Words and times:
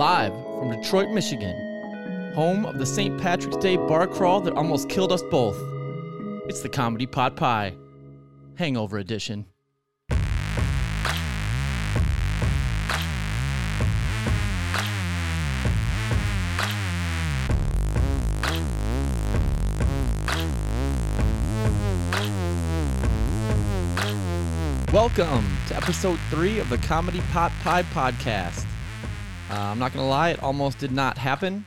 Live 0.00 0.32
from 0.32 0.70
Detroit, 0.70 1.10
Michigan, 1.10 2.32
home 2.32 2.64
of 2.64 2.78
the 2.78 2.86
St. 2.86 3.20
Patrick's 3.20 3.58
Day 3.58 3.76
bar 3.76 4.06
crawl 4.06 4.40
that 4.40 4.54
almost 4.54 4.88
killed 4.88 5.12
us 5.12 5.22
both. 5.24 5.58
It's 6.48 6.62
the 6.62 6.70
Comedy 6.70 7.04
Pot 7.04 7.36
Pie, 7.36 7.74
Hangover 8.54 8.96
Edition. 8.96 9.44
Welcome 24.94 25.58
to 25.68 25.76
episode 25.76 26.18
three 26.30 26.58
of 26.58 26.70
the 26.70 26.78
Comedy 26.78 27.20
Pot 27.32 27.52
Pie 27.62 27.82
podcast. 27.82 28.69
Uh, 29.50 29.54
I'm 29.54 29.80
not 29.80 29.92
going 29.92 30.04
to 30.04 30.08
lie, 30.08 30.30
it 30.30 30.42
almost 30.44 30.78
did 30.78 30.92
not 30.92 31.18
happen. 31.18 31.64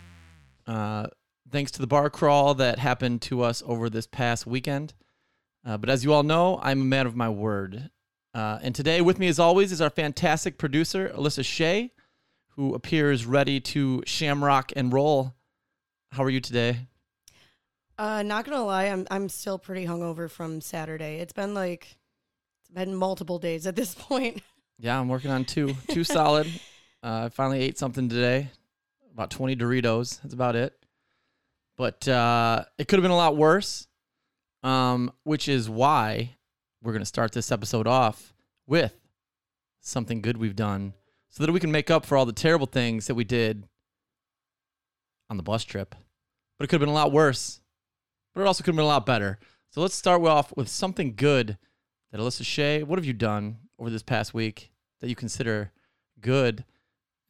Uh, 0.66 1.08
thanks 1.52 1.70
to 1.72 1.82
the 1.82 1.88
bar 1.88 2.10
crawl 2.10 2.54
that 2.54 2.80
happened 2.80 3.22
to 3.24 3.42
us 3.42 3.62
over 3.66 3.90
this 3.90 4.08
past 4.08 4.48
weekend. 4.48 4.94
Uh, 5.66 5.78
but 5.78 5.90
as 5.90 6.02
you 6.02 6.14
all 6.14 6.24
know, 6.24 6.60
I'm 6.64 6.80
a 6.80 6.86
man 6.86 7.08
of 7.08 7.18
my 7.18 7.28
word. 7.28 7.90
Uh, 8.34 8.58
and 8.62 8.74
today, 8.74 9.02
with 9.02 9.20
me 9.20 9.28
as 9.28 9.38
always, 9.38 9.74
is 9.74 9.82
our 9.82 9.90
fantastic 9.90 10.58
producer, 10.58 11.10
Alyssa 11.10 11.44
Shea, 11.44 11.92
who 12.56 12.74
appears 12.74 13.26
ready 13.26 13.60
to 13.60 14.02
shamrock 14.06 14.72
and 14.78 14.94
roll. 14.94 15.36
How 16.14 16.24
are 16.24 16.30
you 16.30 16.40
today? 16.40 16.88
Uh, 17.98 18.24
not 18.24 18.46
gonna 18.46 18.64
lie, 18.64 18.86
I'm 18.86 19.06
I'm 19.12 19.30
still 19.30 19.60
pretty 19.60 19.86
hungover 19.86 20.30
from 20.30 20.62
Saturday. 20.62 21.18
It's 21.18 21.34
been 21.34 21.54
like 21.54 21.98
it's 22.62 22.72
been 22.72 22.96
multiple 22.96 23.40
days 23.40 23.68
at 23.68 23.76
this 23.76 23.94
point. 24.00 24.42
Yeah, 24.80 25.00
I'm 25.00 25.10
working 25.10 25.32
on 25.32 25.44
two, 25.46 25.76
two 25.90 26.04
solid. 26.04 26.48
Uh, 27.04 27.26
I 27.26 27.30
finally 27.30 27.60
ate 27.60 27.78
something 27.78 28.08
today, 28.08 28.50
about 29.12 29.30
20 29.30 29.58
Doritos. 29.58 30.22
That's 30.22 30.34
about 30.34 30.56
it. 30.56 30.74
But 31.76 32.08
uh, 32.08 32.64
it 32.78 32.88
could 32.88 32.98
have 32.98 33.04
been 33.04 33.12
a 33.12 33.18
lot 33.18 33.36
worse, 33.36 33.88
um, 34.64 35.12
which 35.24 35.50
is 35.50 35.70
why 35.70 36.38
we're 36.82 36.94
going 36.94 37.02
to 37.02 37.06
start 37.06 37.34
this 37.34 37.52
episode 37.52 37.88
off 37.88 38.34
with 38.68 38.96
something 39.82 40.22
good 40.22 40.38
we've 40.38 40.56
done 40.56 40.94
so 41.30 41.46
that 41.46 41.52
we 41.52 41.60
can 41.60 41.74
make 41.74 41.92
up 41.92 42.06
for 42.06 42.18
all 42.18 42.26
the 42.26 42.32
terrible 42.32 42.68
things 42.68 43.08
that 43.08 43.16
we 43.16 43.26
did 43.26 43.68
on 45.30 45.36
the 45.36 45.44
bus 45.44 45.66
trip. 45.66 45.96
But 46.58 46.64
it 46.64 46.68
could 46.68 46.80
have 46.80 46.88
been 46.88 46.90
a 46.90 46.94
lot 46.94 47.12
worse, 47.12 47.60
but 48.34 48.42
it 48.42 48.48
also 48.48 48.64
could 48.64 48.72
have 48.72 48.78
been 48.78 48.86
a 48.86 48.88
lot 48.88 49.06
better. 49.06 49.40
So 49.72 49.82
let's 49.82 49.96
start 49.96 50.22
off 50.24 50.56
with 50.56 50.70
something 50.70 51.16
good 51.16 51.58
that 52.14 52.22
Alyssa 52.22 52.46
Shea, 52.46 52.84
what 52.84 52.98
have 52.98 53.06
you 53.06 53.12
done 53.12 53.58
over 53.78 53.90
this 53.90 54.04
past 54.04 54.34
week 54.34 54.72
that 55.02 55.10
you 55.10 55.16
consider 55.16 55.74
good? 56.22 56.64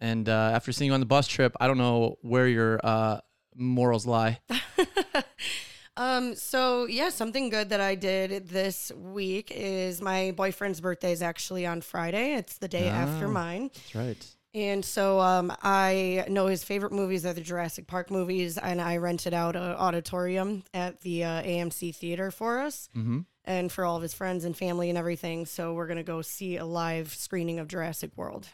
And 0.04 0.28
uh, 0.28 0.52
after 0.54 0.72
seeing 0.74 0.90
you 0.90 0.94
on 0.94 1.00
the 1.00 1.06
bus 1.06 1.28
trip, 1.28 1.56
I 1.62 1.68
don't 1.68 1.78
know 1.78 2.18
where 2.22 2.48
your 2.48 2.80
uh, 2.84 3.22
morals 3.56 4.06
lie. 4.06 4.40
um, 5.98 6.36
so 6.36 6.86
yeah, 6.88 7.10
something 7.10 7.50
good 7.50 7.70
that 7.70 7.80
I 7.80 7.96
did 7.96 8.50
this 8.50 8.92
week 8.96 9.52
is 9.56 10.02
my 10.02 10.32
boyfriend's 10.36 10.82
birthday 10.82 11.12
is 11.12 11.22
actually 11.22 11.66
on 11.66 11.82
Friday. 11.82 12.34
It's 12.36 12.58
the 12.58 12.68
day 12.68 12.88
after 12.90 13.28
Ah. 13.28 13.32
mine. 13.32 13.70
That's 13.74 13.96
right. 13.96 14.36
And 14.56 14.84
so 14.86 15.20
um, 15.20 15.52
I 15.64 16.26
know 16.30 16.48
his 16.48 16.64
favorite 16.64 16.92
movies 16.92 17.26
are 17.26 17.34
the 17.34 17.42
Jurassic 17.42 17.88
Park 17.88 18.12
movies, 18.12 18.58
and 18.60 18.80
I 18.82 18.98
rented 18.98 19.34
out 19.34 19.56
an 19.56 19.64
auditorium 19.64 20.64
at 20.76 21.02
the 21.02 21.24
uh, 21.24 21.42
AMC 21.44 21.96
theater 21.96 22.30
for 22.30 22.60
us 22.60 22.90
Mm-hmm. 22.96 23.20
and 23.46 23.72
for 23.72 23.84
all 23.86 23.96
of 23.96 24.04
his 24.04 24.14
friends 24.14 24.44
and 24.46 24.56
family 24.56 24.90
and 24.90 24.98
everything. 24.98 25.46
So 25.48 25.74
we're 25.74 25.88
gonna 25.88 26.04
go 26.04 26.22
see 26.22 26.58
a 26.58 26.66
live 26.66 27.14
screening 27.16 27.58
of 27.60 27.68
Jurassic 27.68 28.12
World. 28.16 28.48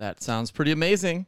That 0.00 0.22
sounds 0.22 0.50
pretty 0.50 0.72
amazing. 0.72 1.26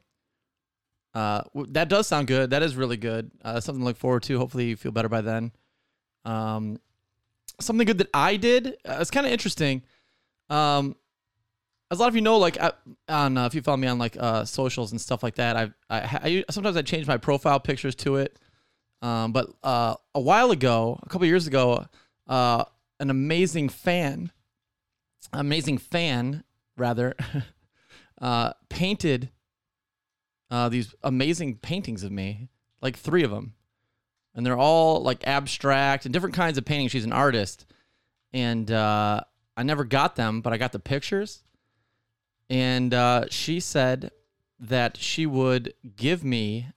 Uh, 1.15 1.43
that 1.69 1.89
does 1.89 2.07
sound 2.07 2.27
good. 2.27 2.51
That 2.51 2.63
is 2.63 2.75
really 2.75 2.97
good. 2.97 3.31
Uh, 3.45 3.61
something 3.61 3.81
to 3.81 3.85
look 3.85 3.99
forward 3.99 4.23
to. 4.25 4.39
Hopefully, 4.39 4.65
you 4.65 4.77
feel 4.77 4.93
better 4.93 5.11
by 5.11 5.21
then. 5.21 5.53
Um, 6.25 6.81
something 7.61 7.87
good 7.87 7.99
that 7.99 8.09
I 8.15 8.37
did. 8.37 8.69
Uh, 8.89 8.97
it's 9.01 9.11
kind 9.11 9.27
of 9.27 9.33
interesting. 9.33 9.83
Um, 10.49 10.97
as 11.91 11.99
a 11.99 12.01
lot 12.01 12.09
of 12.09 12.15
you 12.15 12.23
know, 12.23 12.39
like 12.39 12.59
I, 12.59 12.73
on 13.09 13.37
uh, 13.37 13.45
if 13.45 13.55
you 13.55 13.61
follow 13.61 13.77
me 13.77 13.89
on 13.89 13.99
like 13.99 14.17
uh, 14.19 14.47
socials 14.47 14.93
and 14.93 15.01
stuff 15.01 15.23
like 15.23 15.35
that, 15.35 15.57
I, 15.57 15.71
I, 15.91 16.45
I 16.49 16.53
sometimes 16.53 16.77
I 16.77 16.83
change 16.83 17.07
my 17.07 17.19
profile 17.19 17.61
pictures 17.61 17.95
to 17.97 18.17
it. 18.17 18.39
Um, 19.03 19.33
but 19.33 19.51
uh, 19.63 19.97
a 20.15 20.21
while 20.21 20.51
ago, 20.51 20.99
a 21.03 21.09
couple 21.11 21.27
years 21.27 21.47
ago, 21.47 21.85
uh, 22.27 22.65
an 23.01 23.11
amazing 23.11 23.69
fan, 23.69 24.33
amazing 25.33 25.77
fan 25.77 26.45
rather, 26.79 27.15
uh, 28.23 28.53
painted 28.69 29.31
uh, 30.51 30.69
these 30.69 30.95
amazing 31.03 31.57
paintings 31.57 32.03
of 32.05 32.13
me, 32.13 32.49
like 32.81 32.97
three 32.97 33.25
of 33.25 33.31
them, 33.31 33.55
and 34.35 34.47
they're 34.47 34.57
all 34.57 35.03
like 35.03 35.27
abstract 35.27 36.07
and 36.07 36.13
different 36.13 36.35
kinds 36.35 36.57
of 36.57 36.65
paintings. 36.65 36.93
She's 36.93 37.05
an 37.05 37.13
artist, 37.13 37.67
and 38.33 38.71
uh, 38.71 39.23
I 39.57 39.63
never 39.65 39.85
got 39.85 40.17
them, 40.17 40.41
but 40.41 40.53
I 40.53 40.59
got 40.59 40.73
the 40.73 40.79
pictures. 40.79 41.43
And 42.49 42.95
uh, 42.95 43.25
she 43.29 43.61
said 43.61 44.11
that 44.61 44.97
she 44.97 45.27
would 45.27 45.75
give 45.97 46.23
me 46.23 46.69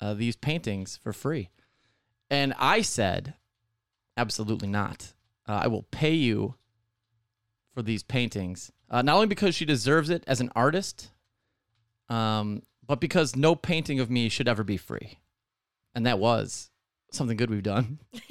uh, 0.00 0.14
these 0.14 0.36
paintings 0.36 0.98
for 1.02 1.12
free, 1.12 1.50
and 2.30 2.54
I 2.58 2.80
said, 2.80 3.34
absolutely 4.16 4.68
not. 4.68 5.12
Uh, 5.46 5.60
I 5.64 5.66
will 5.66 5.82
pay 5.82 6.14
you 6.14 6.54
for 7.74 7.82
these 7.82 8.02
paintings. 8.02 8.72
Uh, 8.90 9.02
not 9.02 9.14
only 9.16 9.26
because 9.26 9.54
she 9.54 9.64
deserves 9.64 10.08
it 10.08 10.24
as 10.26 10.40
an 10.40 10.50
artist, 10.56 11.10
um, 12.08 12.62
but 12.86 13.00
because 13.00 13.36
no 13.36 13.54
painting 13.54 14.00
of 14.00 14.10
me 14.10 14.28
should 14.28 14.48
ever 14.48 14.64
be 14.64 14.76
free. 14.76 15.18
And 15.94 16.06
that 16.06 16.18
was 16.18 16.70
something 17.12 17.36
good 17.36 17.50
we've 17.50 17.62
done. 17.62 17.98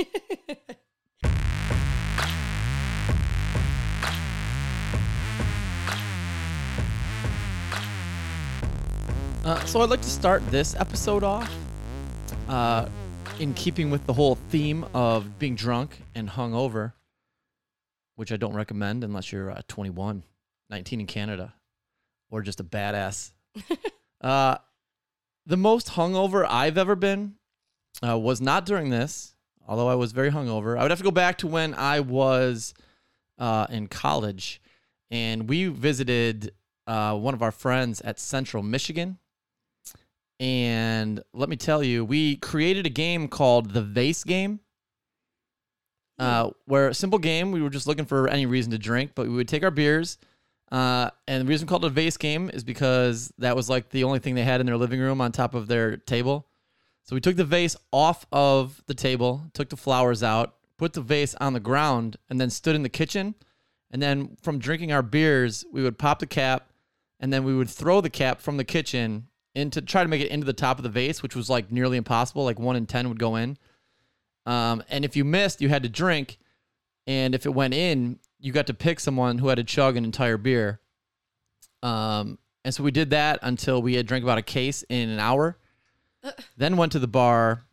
Uh, 9.48 9.64
so 9.64 9.80
I'd 9.80 9.90
like 9.90 10.02
to 10.02 10.10
start 10.10 10.46
this 10.52 10.76
episode 10.76 11.24
off 11.24 11.50
uh, 12.50 12.86
in 13.40 13.54
keeping 13.54 13.90
with 13.90 14.06
the 14.06 14.12
whole 14.12 14.36
theme 14.50 14.86
of 14.94 15.40
being 15.40 15.56
drunk 15.56 16.02
and 16.16 16.30
hungover, 16.30 16.92
which 18.18 18.34
I 18.34 18.36
don't 18.36 18.56
recommend 18.56 19.06
unless 19.06 19.32
you're 19.32 19.52
uh, 19.52 19.62
21, 19.70 20.24
19 20.70 21.02
in 21.02 21.08
Canada, 21.08 21.54
or 22.30 22.42
just 22.42 22.60
a 22.60 22.64
badass. 22.64 23.32
uh, 24.22 24.58
the 25.46 25.58
most 25.58 25.90
hungover 25.90 26.46
I've 26.48 26.78
ever 26.78 26.96
been 26.96 27.36
uh, 28.06 28.18
was 28.18 28.42
not 28.42 28.66
during 28.66 28.90
this, 28.90 29.36
although 29.68 29.88
I 29.88 29.96
was 29.96 30.12
very 30.12 30.32
hungover. 30.32 30.78
I 30.78 30.82
would 30.82 30.92
have 30.92 31.00
to 31.00 31.04
go 31.04 31.12
back 31.12 31.38
to 31.40 31.48
when 31.48 31.74
I 31.74 32.02
was 32.02 32.74
uh, 33.40 33.68
in 33.70 33.88
college, 33.88 34.62
and 35.10 35.48
we 35.48 35.68
visited 35.68 36.52
uh, 36.86 37.16
one 37.18 37.34
of 37.34 37.42
our 37.42 37.52
friends 37.52 38.02
at 38.02 38.20
Central 38.20 38.64
Michigan. 38.64 39.18
And 40.40 41.22
let 41.34 41.50
me 41.50 41.56
tell 41.56 41.84
you, 41.84 42.06
we 42.06 42.36
created 42.36 42.86
a 42.86 42.90
game 42.90 43.28
called 43.28 43.72
the 43.72 43.82
Vase 43.82 44.24
Game. 44.24 44.60
Uh, 46.20 46.50
where 46.66 46.88
a 46.88 46.96
simple 46.96 47.20
game, 47.20 47.52
we 47.52 47.62
were 47.62 47.70
just 47.70 47.86
looking 47.86 48.06
for 48.06 48.28
any 48.28 48.48
reason 48.48 48.72
to 48.72 48.78
drink, 48.80 49.12
but 49.14 49.28
we 49.28 49.34
would 49.34 49.48
take 49.48 49.64
our 49.64 49.70
beers. 49.70 50.18
Uh, 50.72 51.10
and 51.28 51.42
the 51.42 51.46
reason 51.46 51.66
we 51.66 51.70
called 51.70 51.86
it 51.86 51.88
a 51.88 51.92
vase 51.92 52.18
game 52.18 52.50
is 52.54 52.64
because 52.64 53.32
that 53.38 53.56
was 53.56 53.70
like 53.70 53.90
the 53.90 54.04
only 54.04 54.20
thing 54.20 54.36
they 54.36 54.44
had 54.44 54.60
in 54.60 54.66
their 54.66 54.78
living 54.78 55.00
room 55.00 55.22
on 55.22 55.32
top 55.32 55.54
of 55.54 55.68
their 55.68 55.98
table. 55.98 56.48
So 57.04 57.16
we 57.16 57.22
took 57.22 57.38
the 57.38 57.46
vase 57.46 57.78
off 57.94 58.26
of 58.34 58.84
the 58.88 58.94
table, 58.94 59.46
took 59.54 59.70
the 59.70 59.78
flowers 59.78 60.24
out, 60.24 60.56
put 60.78 60.92
the 60.92 61.02
vase 61.02 61.36
on 61.36 61.54
the 61.54 61.62
ground, 61.62 62.18
and 62.30 62.40
then 62.40 62.50
stood 62.50 62.76
in 62.76 62.84
the 62.84 62.90
kitchen. 62.90 63.36
And 63.92 64.02
then 64.02 64.36
from 64.42 64.60
drinking 64.60 64.92
our 64.92 65.02
beers, 65.02 65.64
we 65.72 65.82
would 65.84 65.98
pop 65.98 66.20
the 66.20 66.28
cap, 66.28 66.70
and 67.20 67.32
then 67.32 67.46
we 67.46 67.56
would 67.56 67.70
throw 67.70 68.02
the 68.02 68.10
cap 68.10 68.42
from 68.42 68.58
the 68.58 68.66
kitchen 68.66 69.28
into 69.56 69.82
try 69.82 70.04
to 70.04 70.10
make 70.10 70.22
it 70.22 70.30
into 70.30 70.46
the 70.46 70.54
top 70.54 70.78
of 70.78 70.84
the 70.84 70.90
vase, 70.90 71.24
which 71.24 71.36
was 71.36 71.50
like 71.50 71.72
nearly 71.72 71.98
impossible. 71.98 72.44
Like 72.44 72.60
one 72.60 72.76
in 72.76 72.86
ten 72.86 73.08
would 73.08 73.20
go 73.20 73.38
in. 73.38 73.58
Um, 74.46 74.84
and 74.90 75.06
if 75.06 75.16
you 75.16 75.24
missed, 75.24 75.62
you 75.62 75.70
had 75.70 75.84
to 75.84 75.90
drink. 75.90 76.38
And 77.08 77.34
if 77.34 77.46
it 77.46 77.54
went 77.54 77.74
in, 77.74 78.20
you 78.40 78.52
got 78.52 78.68
to 78.68 78.74
pick 78.74 79.00
someone 79.00 79.38
who 79.38 79.48
had 79.48 79.56
to 79.56 79.64
chug 79.64 79.98
an 79.98 80.06
entire 80.06 80.38
beer. 80.38 80.80
Um, 81.84 82.38
and 82.64 82.74
so 82.74 82.84
we 82.84 82.92
did 82.92 83.12
that 83.12 83.40
until 83.42 83.82
we 83.82 83.96
had 83.96 84.06
drank 84.06 84.24
about 84.24 84.38
a 84.38 84.44
case 84.44 84.84
in 84.90 85.10
an 85.10 85.20
hour. 85.20 85.58
then 86.58 86.78
went 86.78 86.92
to 86.92 87.00
the 87.00 87.08
bar, 87.08 87.64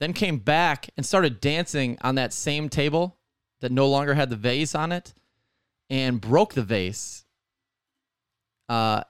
then 0.00 0.12
came 0.12 0.38
back 0.38 0.88
and 0.96 1.06
started 1.06 1.40
dancing 1.40 1.98
on 2.02 2.16
that 2.16 2.32
same 2.32 2.68
table 2.68 3.18
that 3.60 3.72
no 3.72 3.88
longer 3.88 4.14
had 4.14 4.30
the 4.30 4.36
vase 4.36 4.74
on 4.74 4.90
it, 4.90 5.14
and 5.88 6.20
broke 6.20 6.54
the 6.54 6.62
vase. 6.62 7.24
Uh, 8.68 9.02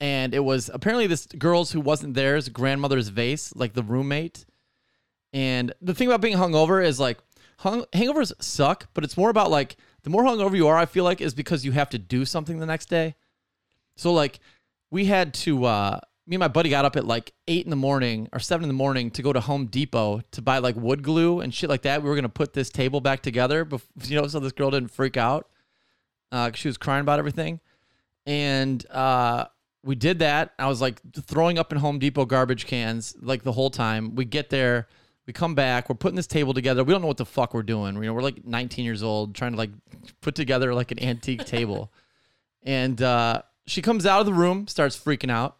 and 0.00 0.32
it 0.32 0.40
was 0.40 0.70
apparently 0.72 1.06
this 1.06 1.26
girl's 1.26 1.72
who 1.72 1.80
wasn't 1.80 2.14
theirs 2.14 2.48
grandmother's 2.48 3.08
vase, 3.08 3.54
like 3.54 3.74
the 3.74 3.82
roommate. 3.82 4.46
And 5.32 5.74
the 5.82 5.94
thing 5.94 6.08
about 6.08 6.20
being 6.20 6.38
hungover 6.38 6.82
is 6.82 6.98
like 6.98 7.18
hung, 7.58 7.84
hangovers 7.92 8.32
suck, 8.40 8.88
but 8.94 9.04
it's 9.04 9.16
more 9.16 9.30
about 9.30 9.50
like 9.50 9.76
the 10.02 10.10
more 10.10 10.22
hungover 10.22 10.56
you 10.56 10.68
are, 10.68 10.76
I 10.76 10.86
feel 10.86 11.04
like, 11.04 11.20
is 11.20 11.34
because 11.34 11.64
you 11.64 11.72
have 11.72 11.90
to 11.90 11.98
do 11.98 12.24
something 12.24 12.58
the 12.58 12.66
next 12.66 12.86
day. 12.86 13.14
So 13.96 14.12
like 14.12 14.40
we 14.90 15.06
had 15.06 15.34
to 15.34 15.64
uh 15.64 16.00
me 16.26 16.36
and 16.36 16.40
my 16.40 16.48
buddy 16.48 16.68
got 16.68 16.84
up 16.84 16.94
at 16.94 17.06
like 17.06 17.32
eight 17.48 17.64
in 17.64 17.70
the 17.70 17.76
morning 17.76 18.28
or 18.32 18.38
seven 18.38 18.62
in 18.62 18.68
the 18.68 18.74
morning 18.74 19.10
to 19.12 19.22
go 19.22 19.32
to 19.32 19.40
Home 19.40 19.66
Depot 19.66 20.20
to 20.32 20.42
buy 20.42 20.58
like 20.58 20.76
wood 20.76 21.02
glue 21.02 21.40
and 21.40 21.54
shit 21.54 21.70
like 21.70 21.82
that. 21.82 22.02
We 22.02 22.08
were 22.08 22.14
gonna 22.14 22.28
put 22.28 22.52
this 22.52 22.68
table 22.68 23.00
back 23.00 23.22
together, 23.22 23.64
bef- 23.64 23.82
you 24.04 24.20
know, 24.20 24.26
so 24.26 24.38
this 24.38 24.52
girl 24.52 24.70
didn't 24.70 24.90
freak 24.90 25.16
out. 25.16 25.48
Uh, 26.30 26.50
she 26.54 26.68
was 26.68 26.76
crying 26.76 27.00
about 27.00 27.18
everything, 27.18 27.58
and 28.26 28.84
uh, 28.90 29.46
we 29.82 29.94
did 29.94 30.18
that. 30.18 30.52
I 30.58 30.68
was 30.68 30.82
like 30.82 31.00
throwing 31.22 31.58
up 31.58 31.72
in 31.72 31.78
Home 31.78 31.98
Depot 31.98 32.26
garbage 32.26 32.66
cans 32.66 33.16
like 33.20 33.42
the 33.42 33.52
whole 33.52 33.70
time. 33.70 34.14
We 34.14 34.26
get 34.26 34.50
there, 34.50 34.88
we 35.28 35.34
come 35.34 35.54
back, 35.54 35.90
we're 35.90 35.94
putting 35.94 36.16
this 36.16 36.26
table 36.26 36.54
together. 36.54 36.82
We 36.82 36.92
don't 36.94 37.02
know 37.02 37.06
what 37.06 37.18
the 37.18 37.26
fuck 37.26 37.52
we're 37.52 37.62
doing. 37.62 37.94
You 37.96 38.00
know, 38.00 38.14
we're 38.14 38.22
like 38.22 38.46
19 38.46 38.82
years 38.82 39.02
old 39.02 39.34
trying 39.34 39.52
to 39.52 39.58
like 39.58 39.68
put 40.22 40.34
together 40.34 40.72
like 40.72 40.90
an 40.90 41.00
antique 41.02 41.44
table, 41.44 41.92
and 42.62 43.00
uh, 43.02 43.42
she 43.66 43.82
comes 43.82 44.06
out 44.06 44.20
of 44.20 44.26
the 44.26 44.32
room, 44.32 44.66
starts 44.66 44.98
freaking 44.98 45.30
out 45.30 45.58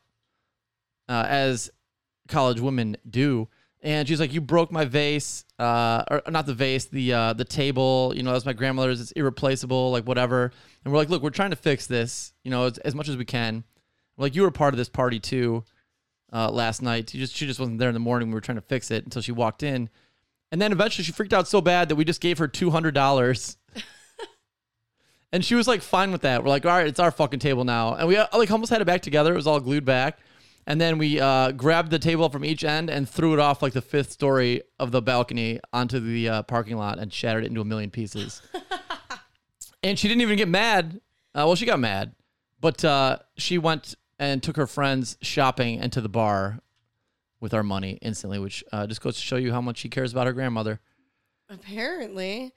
uh, 1.06 1.26
as 1.28 1.70
college 2.28 2.60
women 2.60 2.96
do. 3.08 3.46
And 3.82 4.08
she's 4.08 4.18
like, 4.18 4.32
"You 4.32 4.40
broke 4.40 4.72
my 4.72 4.86
vase, 4.86 5.44
uh, 5.58 6.02
or 6.10 6.22
not 6.30 6.46
the 6.46 6.54
vase, 6.54 6.86
the 6.86 7.12
uh, 7.12 7.32
the 7.34 7.44
table. 7.44 8.14
You 8.16 8.22
know, 8.22 8.32
that's 8.32 8.46
my 8.46 8.54
grandmother's. 8.54 9.02
It's 9.02 9.12
irreplaceable, 9.12 9.92
like 9.92 10.04
whatever." 10.04 10.50
And 10.82 10.92
we're 10.92 10.98
like, 10.98 11.10
"Look, 11.10 11.22
we're 11.22 11.28
trying 11.28 11.50
to 11.50 11.56
fix 11.56 11.86
this. 11.86 12.32
You 12.42 12.50
know, 12.50 12.64
as, 12.64 12.78
as 12.78 12.94
much 12.94 13.08
as 13.08 13.18
we 13.18 13.26
can. 13.26 13.64
We're 14.16 14.24
like, 14.24 14.34
you 14.34 14.42
were 14.42 14.50
part 14.50 14.74
of 14.74 14.78
this 14.78 14.88
party 14.88 15.20
too, 15.20 15.62
uh, 16.32 16.50
last 16.50 16.82
night. 16.82 17.12
You 17.14 17.20
just 17.20 17.34
she 17.34 17.46
just 17.46 17.60
wasn't 17.60 17.78
there 17.78 17.88
in 17.88 17.94
the 17.94 18.00
morning. 18.00 18.28
We 18.28 18.34
were 18.34 18.40
trying 18.40 18.56
to 18.56 18.62
fix 18.62 18.90
it 18.90 19.04
until 19.04 19.22
she 19.22 19.32
walked 19.32 19.62
in, 19.62 19.88
and 20.52 20.60
then 20.60 20.72
eventually 20.72 21.04
she 21.04 21.12
freaked 21.12 21.32
out 21.32 21.48
so 21.48 21.60
bad 21.60 21.88
that 21.88 21.96
we 21.96 22.04
just 22.04 22.20
gave 22.20 22.38
her 22.38 22.48
two 22.48 22.70
hundred 22.70 22.94
dollars." 22.94 23.56
And 25.32 25.44
she 25.44 25.54
was 25.54 25.68
like 25.68 25.82
fine 25.82 26.10
with 26.10 26.22
that. 26.22 26.42
We're 26.42 26.48
like, 26.48 26.64
all 26.64 26.72
right, 26.72 26.86
it's 26.86 27.00
our 27.00 27.10
fucking 27.10 27.40
table 27.40 27.64
now. 27.64 27.94
And 27.94 28.08
we 28.08 28.16
uh, 28.16 28.26
like 28.32 28.50
almost 28.50 28.70
had 28.70 28.80
it 28.80 28.86
back 28.86 29.02
together. 29.02 29.32
It 29.32 29.36
was 29.36 29.46
all 29.46 29.60
glued 29.60 29.84
back. 29.84 30.18
And 30.66 30.80
then 30.80 30.98
we 30.98 31.18
uh, 31.18 31.52
grabbed 31.52 31.90
the 31.90 31.98
table 31.98 32.28
from 32.28 32.44
each 32.44 32.62
end 32.62 32.90
and 32.90 33.08
threw 33.08 33.32
it 33.32 33.38
off 33.38 33.62
like 33.62 33.72
the 33.72 33.80
fifth 33.80 34.12
story 34.12 34.62
of 34.78 34.90
the 34.90 35.00
balcony 35.00 35.60
onto 35.72 35.98
the 35.98 36.28
uh, 36.28 36.42
parking 36.42 36.76
lot 36.76 36.98
and 36.98 37.12
shattered 37.12 37.44
it 37.44 37.48
into 37.48 37.62
a 37.62 37.64
million 37.64 37.90
pieces. 37.90 38.42
and 39.82 39.98
she 39.98 40.08
didn't 40.08 40.20
even 40.20 40.36
get 40.36 40.48
mad. 40.48 41.00
Uh, 41.34 41.44
well, 41.46 41.56
she 41.56 41.64
got 41.64 41.80
mad, 41.80 42.14
but 42.60 42.84
uh, 42.84 43.18
she 43.36 43.56
went 43.56 43.94
and 44.18 44.42
took 44.42 44.56
her 44.56 44.66
friends 44.66 45.16
shopping 45.22 45.80
and 45.80 45.92
to 45.92 46.00
the 46.00 46.08
bar 46.08 46.60
with 47.40 47.54
our 47.54 47.62
money 47.62 47.98
instantly, 48.02 48.38
which 48.38 48.64
uh, 48.72 48.86
just 48.86 49.00
goes 49.00 49.14
to 49.16 49.22
show 49.22 49.36
you 49.36 49.52
how 49.52 49.60
much 49.60 49.78
she 49.78 49.88
cares 49.88 50.12
about 50.12 50.26
her 50.26 50.32
grandmother. 50.32 50.80
Apparently. 51.48 52.52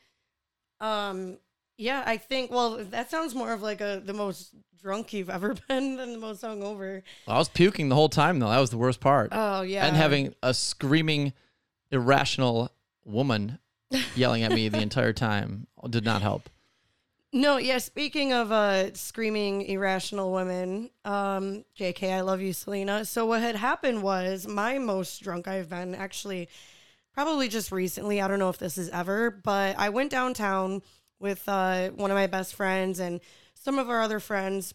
Um 0.79 1.37
yeah, 1.77 2.03
I 2.05 2.17
think 2.17 2.51
well 2.51 2.77
that 2.91 3.09
sounds 3.09 3.33
more 3.33 3.53
of 3.53 3.61
like 3.61 3.81
a 3.81 4.01
the 4.03 4.13
most 4.13 4.53
drunk 4.81 5.13
you've 5.13 5.29
ever 5.29 5.55
been 5.67 5.95
than 5.97 6.13
the 6.13 6.19
most 6.19 6.41
hungover. 6.43 7.03
I 7.27 7.37
was 7.37 7.49
puking 7.49 7.89
the 7.89 7.95
whole 7.95 8.09
time 8.09 8.39
though. 8.39 8.49
That 8.49 8.59
was 8.59 8.69
the 8.71 8.77
worst 8.77 8.99
part. 8.99 9.29
Oh 9.31 9.61
yeah. 9.61 9.85
and 9.85 9.95
having 9.95 10.33
a 10.43 10.53
screaming, 10.53 11.33
irrational 11.91 12.71
woman 13.05 13.59
yelling 14.15 14.43
at 14.43 14.51
me 14.51 14.67
the 14.69 14.81
entire 14.81 15.13
time 15.13 15.67
did 15.89 16.03
not 16.05 16.21
help. 16.21 16.49
No, 17.33 17.57
yeah, 17.57 17.77
speaking 17.77 18.33
of 18.33 18.51
uh 18.51 18.93
screaming 18.93 19.61
irrational 19.63 20.33
women, 20.33 20.89
um, 21.05 21.63
JK, 21.79 22.11
I 22.11 22.21
love 22.21 22.41
you, 22.41 22.51
Selena. 22.51 23.05
So 23.05 23.25
what 23.25 23.41
had 23.41 23.55
happened 23.55 24.03
was 24.03 24.47
my 24.47 24.77
most 24.79 25.21
drunk 25.23 25.47
I've 25.47 25.69
been 25.69 25.95
actually 25.95 26.49
probably 27.13 27.47
just 27.47 27.71
recently. 27.71 28.19
I 28.21 28.27
don't 28.27 28.39
know 28.39 28.49
if 28.49 28.57
this 28.57 28.77
is 28.77 28.89
ever, 28.89 29.31
but 29.31 29.77
I 29.79 29.89
went 29.89 30.11
downtown 30.11 30.81
with 31.19 31.47
uh 31.47 31.89
one 31.91 32.11
of 32.11 32.15
my 32.15 32.27
best 32.27 32.53
friends 32.53 32.99
and 32.99 33.21
some 33.53 33.79
of 33.79 33.89
our 33.89 34.01
other 34.01 34.19
friends. 34.19 34.73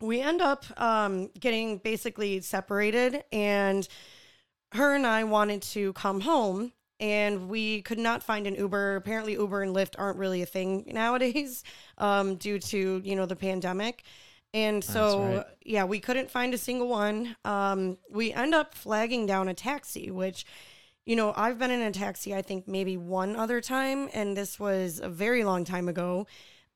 We 0.00 0.20
end 0.20 0.40
up 0.40 0.64
um 0.80 1.28
getting 1.40 1.78
basically 1.78 2.40
separated 2.40 3.24
and 3.32 3.88
her 4.72 4.94
and 4.94 5.06
I 5.06 5.24
wanted 5.24 5.62
to 5.62 5.92
come 5.94 6.20
home 6.20 6.72
and 7.00 7.48
we 7.48 7.82
could 7.82 7.98
not 7.98 8.22
find 8.22 8.46
an 8.46 8.54
Uber. 8.54 8.94
Apparently, 8.96 9.32
Uber 9.32 9.62
and 9.62 9.74
Lyft 9.74 9.94
aren't 9.98 10.18
really 10.18 10.42
a 10.42 10.46
thing 10.46 10.84
nowadays 10.92 11.64
um, 11.98 12.36
due 12.36 12.60
to 12.60 13.00
you 13.02 13.16
know 13.16 13.26
the 13.26 13.34
pandemic. 13.36 14.04
And 14.52 14.82
so, 14.82 15.22
right. 15.22 15.44
yeah, 15.64 15.84
we 15.84 16.00
couldn't 16.00 16.28
find 16.28 16.52
a 16.54 16.58
single 16.58 16.88
one. 16.88 17.36
Um, 17.44 17.98
we 18.10 18.32
end 18.32 18.52
up 18.52 18.74
flagging 18.74 19.24
down 19.24 19.46
a 19.46 19.54
taxi, 19.54 20.10
which, 20.10 20.44
you 21.06 21.14
know, 21.14 21.32
I've 21.36 21.56
been 21.56 21.70
in 21.70 21.82
a 21.82 21.92
taxi, 21.92 22.34
I 22.34 22.42
think 22.42 22.66
maybe 22.66 22.96
one 22.96 23.36
other 23.36 23.60
time, 23.60 24.08
and 24.12 24.36
this 24.36 24.58
was 24.58 24.98
a 24.98 25.08
very 25.08 25.44
long 25.44 25.64
time 25.64 25.88
ago. 25.88 26.26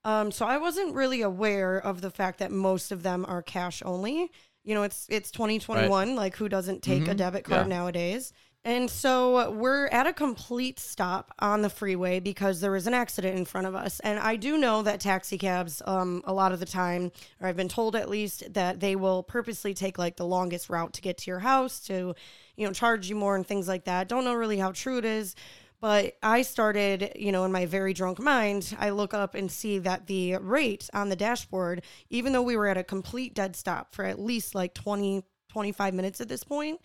Um, 0.05 0.31
so 0.31 0.45
I 0.45 0.57
wasn't 0.57 0.95
really 0.95 1.21
aware 1.21 1.77
of 1.77 1.99
the 1.99 2.11
fact 2.11 2.39
that 2.39 2.49
most 2.49 2.93
of 2.93 3.03
them 3.03 3.25
are 3.27 3.41
cash 3.41 3.83
only. 3.85 4.31
You 4.63 4.73
know, 4.73 4.83
it's 4.83 5.05
it's 5.09 5.29
2021. 5.31 6.15
Like, 6.15 6.37
who 6.37 6.47
doesn't 6.47 6.81
take 6.81 7.09
a 7.09 7.13
Mhm. 7.13 7.17
debit 7.17 7.43
card 7.43 7.67
Yeah. 7.67 7.75
nowadays? 7.75 8.31
And 8.65 8.89
so 8.89 9.51
we're 9.51 9.85
at 9.89 10.07
a 10.07 10.11
complete 10.11 10.79
stop 10.79 11.31
on 11.37 11.61
the 11.61 11.69
freeway 11.69 12.19
because 12.19 12.61
there 12.61 12.71
was 12.71 12.87
an 12.87 12.95
accident 12.95 13.37
in 13.37 13.45
front 13.45 13.67
of 13.67 13.75
us. 13.75 13.99
And 13.99 14.17
I 14.17 14.37
do 14.37 14.57
know 14.57 14.81
that 14.81 14.99
taxi 14.99 15.37
cabs, 15.37 15.83
um, 15.85 16.23
a 16.25 16.33
lot 16.33 16.51
of 16.51 16.59
the 16.59 16.65
time, 16.65 17.11
or 17.39 17.47
I've 17.47 17.55
been 17.55 17.69
told 17.69 17.95
at 17.95 18.09
least, 18.09 18.55
that 18.55 18.79
they 18.79 18.95
will 18.95 19.21
purposely 19.21 19.75
take 19.75 19.99
like 19.99 20.17
the 20.17 20.25
longest 20.25 20.67
route 20.67 20.93
to 20.93 21.01
get 21.01 21.19
to 21.19 21.29
your 21.29 21.41
house 21.41 21.79
to, 21.81 22.15
you 22.55 22.65
know, 22.65 22.73
charge 22.73 23.07
you 23.07 23.15
more 23.15 23.35
and 23.35 23.45
things 23.45 23.67
like 23.67 23.85
that. 23.85 24.07
Don't 24.07 24.25
know 24.25 24.33
really 24.33 24.57
how 24.57 24.71
true 24.71 24.97
it 24.97 25.05
is. 25.05 25.35
But 25.79 26.17
I 26.23 26.41
started, 26.41 27.11
you 27.15 27.31
know, 27.31 27.45
in 27.45 27.51
my 27.51 27.67
very 27.67 27.93
drunk 27.93 28.17
mind, 28.17 28.75
I 28.79 28.89
look 28.89 29.13
up 29.13 29.35
and 29.35 29.51
see 29.51 29.77
that 29.79 30.07
the 30.07 30.37
rate 30.37 30.89
on 30.91 31.09
the 31.09 31.15
dashboard, 31.15 31.83
even 32.09 32.33
though 32.33 32.41
we 32.41 32.57
were 32.57 32.65
at 32.65 32.77
a 32.77 32.83
complete 32.83 33.35
dead 33.35 33.55
stop 33.55 33.93
for 33.93 34.05
at 34.05 34.17
least 34.17 34.55
like 34.55 34.73
20, 34.73 35.23
25 35.49 35.93
minutes 35.93 36.19
at 36.19 36.29
this 36.29 36.43
point, 36.43 36.79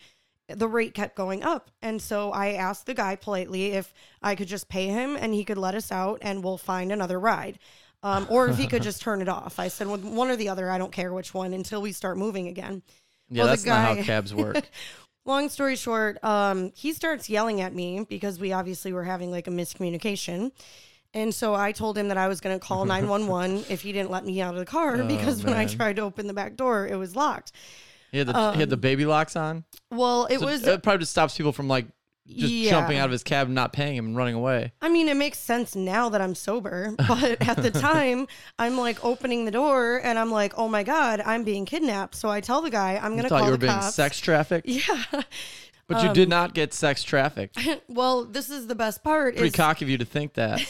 the 0.55 0.69
rate 0.69 0.95
kept 0.95 1.17
going 1.17 1.43
up. 1.43 1.71
And 1.83 2.01
so 2.01 2.33
I 2.33 2.53
asked 2.53 2.87
the 2.87 2.95
guy 2.95 3.17
politely 3.17 3.73
if 3.73 3.93
I 4.23 4.35
could 4.35 4.49
just 4.49 4.69
pay 4.69 4.87
him 4.89 5.17
and 5.17 5.35
he 5.35 5.45
could 5.45 5.59
let 5.59 5.75
us 5.75 5.91
out 5.93 6.19
and 6.23 6.43
we'll 6.45 6.59
find 6.59 6.93
another 6.93 7.19
ride. 7.19 7.59
Um, 8.03 8.27
or 8.31 8.49
if 8.49 8.57
he 8.57 8.67
could 8.67 8.83
just 8.83 9.03
turn 9.03 9.21
it 9.21 9.29
off. 9.29 9.59
I 9.59 9.69
said, 9.69 9.87
with 9.87 10.03
one 10.03 10.31
or 10.31 10.37
the 10.37 10.49
other, 10.49 10.71
I 10.71 10.79
don't 10.79 10.91
care 10.93 11.13
which 11.13 11.35
one 11.35 11.53
until 11.53 11.83
we 11.83 11.93
start 11.93 12.17
moving 12.17 12.49
again. 12.49 12.83
Yeah, 13.29 13.43
Well, 13.43 13.49
that's 13.51 13.67
not 13.67 13.99
how 13.99 14.03
cabs 14.03 14.35
work. 14.35 14.69
Long 15.27 15.51
story 15.51 15.77
short, 15.77 16.23
um, 16.25 16.73
he 16.75 16.95
starts 16.95 17.29
yelling 17.29 17.61
at 17.61 17.75
me 17.75 18.07
because 18.09 18.41
we 18.41 18.53
obviously 18.53 18.95
were 18.95 19.05
having 19.05 19.31
like 19.31 19.49
a 19.49 19.51
miscommunication. 19.51 20.51
And 21.13 21.35
so 21.35 21.55
I 21.55 21.73
told 21.73 21.99
him 21.99 22.09
that 22.09 22.17
I 22.17 22.29
was 22.29 22.41
going 22.41 22.59
to 22.59 22.65
call 22.65 22.85
911 22.87 23.67
if 23.69 23.83
he 23.83 23.93
didn't 23.93 24.11
let 24.11 24.25
me 24.25 24.41
out 24.41 24.55
of 24.55 24.61
the 24.61 24.65
car 24.67 25.03
Oh, 25.03 25.07
because 25.07 25.45
when 25.45 25.53
I 25.53 25.67
tried 25.67 25.97
to 25.97 26.03
open 26.03 26.27
the 26.27 26.33
back 26.33 26.57
door, 26.57 26.87
it 26.87 26.97
was 26.97 27.15
locked. 27.15 27.53
He 28.13 28.19
had 28.19 28.27
the, 28.27 28.53
he 28.53 28.61
had 28.61 28.71
the 28.71 28.75
Um, 28.77 28.81
baby 28.81 29.07
locks 29.07 29.37
on. 29.37 29.65
Well, 29.91 30.27
it 30.27 30.41
So 30.41 30.47
was 30.47 30.67
it 30.67 30.83
probably 30.83 31.01
just 31.01 31.13
stops 31.13 31.37
people 31.37 31.53
from 31.53 31.69
like 31.69 31.87
just 32.27 32.53
Yeah. 32.53 32.71
jumping 32.71 32.99
out 32.99 33.07
of 33.07 33.11
his 33.13 33.23
cab 33.25 33.47
and 33.49 33.55
not 33.55 33.73
paying 33.73 33.97
him 33.97 34.07
and 34.07 34.17
running 34.17 34.35
away. 34.37 34.73
I 34.81 34.89
mean, 34.89 35.09
it 35.09 35.17
makes 35.17 35.39
sense 35.39 35.75
now 35.75 36.09
that 36.11 36.21
I'm 36.21 36.35
sober, 36.37 36.95
but 37.09 37.41
at 37.49 37.57
the 37.57 37.71
time, 37.73 38.29
I'm 38.59 38.77
like 38.79 39.05
opening 39.05 39.47
the 39.47 39.51
door 39.51 40.01
and 40.05 40.19
I'm 40.19 40.31
like, 40.31 40.53
oh 40.57 40.69
my 40.69 40.83
God, 40.85 41.21
I'm 41.25 41.43
being 41.45 41.65
kidnapped. 41.67 42.15
So 42.15 42.29
I 42.29 42.41
tell 42.41 42.63
the 42.63 42.71
guy, 42.71 42.97
I'm 43.03 43.13
going 43.13 43.25
to 43.25 43.29
thought 43.29 43.39
call 43.41 43.47
you 43.49 43.53
were 43.53 43.57
the 43.57 43.67
being 43.67 43.73
cops. 43.73 43.95
sex 43.95 44.21
trafficked, 44.21 44.69
Yeah. 44.69 45.03
but 45.89 46.05
you 46.05 46.13
did 46.13 46.29
not 46.29 46.55
get 46.55 46.73
sex 46.73 47.03
trafficked. 47.03 47.59
well, 47.89 48.25
this 48.25 48.49
is 48.49 48.69
the 48.69 48.77
best 48.77 49.03
part. 49.03 49.35
Pretty 49.35 49.49
is, 49.49 49.55
cocky 49.55 49.85
of 49.85 49.89
you 49.89 49.99
to 49.99 50.05
think 50.05 50.35
that. 50.35 50.61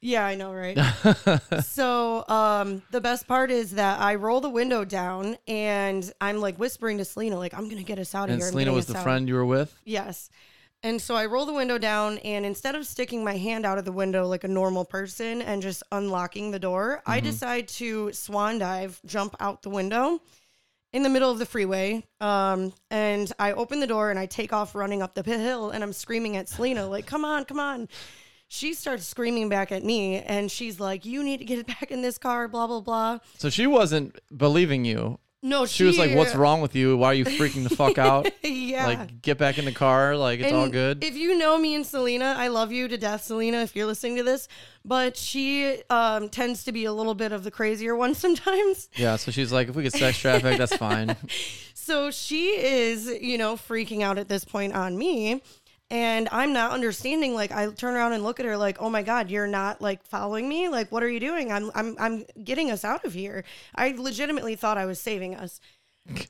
Yeah, 0.00 0.24
I 0.24 0.34
know, 0.34 0.52
right? 0.52 0.78
so 1.62 2.26
um, 2.28 2.82
the 2.90 3.00
best 3.00 3.26
part 3.26 3.50
is 3.50 3.72
that 3.72 4.00
I 4.00 4.14
roll 4.14 4.40
the 4.40 4.50
window 4.50 4.84
down 4.84 5.36
and 5.46 6.10
I'm 6.20 6.40
like 6.40 6.58
whispering 6.58 6.98
to 6.98 7.04
Selena, 7.04 7.36
like, 7.36 7.54
I'm 7.54 7.64
going 7.64 7.78
to 7.78 7.84
get 7.84 7.98
us 7.98 8.14
out 8.14 8.28
of 8.28 8.34
and 8.34 8.42
here. 8.42 8.50
Selena 8.50 8.72
was 8.72 8.86
the 8.86 8.96
out." 8.96 9.02
friend 9.02 9.28
you 9.28 9.34
were 9.34 9.44
with. 9.44 9.74
Yes. 9.84 10.30
And 10.82 11.00
so 11.00 11.14
I 11.14 11.26
roll 11.26 11.44
the 11.44 11.52
window 11.52 11.76
down, 11.76 12.16
and 12.18 12.46
instead 12.46 12.74
of 12.74 12.86
sticking 12.86 13.22
my 13.22 13.36
hand 13.36 13.66
out 13.66 13.76
of 13.76 13.84
the 13.84 13.92
window 13.92 14.26
like 14.26 14.44
a 14.44 14.48
normal 14.48 14.86
person 14.86 15.42
and 15.42 15.60
just 15.60 15.82
unlocking 15.92 16.52
the 16.52 16.58
door, 16.58 17.02
I 17.04 17.20
decide 17.20 17.68
to 17.68 18.10
swan 18.14 18.58
dive, 18.58 18.98
jump 19.04 19.36
out 19.40 19.60
the 19.60 19.68
window 19.68 20.22
in 20.94 21.02
the 21.02 21.10
middle 21.10 21.30
of 21.30 21.38
the 21.38 21.44
freeway. 21.44 22.02
Um, 22.22 22.72
and 22.90 23.30
I 23.38 23.52
open 23.52 23.80
the 23.80 23.86
door 23.86 24.08
and 24.08 24.18
I 24.18 24.24
take 24.24 24.54
off 24.54 24.74
running 24.74 25.02
up 25.02 25.14
the 25.14 25.22
hill, 25.22 25.68
and 25.68 25.84
I'm 25.84 25.92
screaming 25.92 26.38
at 26.38 26.48
Selena, 26.48 26.86
like, 26.86 27.04
come 27.04 27.26
on, 27.26 27.44
come 27.44 27.60
on. 27.60 27.86
She 28.52 28.74
starts 28.74 29.06
screaming 29.06 29.48
back 29.48 29.70
at 29.70 29.84
me, 29.84 30.16
and 30.18 30.50
she's 30.50 30.80
like, 30.80 31.04
You 31.04 31.22
need 31.22 31.38
to 31.38 31.44
get 31.44 31.68
back 31.68 31.92
in 31.92 32.02
this 32.02 32.18
car, 32.18 32.48
blah, 32.48 32.66
blah, 32.66 32.80
blah. 32.80 33.18
So 33.38 33.48
she 33.48 33.68
wasn't 33.68 34.18
believing 34.36 34.84
you. 34.84 35.20
No, 35.42 35.64
She 35.64 35.84
was 35.84 35.96
like, 35.98 36.14
"What's 36.14 36.34
wrong 36.34 36.60
with 36.60 36.76
you? 36.76 36.98
Why 36.98 37.06
are 37.06 37.14
you 37.14 37.24
freaking 37.24 37.66
the 37.66 37.74
fuck 37.74 37.96
out? 38.10 38.28
yeah. 38.42 38.84
Like, 38.86 39.22
get 39.22 39.38
back 39.38 39.56
in 39.56 39.64
the 39.64 39.72
car. 39.72 40.14
Like, 40.14 40.40
it's 40.40 40.52
all 40.52 40.68
good." 40.68 41.02
If 41.02 41.14
you 41.14 41.38
know 41.38 41.56
me 41.56 41.74
and 41.76 41.86
Selena, 41.86 42.34
I 42.36 42.48
love 42.48 42.72
you 42.72 42.88
to 42.88 42.98
death, 42.98 43.22
Selena, 43.24 43.58
if 43.62 43.74
you're 43.74 43.86
listening 43.86 44.16
to 44.16 44.22
this. 44.22 44.48
But 44.84 45.16
she 45.16 45.80
um, 45.88 46.28
tends 46.28 46.64
to 46.64 46.72
be 46.72 46.84
a 46.84 46.92
little 46.92 47.14
bit 47.14 47.32
of 47.32 47.42
the 47.44 47.50
crazier 47.50 47.96
one 47.96 48.14
sometimes. 48.26 48.90
yeah. 48.96 49.16
So 49.16 49.30
she's 49.30 49.50
like, 49.50 49.68
"If 49.68 49.76
we 49.76 49.82
get 49.84 49.94
sex 49.94 50.18
traffic, 50.18 50.58
that's 50.58 50.76
fine." 50.76 51.16
So 51.82 52.12
she 52.12 52.50
is, 52.50 53.08
you 53.20 53.36
know, 53.36 53.56
freaking 53.56 54.02
out 54.02 54.16
at 54.16 54.28
this 54.28 54.44
point 54.44 54.74
on 54.74 54.96
me. 54.96 55.42
And 55.90 56.28
I'm 56.30 56.52
not 56.52 56.70
understanding. 56.70 57.34
Like 57.34 57.50
I 57.50 57.68
turn 57.72 57.94
around 57.94 58.12
and 58.12 58.22
look 58.22 58.38
at 58.38 58.46
her 58.46 58.56
like, 58.56 58.80
oh 58.80 58.88
my 58.90 59.02
God, 59.02 59.28
you're 59.28 59.48
not 59.48 59.80
like 59.82 60.04
following 60.06 60.48
me? 60.48 60.68
Like, 60.68 60.92
what 60.92 61.02
are 61.02 61.08
you 61.08 61.18
doing? 61.20 61.50
I'm 61.50 61.70
I'm 61.74 61.96
I'm 61.98 62.24
getting 62.44 62.70
us 62.70 62.84
out 62.84 63.04
of 63.04 63.12
here. 63.12 63.44
I 63.74 63.92
legitimately 63.96 64.54
thought 64.54 64.78
I 64.78 64.86
was 64.86 65.00
saving 65.00 65.34
us. 65.34 65.60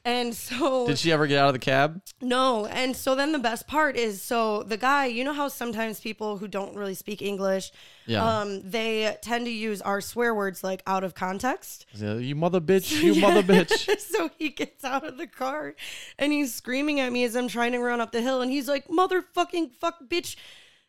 And 0.04 0.34
so 0.34 0.87
Did 0.87 0.99
she 0.99 1.12
ever 1.12 1.26
get 1.26 1.38
out 1.38 1.49
of 1.49 1.52
the 1.54 1.58
cab? 1.58 2.00
no, 2.20 2.66
and 2.66 2.94
so 2.96 3.14
then 3.14 3.32
the 3.32 3.38
best 3.38 3.66
part 3.66 3.96
is 3.96 4.20
so 4.22 4.62
the 4.62 4.76
guy, 4.76 5.06
you 5.06 5.25
know 5.25 5.32
how 5.32 5.49
sometimes 5.49 6.00
people 6.00 6.38
who 6.38 6.49
don't 6.49 6.75
really 6.76 6.94
speak 6.94 7.22
English, 7.22 7.72
Yeah. 8.06 8.25
um, 8.40 8.62
they 8.68 9.16
tend 9.22 9.46
to 9.46 9.50
use 9.52 9.80
our 9.82 10.00
swear 10.00 10.34
words 10.34 10.62
like 10.64 10.82
out 10.87 11.04
of 11.04 11.14
context. 11.14 11.87
Yeah, 11.94 12.14
You 12.16 12.34
mother 12.34 12.60
bitch, 12.60 13.02
you 13.02 13.14
mother 13.20 13.42
bitch. 13.42 13.99
so 14.12 14.30
he 14.38 14.50
gets 14.50 14.84
out 14.84 15.06
of 15.06 15.16
the 15.18 15.26
car 15.26 15.75
and 16.18 16.32
he's 16.32 16.54
screaming 16.54 17.00
at 17.00 17.12
me 17.12 17.25
as 17.25 17.37
I'm 17.37 17.49
trying 17.49 17.72
to 17.72 17.78
run 17.78 18.00
up 18.00 18.12
the 18.12 18.22
hill, 18.22 18.42
and 18.42 18.50
he's 18.50 18.68
like, 18.68 18.88
"Motherfucking 18.88 19.72
fuck, 19.72 19.96
bitch." 20.08 20.37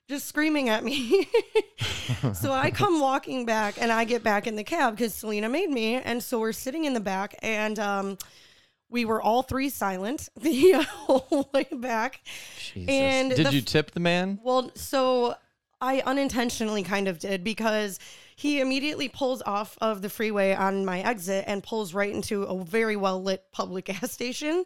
Just 0.09 0.27
screaming 0.27 0.67
at 0.67 0.83
me. 0.83 1.25
so 2.33 2.51
I 2.51 2.69
come 2.71 2.99
walking 2.99 3.45
back 3.45 3.75
and 3.79 3.91
I 3.93 4.03
get 4.03 4.23
back 4.23 4.45
in 4.45 4.57
the 4.57 4.63
cab 4.63 4.97
because 4.97 5.13
Selena 5.13 5.47
made 5.47 5.69
me. 5.69 5.95
And 5.95 6.21
so 6.21 6.39
we're 6.39 6.51
sitting 6.51 6.83
in 6.83 6.93
the 6.93 6.99
back 6.99 7.35
and 7.41 7.79
um, 7.79 8.17
we 8.91 9.05
were 9.05 9.21
all 9.21 9.41
three 9.41 9.69
silent 9.69 10.29
the 10.39 10.73
whole 10.83 11.49
way 11.53 11.67
back. 11.71 12.21
Jesus. 12.59 12.89
And 12.89 13.33
Did 13.33 13.47
the 13.47 13.53
you 13.53 13.61
tip 13.61 13.91
the 13.91 13.99
man? 13.99 14.39
Well, 14.43 14.71
so 14.75 15.35
I 15.79 16.01
unintentionally 16.05 16.83
kind 16.83 17.07
of 17.07 17.17
did 17.17 17.43
because 17.43 17.99
he 18.35 18.59
immediately 18.59 19.09
pulls 19.09 19.41
off 19.43 19.77
of 19.81 20.01
the 20.01 20.09
freeway 20.09 20.53
on 20.53 20.85
my 20.85 20.99
exit 20.99 21.45
and 21.47 21.63
pulls 21.63 21.93
right 21.93 22.13
into 22.13 22.43
a 22.43 22.63
very 22.63 22.95
well 22.95 23.23
lit 23.23 23.45
public 23.51 23.85
gas 23.85 24.11
station. 24.11 24.65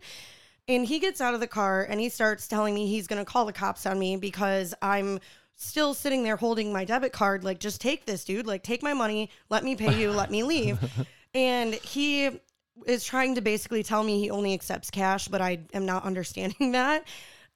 And 0.67 0.85
he 0.85 0.99
gets 0.99 1.21
out 1.21 1.35
of 1.35 1.39
the 1.39 1.47
car 1.47 1.85
and 1.87 2.01
he 2.01 2.09
starts 2.09 2.47
telling 2.47 2.73
me 2.73 2.87
he's 2.87 3.05
going 3.05 3.23
to 3.23 3.31
call 3.31 3.45
the 3.45 3.53
cops 3.53 3.85
on 3.85 3.99
me 3.99 4.17
because 4.17 4.73
I'm 4.81 5.19
still 5.55 5.93
sitting 5.93 6.23
there 6.23 6.35
holding 6.35 6.73
my 6.73 6.83
debit 6.85 7.13
card. 7.13 7.43
Like, 7.43 7.59
just 7.59 7.79
take 7.79 8.05
this, 8.07 8.25
dude. 8.25 8.47
Like, 8.47 8.63
take 8.63 8.81
my 8.81 8.93
money. 8.93 9.29
Let 9.49 9.63
me 9.63 9.75
pay 9.75 9.99
you. 9.99 10.11
let 10.11 10.31
me 10.31 10.43
leave. 10.43 10.79
And 11.35 11.73
he 11.73 12.39
is 12.85 13.03
trying 13.05 13.35
to 13.35 13.41
basically 13.41 13.83
tell 13.83 14.03
me 14.03 14.19
he 14.19 14.29
only 14.29 14.53
accepts 14.53 14.89
cash, 14.89 15.27
but 15.27 15.41
I 15.41 15.59
am 15.73 15.85
not 15.85 16.03
understanding 16.03 16.71
that. 16.73 17.05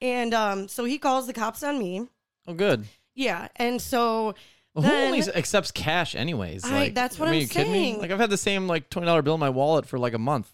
And 0.01 0.33
um, 0.33 0.67
so 0.67 0.85
he 0.85 0.97
calls 0.97 1.27
the 1.27 1.33
cops 1.33 1.61
on 1.63 1.77
me. 1.77 2.07
Oh, 2.47 2.53
good. 2.53 2.85
Yeah, 3.15 3.49
and 3.57 3.81
so 3.81 4.33
Well, 4.73 4.83
then, 4.83 4.91
who 5.09 5.15
only 5.17 5.33
accepts 5.35 5.71
cash 5.71 6.15
anyways? 6.15 6.63
I- 6.63 6.71
Like, 6.71 6.95
that's 6.95 7.19
what 7.19 7.27
I 7.27 7.31
mean, 7.31 7.37
I'm 7.39 7.41
you 7.43 7.47
kidding 7.49 7.71
me? 7.73 7.83
saying. 7.91 7.99
Like 8.01 8.11
I've 8.11 8.19
had 8.19 8.29
the 8.29 8.37
same 8.37 8.67
like 8.67 8.89
twenty 8.89 9.07
dollar 9.07 9.21
bill 9.21 9.33
in 9.33 9.39
my 9.41 9.49
wallet 9.49 9.85
for 9.85 9.99
like 9.99 10.13
a 10.13 10.19
month. 10.19 10.49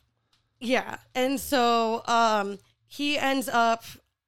yeah, 0.60 0.98
and 1.14 1.40
so 1.40 2.02
um, 2.08 2.58
he 2.88 3.18
ends 3.18 3.48
up. 3.48 3.84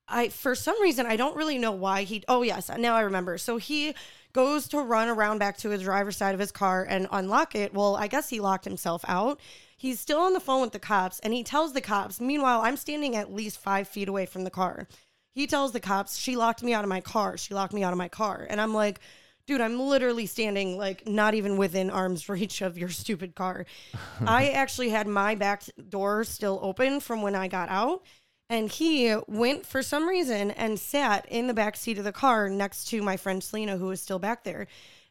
I 0.07 0.29
for 0.29 0.55
some 0.55 0.79
reason 0.81 1.05
I 1.05 1.15
don't 1.17 1.35
really 1.35 1.57
know 1.57 1.71
why 1.71 2.03
he. 2.03 2.23
Oh 2.27 2.43
yes, 2.43 2.69
now 2.77 2.95
I 2.95 3.01
remember. 3.01 3.37
So 3.39 3.57
he 3.57 3.93
goes 4.33 4.67
to 4.69 4.79
run 4.79 5.07
around 5.09 5.39
back 5.39 5.57
to 5.57 5.69
his 5.69 5.81
driver's 5.81 6.15
side 6.15 6.33
of 6.35 6.39
his 6.39 6.51
car 6.51 6.85
and 6.87 7.07
unlock 7.11 7.55
it. 7.55 7.73
Well, 7.73 7.95
I 7.95 8.07
guess 8.07 8.29
he 8.29 8.39
locked 8.39 8.65
himself 8.65 9.03
out. 9.07 9.39
He's 9.77 9.99
still 9.99 10.19
on 10.19 10.33
the 10.33 10.39
phone 10.39 10.61
with 10.61 10.71
the 10.71 10.79
cops, 10.79 11.19
and 11.19 11.33
he 11.33 11.43
tells 11.43 11.73
the 11.73 11.81
cops. 11.81 12.19
Meanwhile, 12.19 12.61
I'm 12.61 12.77
standing 12.77 13.15
at 13.15 13.33
least 13.33 13.59
five 13.59 13.87
feet 13.87 14.09
away 14.09 14.25
from 14.25 14.43
the 14.43 14.49
car. 14.49 14.87
He 15.33 15.45
tells 15.45 15.71
the 15.71 15.79
cops, 15.79 16.17
"She 16.17 16.35
locked 16.35 16.63
me 16.63 16.73
out 16.73 16.83
of 16.83 16.89
my 16.89 16.99
car. 16.99 17.37
She 17.37 17.53
locked 17.53 17.73
me 17.73 17.83
out 17.83 17.93
of 17.93 17.97
my 17.97 18.09
car," 18.09 18.45
and 18.49 18.59
I'm 18.59 18.73
like. 18.73 18.99
Dude, 19.45 19.61
I'm 19.61 19.79
literally 19.79 20.25
standing 20.25 20.77
like 20.77 21.07
not 21.07 21.33
even 21.33 21.55
within 21.55 21.89
arm's 21.89 22.27
reach 22.27 22.61
of 22.61 22.77
your 22.77 22.89
stupid 22.89 23.33
car. 23.33 23.65
I 24.27 24.49
actually 24.49 24.89
had 24.89 25.07
my 25.07 25.35
back 25.35 25.63
door 25.87 26.25
still 26.25 26.59
open 26.61 26.99
from 26.99 27.21
when 27.21 27.33
I 27.33 27.47
got 27.47 27.69
out. 27.69 28.03
And 28.49 28.69
he 28.69 29.15
went 29.27 29.65
for 29.65 29.81
some 29.81 30.07
reason 30.07 30.51
and 30.51 30.79
sat 30.79 31.25
in 31.29 31.47
the 31.47 31.53
back 31.53 31.75
seat 31.75 31.97
of 31.97 32.03
the 32.03 32.11
car 32.11 32.49
next 32.49 32.89
to 32.89 33.01
my 33.01 33.17
friend 33.17 33.43
Selena, 33.43 33.77
who 33.77 33.87
was 33.87 34.01
still 34.01 34.19
back 34.19 34.43
there. 34.43 34.67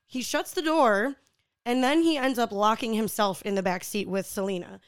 He 0.06 0.22
shuts 0.22 0.52
the 0.52 0.62
door 0.62 1.16
and 1.66 1.84
then 1.84 2.00
he 2.00 2.16
ends 2.16 2.38
up 2.38 2.52
locking 2.52 2.94
himself 2.94 3.42
in 3.42 3.56
the 3.56 3.62
back 3.62 3.84
seat 3.84 4.08
with 4.08 4.24
Selena. 4.24 4.80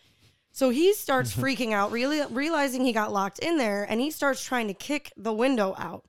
So 0.52 0.70
he 0.70 0.94
starts 0.94 1.32
mm-hmm. 1.32 1.42
freaking 1.42 1.72
out, 1.72 1.92
really 1.92 2.24
realizing 2.30 2.84
he 2.84 2.92
got 2.92 3.12
locked 3.12 3.40
in 3.40 3.58
there, 3.58 3.84
and 3.84 4.00
he 4.00 4.10
starts 4.10 4.42
trying 4.42 4.68
to 4.68 4.74
kick 4.74 5.12
the 5.16 5.32
window 5.32 5.74
out. 5.76 6.04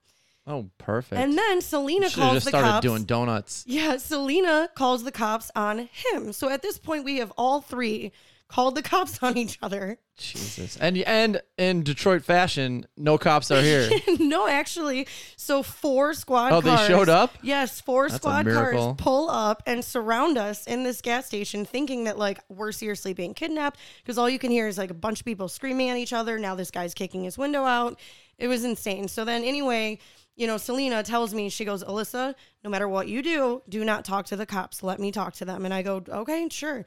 Oh, 0.46 0.70
perfect. 0.78 1.20
And 1.20 1.36
then 1.36 1.60
Selena 1.60 2.08
calls 2.08 2.34
just 2.34 2.46
the 2.46 2.50
started 2.50 2.68
cops. 2.68 2.82
doing 2.82 3.04
donuts. 3.04 3.64
Yeah, 3.66 3.98
Selena 3.98 4.68
calls 4.74 5.04
the 5.04 5.12
cops 5.12 5.50
on 5.54 5.88
him. 6.12 6.32
So 6.32 6.48
at 6.48 6.62
this 6.62 6.78
point, 6.78 7.04
we 7.04 7.18
have 7.18 7.32
all 7.36 7.60
three 7.60 8.12
called 8.50 8.74
the 8.74 8.82
cops 8.82 9.22
on 9.22 9.36
each 9.36 9.58
other. 9.62 9.98
Jesus. 10.18 10.76
And 10.76 10.98
and 10.98 11.40
in 11.56 11.82
Detroit 11.82 12.24
fashion, 12.24 12.86
no 12.96 13.16
cops 13.16 13.50
are 13.50 13.62
here. 13.62 13.88
no, 14.18 14.46
actually, 14.46 15.06
so 15.36 15.62
four 15.62 16.12
squad. 16.12 16.50
Cars. 16.50 16.58
Oh, 16.58 16.60
they 16.60 16.76
cars- 16.76 16.86
showed 16.88 17.08
up? 17.08 17.34
Yes, 17.42 17.80
four 17.80 18.08
That's 18.08 18.20
squad 18.20 18.46
cars 18.46 18.94
pull 18.98 19.30
up 19.30 19.62
and 19.66 19.84
surround 19.84 20.36
us 20.36 20.66
in 20.66 20.82
this 20.82 21.00
gas 21.00 21.26
station, 21.26 21.64
thinking 21.64 22.04
that 22.04 22.18
like 22.18 22.40
we're 22.48 22.72
seriously 22.72 23.14
being 23.14 23.32
kidnapped 23.32 23.78
because 24.02 24.18
all 24.18 24.28
you 24.28 24.38
can 24.38 24.50
hear 24.50 24.68
is 24.68 24.76
like 24.76 24.90
a 24.90 24.94
bunch 24.94 25.20
of 25.20 25.24
people 25.24 25.48
screaming 25.48 25.88
at 25.88 25.96
each 25.96 26.12
other. 26.12 26.38
Now 26.38 26.54
this 26.54 26.70
guy's 26.70 26.92
kicking 26.92 27.24
his 27.24 27.38
window 27.38 27.64
out. 27.64 27.98
It 28.36 28.48
was 28.48 28.64
insane. 28.64 29.08
So 29.08 29.24
then, 29.24 29.44
anyway. 29.44 29.98
You 30.36 30.46
know, 30.46 30.56
Selena 30.56 31.02
tells 31.02 31.34
me, 31.34 31.50
she 31.50 31.66
goes, 31.66 31.84
Alyssa, 31.84 32.34
no 32.64 32.70
matter 32.70 32.88
what 32.88 33.08
you 33.08 33.20
do, 33.20 33.60
do 33.68 33.84
not 33.84 34.06
talk 34.06 34.24
to 34.26 34.36
the 34.36 34.46
cops. 34.46 34.82
Let 34.82 34.98
me 34.98 35.12
talk 35.12 35.34
to 35.34 35.44
them. 35.44 35.66
And 35.66 35.74
I 35.74 35.82
go, 35.82 36.02
okay, 36.08 36.48
sure. 36.50 36.86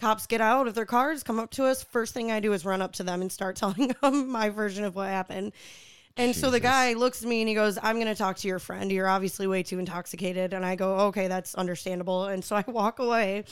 Cops 0.00 0.26
get 0.26 0.40
out 0.40 0.66
of 0.66 0.74
their 0.74 0.86
cars, 0.86 1.22
come 1.22 1.38
up 1.38 1.50
to 1.52 1.66
us. 1.66 1.82
First 1.82 2.14
thing 2.14 2.32
I 2.32 2.40
do 2.40 2.54
is 2.54 2.64
run 2.64 2.80
up 2.80 2.92
to 2.94 3.02
them 3.02 3.20
and 3.20 3.30
start 3.30 3.56
telling 3.56 3.94
them 4.00 4.30
my 4.30 4.48
version 4.48 4.84
of 4.84 4.94
what 4.94 5.08
happened. 5.08 5.52
And 6.16 6.34
so 6.34 6.50
the 6.50 6.60
guy 6.60 6.94
looks 6.94 7.22
at 7.22 7.28
me 7.28 7.40
and 7.40 7.48
he 7.48 7.54
goes, 7.54 7.78
I'm 7.80 7.96
going 7.96 8.06
to 8.06 8.14
talk 8.14 8.36
to 8.38 8.48
your 8.48 8.58
friend. 8.58 8.90
You're 8.90 9.08
obviously 9.08 9.46
way 9.46 9.62
too 9.62 9.78
intoxicated. 9.78 10.52
And 10.52 10.66
I 10.66 10.74
go, 10.74 10.94
okay, 11.08 11.28
that's 11.28 11.54
understandable. 11.54 12.26
And 12.26 12.44
so 12.44 12.56
I 12.56 12.64
walk 12.70 12.98
away. 12.98 13.44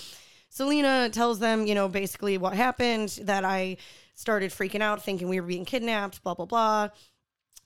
Selena 0.51 1.11
tells 1.11 1.39
them, 1.39 1.67
you 1.67 1.75
know, 1.75 1.89
basically 1.89 2.39
what 2.39 2.55
happened, 2.55 3.21
that 3.23 3.45
I 3.45 3.77
started 4.15 4.51
freaking 4.51 4.81
out, 4.81 5.03
thinking 5.03 5.29
we 5.29 5.41
were 5.41 5.47
being 5.47 5.65
kidnapped, 5.65 6.23
blah, 6.23 6.35
blah, 6.35 6.47
blah. 6.47 6.89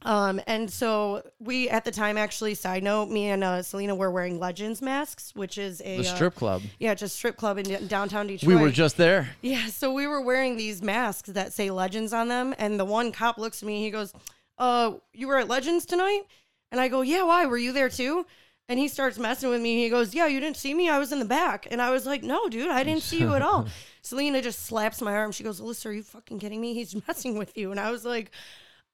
Um, 0.05 0.41
and 0.47 0.71
so 0.71 1.23
we, 1.39 1.69
at 1.69 1.85
the 1.85 1.91
time, 1.91 2.19
actually, 2.19 2.55
side 2.55 2.83
note, 2.83 3.09
me 3.09 3.29
and 3.29 3.45
uh, 3.45 3.63
Selena 3.63 3.95
were 3.95 4.11
wearing 4.11 4.41
Legends 4.41 4.83
masks, 4.83 5.33
which 5.35 5.59
is 5.59 5.81
a 5.83 5.99
The 5.99 6.09
uh, 6.09 6.15
strip 6.15 6.35
club. 6.35 6.63
yeah, 6.81 6.95
just 6.95 7.17
strip 7.17 7.37
club 7.37 7.59
in 7.59 7.87
downtown 7.87 8.27
Detroit. 8.27 8.49
We 8.49 8.61
were 8.61 8.71
just 8.71 8.97
there. 8.97 9.31
Yeah, 9.43 9.67
so 9.67 9.93
we 9.93 10.07
were 10.07 10.21
wearing 10.21 10.57
these 10.57 10.83
masks 10.83 11.29
that 11.31 11.53
say 11.53 11.71
Legends 11.71 12.13
on 12.13 12.29
them, 12.29 12.55
and 12.59 12.79
the 12.81 12.85
one 12.85 13.13
cop 13.13 13.39
looks 13.39 13.63
at 13.63 13.67
me. 13.67 13.81
He 13.83 13.91
goes, 13.91 14.13
"Uh, 14.59 14.95
you 15.13 15.29
were 15.29 15.39
at 15.39 15.49
Legends 15.49 15.87
tonight?" 15.87 16.23
And 16.71 16.81
I 16.81 16.89
go, 16.89 17.03
"Yeah, 17.03 17.23
why? 17.25 17.47
Were 17.47 17.59
you 17.59 17.73
there 17.73 17.89
too?" 17.89 18.27
And 18.69 18.79
he 18.79 18.89
starts 18.89 19.19
messing 19.19 19.51
with 19.51 19.61
me. 19.61 19.83
He 19.83 19.89
goes, 19.91 20.15
"Yeah, 20.15 20.27
you 20.27 20.41
didn't 20.41 20.57
see 20.57 20.73
me. 20.73 20.89
I 20.89 20.99
was 20.99 21.13
in 21.13 21.19
the 21.19 21.25
back." 21.25 21.67
And 21.71 21.83
I 21.83 21.91
was 21.91 22.07
like, 22.07 22.23
"No, 22.23 22.49
dude, 22.49 22.71
I 22.71 22.83
didn't 22.83 23.03
see 23.03 23.19
you 23.21 23.35
at 23.35 23.43
all." 23.43 23.67
Selena 24.03 24.41
just 24.43 24.65
slaps 24.67 25.01
my 25.01 25.13
arm. 25.15 25.31
She 25.33 25.45
goes, 25.45 25.61
"Alyssa, 25.61 25.87
are 25.87 25.93
you 25.93 26.03
fucking 26.03 26.39
kidding 26.39 26.61
me? 26.61 26.75
He's 26.75 26.97
messing 27.07 27.37
with 27.39 27.57
you." 27.57 27.71
And 27.71 27.79
I 27.79 27.91
was 27.91 28.05
like, 28.05 28.31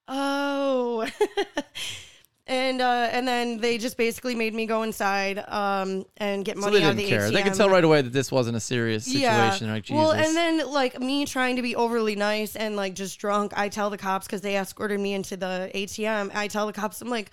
"Oh." 0.09 1.07
And 2.49 2.81
uh, 2.81 3.09
and 3.11 3.27
then 3.27 3.59
they 3.59 3.77
just 3.77 3.95
basically 3.95 4.33
made 4.33 4.55
me 4.55 4.65
go 4.65 4.81
inside 4.81 5.37
um, 5.49 6.03
and 6.17 6.43
get 6.43 6.55
So 6.55 6.61
money 6.61 6.79
they 6.79 6.83
out 6.83 6.91
of 6.91 6.97
didn't 6.97 7.09
the 7.11 7.15
care. 7.15 7.29
ATM. 7.29 7.33
They 7.33 7.43
could 7.43 7.53
tell 7.53 7.69
right 7.69 7.83
away 7.83 8.01
that 8.01 8.11
this 8.11 8.31
wasn't 8.31 8.57
a 8.57 8.59
serious 8.59 9.05
situation. 9.05 9.69
Like, 9.69 9.83
Jesus. 9.83 9.95
Well, 9.95 10.13
and 10.13 10.35
then 10.35 10.67
like 10.71 10.99
me 10.99 11.27
trying 11.27 11.57
to 11.57 11.61
be 11.61 11.75
overly 11.75 12.15
nice 12.15 12.55
and 12.55 12.75
like 12.75 12.95
just 12.95 13.19
drunk, 13.19 13.53
I 13.55 13.69
tell 13.69 13.91
the 13.91 13.99
cops 13.99 14.25
because 14.25 14.41
they 14.41 14.57
escorted 14.57 14.99
me 14.99 15.13
into 15.13 15.37
the 15.37 15.69
ATM. 15.75 16.31
I 16.33 16.47
tell 16.47 16.65
the 16.65 16.73
cops, 16.73 17.03
I'm 17.03 17.09
like, 17.09 17.29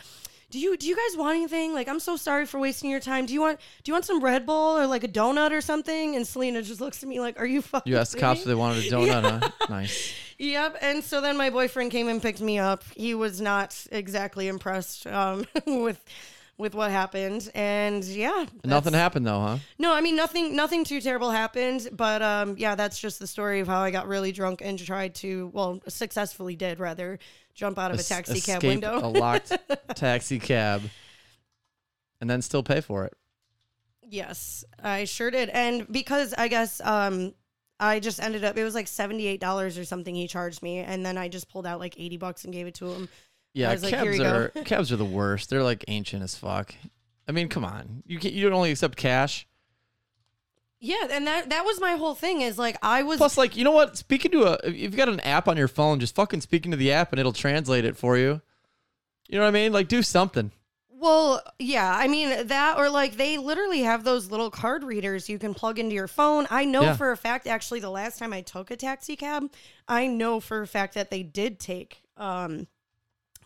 "Do 0.57 0.63
you 0.63 0.75
do 0.75 0.89
you 0.89 0.97
guys 0.97 1.19
want 1.19 1.37
anything? 1.37 1.75
Like, 1.75 1.87
I'm 1.87 2.01
so 2.01 2.17
sorry 2.17 2.47
for 2.47 2.59
wasting 2.59 2.89
your 2.89 2.99
time. 2.99 3.27
Do 3.27 3.35
you 3.35 3.43
want 3.43 3.61
do 3.83 3.91
you 3.91 3.93
want 3.93 4.07
some 4.07 4.25
Red 4.25 4.47
Bull 4.47 4.79
or 4.79 4.87
like 4.87 5.05
a 5.05 5.09
donut 5.09 5.51
or 5.51 5.61
something?" 5.61 6.17
And 6.17 6.27
Selena 6.27 6.63
just 6.63 6.81
looks 6.81 7.03
at 7.03 7.09
me 7.11 7.21
like, 7.21 7.39
"Are 7.39 7.45
you 7.45 7.61
fucking?" 7.61 7.93
you 7.93 7.99
asked 7.99 8.13
the 8.13 8.19
cops 8.21 8.41
if 8.41 8.47
they 8.47 8.55
wanted 8.55 8.87
a 8.87 8.91
donut, 8.97 9.43
huh? 9.43 9.51
Nice. 9.69 10.15
Yep. 10.39 10.79
And 10.83 11.03
so 11.03 11.21
then 11.23 11.37
my 11.39 11.49
boyfriend 11.49 11.91
came 11.91 12.09
and 12.09 12.21
picked 12.21 12.43
me 12.43 12.59
up. 12.59 12.85
He 12.95 13.15
was 13.15 13.41
not 13.41 13.87
exactly 13.91 14.49
impressed 14.49 15.07
um, 15.07 15.47
with 15.67 16.03
with 16.59 16.75
what 16.75 16.91
happened, 16.91 17.51
and 17.55 18.03
yeah, 18.05 18.47
Nothing 18.65 18.95
happened 18.95 19.27
though, 19.27 19.41
huh? 19.41 19.59
no, 19.79 19.93
I 19.93 20.01
mean 20.01 20.17
nothing. 20.17 20.57
Nothing 20.57 20.85
too 20.85 21.03
terrible 21.03 21.31
happened, 21.31 21.89
but 21.93 22.23
um, 22.23 22.55
yeah, 22.57 22.75
that's 22.75 22.99
just 22.99 23.19
the 23.19 23.27
story 23.27 23.61
of 23.61 23.67
how 23.69 23.81
I 23.81 23.91
got 23.91 24.09
really 24.09 24.33
drunk 24.33 24.63
and 24.65 24.79
tried 24.79 25.15
to, 25.17 25.51
well, 25.53 25.81
successfully 25.89 26.57
did 26.57 26.81
rather 26.81 27.19
jump 27.57 27.77
out 27.79 27.91
of 27.91 27.97
a 27.97 28.01
Es- 28.01 28.09
taxi 28.09 28.41
cab 28.41 28.63
window. 28.63 28.99
a 29.05 29.09
locked 29.09 29.53
taxi 29.97 30.39
cab, 30.39 30.83
and 32.21 32.31
then 32.31 32.41
still 32.43 32.63
pay 32.63 32.81
for 32.81 33.05
it. 33.05 33.15
yes, 34.09 34.65
I 34.83 35.05
sure 35.05 35.31
did, 35.33 35.49
and 35.49 35.91
because 35.91 36.33
I 36.35 36.47
guess 36.49 36.81
um, 36.85 37.35
I 37.81 37.99
just 37.99 38.21
ended 38.23 38.45
up. 38.45 38.57
It 38.57 38.63
was 38.65 38.75
like 38.75 38.87
seventy 38.87 39.27
eight 39.27 39.41
dollars 39.41 39.77
or 39.79 39.85
something 39.85 40.15
he 40.15 40.29
charged 40.29 40.63
me, 40.63 40.79
and 40.79 41.05
then 41.05 41.19
I 41.19 41.29
just 41.29 41.49
pulled 41.49 41.67
out 41.67 41.81
like 41.81 41.99
eighty 41.99 42.17
bucks 42.17 42.45
and 42.45 42.53
gave 42.53 42.67
it 42.67 42.75
to 42.77 42.87
him. 42.87 43.09
Yeah, 43.55 43.71
like, 43.71 43.81
"Here 43.81 43.91
cabs 44.05 44.19
go." 44.19 44.25
are 44.25 44.49
cabs 44.65 44.93
are 44.93 44.97
the 44.97 45.05
worst. 45.05 45.51
They're 45.51 45.63
like 45.65 45.85
ancient 45.89 46.23
as 46.23 46.37
fuck. 46.37 46.75
I 47.29 47.33
mean, 47.33 47.49
come 47.49 47.65
on. 47.65 48.03
You 48.07 48.19
can, 48.21 48.33
you 48.33 48.45
don't 48.45 48.53
only 48.53 48.71
accept 48.71 48.97
cash. 48.97 49.47
Yeah, 50.79 51.07
and 51.11 51.27
that 51.27 51.49
that 51.51 51.65
was 51.65 51.81
my 51.81 51.93
whole 51.93 52.15
thing. 52.15 52.43
Is 52.43 52.59
like 52.59 52.77
I 52.83 53.03
was 53.03 53.17
Plus, 53.19 53.39
like, 53.39 53.57
you 53.57 53.65
know 53.65 53.71
what? 53.73 53.97
Speaking 53.97 54.31
to 54.33 54.43
a, 54.45 54.69
if 54.69 54.77
you've 54.77 54.97
got 54.97 55.09
an 55.09 55.21
app 55.21 55.49
on 55.49 55.57
your 55.57 55.69
phone, 55.69 56.01
just 56.01 56.15
fucking 56.15 56.43
speaking 56.43 56.71
to 56.71 56.77
the 56.77 56.93
app 56.93 57.13
and 57.13 57.19
it'll 57.21 57.33
translate 57.33 57.85
it 57.85 57.97
for 57.97 58.17
you. 58.19 58.41
You 59.29 59.39
know 59.39 59.43
what 59.45 59.49
I 59.49 59.53
mean? 59.53 59.73
Like, 59.73 59.89
do 59.89 60.03
something. 60.03 60.53
Well, 60.99 61.43
yeah, 61.59 61.95
I 61.95 62.09
mean 62.09 62.47
that, 62.47 62.79
or 62.79 62.89
like 62.91 63.17
they 63.17 63.37
literally 63.39 63.83
have 63.83 64.03
those 64.05 64.31
little 64.31 64.51
card 64.51 64.83
readers 64.85 65.29
you 65.29 65.39
can 65.39 65.53
plug 65.55 65.79
into 65.79 65.95
your 65.95 66.09
phone. 66.09 66.47
I 66.51 66.65
know 66.65 66.83
Yeah. 66.83 66.97
for 66.97 67.11
a 67.11 67.17
fact, 67.17 67.47
actually, 67.47 67.81
the 67.81 67.91
last 67.91 68.19
time 68.19 68.33
I 68.33 68.41
took 68.41 68.71
a 68.71 68.77
taxi 68.77 69.15
cab, 69.17 69.51
I 69.89 70.07
know 70.07 70.41
for 70.41 70.63
a 70.63 70.67
fact 70.67 70.95
that 70.95 71.11
they 71.11 71.23
did 71.23 71.59
take, 71.61 72.03
um, 72.17 72.67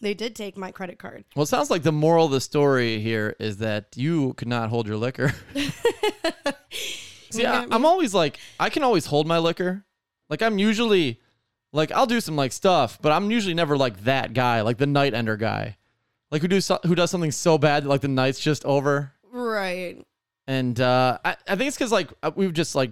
they 0.00 0.14
did 0.14 0.36
take 0.36 0.56
my 0.56 0.70
credit 0.70 0.98
card. 0.98 1.24
Well, 1.34 1.42
it 1.42 1.46
sounds 1.48 1.70
like 1.70 1.82
the 1.82 1.92
moral 1.92 2.26
of 2.26 2.32
the 2.32 2.40
story 2.40 3.00
here 3.00 3.34
is 3.40 3.56
that 3.58 3.88
you 3.96 4.32
could 4.34 4.48
not 4.48 4.68
hold 4.70 4.86
your 4.86 4.96
liquor. 4.96 5.34
See, 7.30 7.46
I, 7.46 7.62
Yeah, 7.62 7.66
I'm 7.70 7.86
always 7.86 8.14
like, 8.14 8.38
I 8.58 8.70
can 8.70 8.82
always 8.82 9.06
hold 9.06 9.26
my 9.26 9.38
liquor. 9.38 9.84
Like, 10.28 10.42
I'm 10.42 10.58
usually, 10.58 11.20
like, 11.72 11.90
I'll 11.92 12.06
do 12.06 12.20
some 12.20 12.36
like 12.36 12.52
stuff, 12.52 12.98
but 13.00 13.12
I'm 13.12 13.30
usually 13.30 13.54
never 13.54 13.76
like 13.76 14.04
that 14.04 14.34
guy, 14.34 14.60
like 14.60 14.78
the 14.78 14.86
night 14.86 15.14
ender 15.14 15.36
guy, 15.36 15.76
like 16.30 16.42
who 16.42 16.48
do 16.48 16.60
so, 16.60 16.78
who 16.84 16.94
does 16.94 17.10
something 17.10 17.32
so 17.32 17.58
bad 17.58 17.84
that 17.84 17.88
like 17.88 18.00
the 18.00 18.08
night's 18.08 18.40
just 18.40 18.64
over. 18.64 19.12
Right. 19.32 20.04
And 20.46 20.80
uh, 20.80 21.18
I, 21.24 21.36
I 21.48 21.56
think 21.56 21.68
it's 21.68 21.76
because 21.76 21.92
like 21.92 22.10
uh, 22.22 22.30
we've 22.34 22.52
just 22.52 22.74
like 22.74 22.90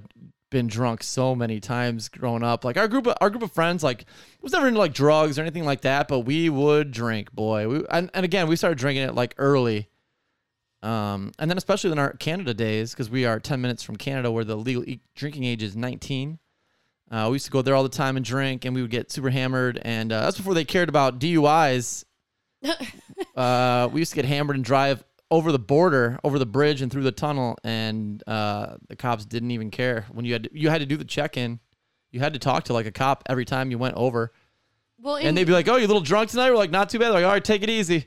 been 0.50 0.66
drunk 0.66 1.02
so 1.02 1.34
many 1.34 1.60
times 1.60 2.08
growing 2.08 2.42
up. 2.42 2.64
Like 2.64 2.76
our 2.76 2.88
group 2.88 3.06
of 3.06 3.16
our 3.20 3.30
group 3.30 3.42
of 3.42 3.52
friends 3.52 3.82
like 3.82 4.04
was 4.40 4.52
never 4.52 4.68
into 4.68 4.78
like 4.78 4.94
drugs 4.94 5.38
or 5.38 5.42
anything 5.42 5.64
like 5.64 5.82
that, 5.82 6.08
but 6.08 6.20
we 6.20 6.48
would 6.48 6.90
drink, 6.90 7.32
boy. 7.32 7.68
We, 7.68 7.84
and, 7.90 8.10
and 8.14 8.24
again, 8.24 8.48
we 8.48 8.56
started 8.56 8.78
drinking 8.78 9.04
it 9.04 9.14
like 9.14 9.34
early. 9.38 9.88
Um, 10.82 11.32
and 11.38 11.50
then 11.50 11.58
especially 11.58 11.90
in 11.90 11.98
our 11.98 12.12
Canada 12.12 12.54
days, 12.54 12.92
because 12.92 13.10
we 13.10 13.24
are 13.24 13.40
10 13.40 13.60
minutes 13.60 13.82
from 13.82 13.96
Canada 13.96 14.30
where 14.30 14.44
the 14.44 14.56
legal 14.56 14.84
e- 14.84 15.00
drinking 15.14 15.44
age 15.44 15.62
is 15.62 15.74
19. 15.74 16.38
Uh, 17.10 17.26
we 17.30 17.34
used 17.34 17.46
to 17.46 17.50
go 17.50 17.62
there 17.62 17.74
all 17.74 17.82
the 17.82 17.88
time 17.88 18.16
and 18.16 18.24
drink, 18.24 18.64
and 18.64 18.74
we 18.74 18.82
would 18.82 18.90
get 18.90 19.10
super 19.10 19.30
hammered. 19.30 19.80
And 19.82 20.12
uh, 20.12 20.22
that's 20.22 20.36
before 20.36 20.54
they 20.54 20.64
cared 20.64 20.88
about 20.88 21.18
DUIs. 21.18 22.04
uh, 23.36 23.88
we 23.92 24.00
used 24.00 24.12
to 24.12 24.16
get 24.16 24.24
hammered 24.24 24.56
and 24.56 24.64
drive 24.64 25.04
over 25.30 25.52
the 25.52 25.58
border, 25.58 26.18
over 26.24 26.38
the 26.38 26.46
bridge, 26.46 26.82
and 26.82 26.90
through 26.90 27.02
the 27.02 27.12
tunnel, 27.12 27.56
and 27.64 28.22
uh, 28.26 28.76
the 28.88 28.96
cops 28.96 29.24
didn't 29.24 29.50
even 29.50 29.70
care 29.70 30.06
when 30.12 30.24
you 30.24 30.32
had 30.32 30.44
to, 30.44 30.50
you 30.52 30.70
had 30.70 30.78
to 30.78 30.86
do 30.86 30.96
the 30.96 31.04
check 31.04 31.36
in. 31.36 31.60
You 32.10 32.20
had 32.20 32.32
to 32.32 32.38
talk 32.38 32.64
to 32.64 32.72
like 32.72 32.86
a 32.86 32.90
cop 32.90 33.24
every 33.28 33.44
time 33.44 33.70
you 33.70 33.76
went 33.76 33.94
over, 33.96 34.32
Well, 34.98 35.16
and 35.16 35.36
they'd 35.36 35.44
be 35.44 35.52
like, 35.52 35.68
"Oh, 35.68 35.76
you're 35.76 35.84
a 35.84 35.86
little 35.86 36.00
drunk 36.00 36.30
tonight?" 36.30 36.50
We're 36.50 36.56
like, 36.56 36.70
"Not 36.70 36.88
too 36.88 36.98
bad." 36.98 37.10
Like, 37.10 37.24
"All 37.24 37.30
right, 37.30 37.44
take 37.44 37.62
it 37.62 37.68
easy." 37.68 38.06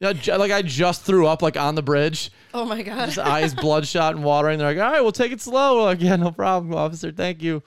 Like 0.00 0.50
I 0.50 0.62
just 0.62 1.02
threw 1.02 1.26
up 1.26 1.42
like 1.42 1.58
on 1.58 1.74
the 1.74 1.82
bridge, 1.82 2.30
oh 2.54 2.64
my 2.64 2.82
god. 2.82 3.08
his 3.08 3.18
eyes 3.18 3.54
bloodshot 3.54 4.14
and 4.14 4.24
watering. 4.24 4.58
They're 4.58 4.74
like, 4.74 4.84
"All 4.84 4.92
right, 4.92 5.00
we'll 5.00 5.12
take 5.12 5.32
it 5.32 5.40
slow." 5.40 5.76
We're 5.76 5.84
like, 5.84 6.00
"Yeah, 6.00 6.16
no 6.16 6.30
problem, 6.30 6.74
officer. 6.74 7.12
Thank 7.12 7.42
you." 7.42 7.62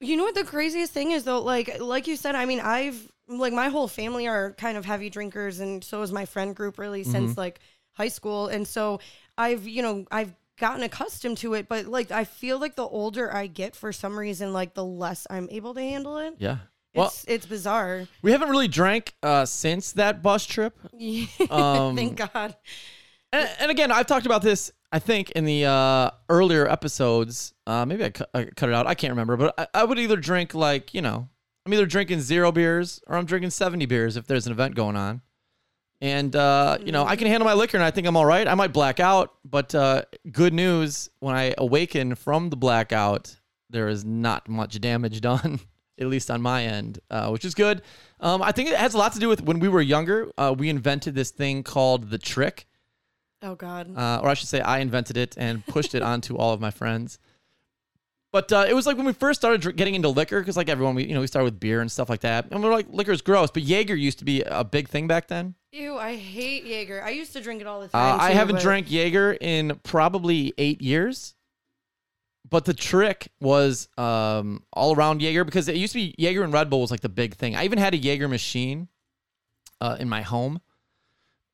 You 0.00 0.16
know 0.16 0.24
what 0.24 0.34
the 0.34 0.44
craziest 0.44 0.92
thing 0.92 1.12
is 1.12 1.24
though? 1.24 1.42
Like, 1.42 1.80
like 1.80 2.06
you 2.06 2.16
said, 2.16 2.34
I 2.34 2.44
mean, 2.44 2.60
I've 2.60 3.10
like 3.28 3.52
my 3.52 3.68
whole 3.68 3.88
family 3.88 4.26
are 4.28 4.52
kind 4.52 4.76
of 4.76 4.84
heavy 4.84 5.10
drinkers, 5.10 5.60
and 5.60 5.82
so 5.82 6.02
is 6.02 6.12
my 6.12 6.26
friend 6.26 6.54
group 6.54 6.78
really 6.78 7.02
mm-hmm. 7.02 7.12
since 7.12 7.36
like 7.36 7.60
high 7.92 8.08
school, 8.08 8.48
and 8.48 8.66
so 8.66 9.00
I've 9.36 9.66
you 9.66 9.82
know 9.82 10.06
I've 10.10 10.34
gotten 10.58 10.82
accustomed 10.82 11.38
to 11.38 11.54
it, 11.54 11.68
but 11.68 11.86
like 11.86 12.10
I 12.12 12.24
feel 12.24 12.58
like 12.58 12.76
the 12.76 12.86
older 12.86 13.34
I 13.34 13.46
get, 13.48 13.74
for 13.74 13.92
some 13.92 14.18
reason, 14.18 14.52
like 14.52 14.74
the 14.74 14.84
less 14.84 15.26
I'm 15.28 15.48
able 15.50 15.74
to 15.74 15.80
handle 15.80 16.18
it. 16.18 16.34
Yeah. 16.38 16.58
Well, 16.94 17.06
It's 17.06 17.24
it's 17.26 17.46
bizarre. 17.46 18.06
we 18.22 18.32
haven't 18.32 18.50
really 18.50 18.68
drank 18.68 19.14
uh, 19.22 19.44
since 19.46 19.92
that 19.92 20.22
bus 20.22 20.44
trip. 20.46 20.78
Um, 21.50 21.96
Thank 21.96 22.16
God. 22.32 22.56
And, 23.32 23.48
and 23.60 23.70
again, 23.70 23.90
I've 23.90 24.06
talked 24.06 24.26
about 24.26 24.42
this, 24.42 24.70
I 24.92 24.98
think, 24.98 25.30
in 25.30 25.44
the 25.46 25.64
uh, 25.64 26.10
earlier 26.28 26.68
episodes. 26.68 27.54
Uh, 27.66 27.86
maybe 27.86 28.04
I, 28.04 28.10
cu- 28.10 28.24
I 28.34 28.44
cut 28.44 28.68
it 28.68 28.74
out. 28.74 28.86
I 28.86 28.94
can't 28.94 29.12
remember. 29.12 29.36
But 29.38 29.54
I, 29.58 29.66
I 29.80 29.84
would 29.84 29.98
either 29.98 30.16
drink, 30.16 30.52
like, 30.54 30.92
you 30.92 31.00
know, 31.00 31.28
I'm 31.64 31.72
either 31.72 31.86
drinking 31.86 32.20
zero 32.20 32.52
beers 32.52 33.00
or 33.06 33.16
I'm 33.16 33.24
drinking 33.24 33.50
70 33.50 33.86
beers 33.86 34.16
if 34.18 34.26
there's 34.26 34.46
an 34.46 34.52
event 34.52 34.74
going 34.74 34.96
on. 34.96 35.22
And, 36.02 36.34
uh, 36.36 36.78
you 36.84 36.90
know, 36.92 37.04
I 37.06 37.16
can 37.16 37.26
handle 37.28 37.46
my 37.46 37.54
liquor 37.54 37.76
and 37.78 37.84
I 37.84 37.90
think 37.92 38.06
I'm 38.06 38.16
all 38.16 38.26
right. 38.26 38.46
I 38.46 38.54
might 38.54 38.72
black 38.74 39.00
out. 39.00 39.32
But 39.46 39.74
uh, 39.74 40.02
good 40.30 40.52
news 40.52 41.08
when 41.20 41.34
I 41.34 41.54
awaken 41.56 42.16
from 42.16 42.50
the 42.50 42.56
blackout, 42.56 43.34
there 43.70 43.88
is 43.88 44.04
not 44.04 44.48
much 44.48 44.78
damage 44.80 45.20
done, 45.22 45.60
at 46.00 46.06
least 46.06 46.30
on 46.30 46.40
my 46.42 46.64
end, 46.64 46.98
uh, 47.10 47.28
which 47.30 47.44
is 47.44 47.54
good. 47.54 47.82
Um, 48.20 48.42
I 48.42 48.52
think 48.52 48.68
it 48.70 48.76
has 48.76 48.94
a 48.94 48.98
lot 48.98 49.12
to 49.12 49.18
do 49.18 49.28
with 49.28 49.42
when 49.42 49.58
we 49.60 49.68
were 49.68 49.80
younger, 49.82 50.28
uh, 50.38 50.54
we 50.56 50.68
invented 50.68 51.14
this 51.14 51.30
thing 51.30 51.62
called 51.62 52.10
the 52.10 52.18
trick 52.18 52.66
Oh 53.42 53.54
God. 53.54 53.96
uh, 53.96 54.20
or 54.22 54.28
I 54.28 54.34
should 54.34 54.48
say, 54.48 54.60
I 54.60 54.78
invented 54.78 55.16
it 55.16 55.34
and 55.36 55.66
pushed 55.66 55.94
it 55.94 56.02
onto 56.12 56.36
all 56.36 56.52
of 56.52 56.60
my 56.60 56.70
friends. 56.70 57.18
But 58.32 58.50
uh, 58.50 58.64
it 58.66 58.72
was 58.72 58.86
like 58.86 58.96
when 58.96 59.04
we 59.04 59.12
first 59.12 59.40
started 59.40 59.76
getting 59.76 59.94
into 59.94 60.08
liquor, 60.08 60.40
because 60.40 60.56
like 60.56 60.70
everyone, 60.70 60.94
we 60.94 61.04
you 61.04 61.12
know 61.12 61.20
we 61.20 61.26
started 61.26 61.44
with 61.44 61.60
beer 61.60 61.82
and 61.82 61.92
stuff 61.92 62.08
like 62.08 62.20
that, 62.20 62.46
and 62.50 62.62
we're 62.64 62.72
like 62.72 62.86
liquor 62.88 63.12
is 63.12 63.20
gross. 63.20 63.50
But 63.50 63.62
Jaeger 63.62 63.94
used 63.94 64.18
to 64.20 64.24
be 64.24 64.40
a 64.42 64.64
big 64.64 64.88
thing 64.88 65.06
back 65.06 65.28
then. 65.28 65.54
Ew, 65.72 65.98
I 65.98 66.16
hate 66.16 66.64
Jaeger. 66.64 67.02
I 67.04 67.10
used 67.10 67.34
to 67.34 67.42
drink 67.42 67.60
it 67.60 67.66
all 67.66 67.80
the 67.80 67.86
Uh, 67.86 67.90
time. 67.90 68.20
I 68.20 68.28
too, 68.30 68.38
haven't 68.38 68.56
but- 68.56 68.62
drank 68.62 68.90
Jaeger 68.90 69.32
in 69.38 69.78
probably 69.82 70.54
eight 70.56 70.80
years. 70.80 71.34
But 72.52 72.66
the 72.66 72.74
trick 72.74 73.32
was 73.40 73.88
um, 73.96 74.62
all 74.74 74.94
around 74.94 75.22
Jaeger 75.22 75.42
because 75.42 75.68
it 75.68 75.76
used 75.76 75.94
to 75.94 75.98
be 75.98 76.14
Jaeger 76.18 76.44
and 76.44 76.52
Red 76.52 76.68
Bull 76.68 76.82
was 76.82 76.90
like 76.90 77.00
the 77.00 77.08
big 77.08 77.34
thing. 77.34 77.56
I 77.56 77.64
even 77.64 77.78
had 77.78 77.94
a 77.94 77.96
Jaeger 77.96 78.28
machine 78.28 78.88
uh, 79.80 79.96
in 79.98 80.06
my 80.06 80.20
home, 80.20 80.60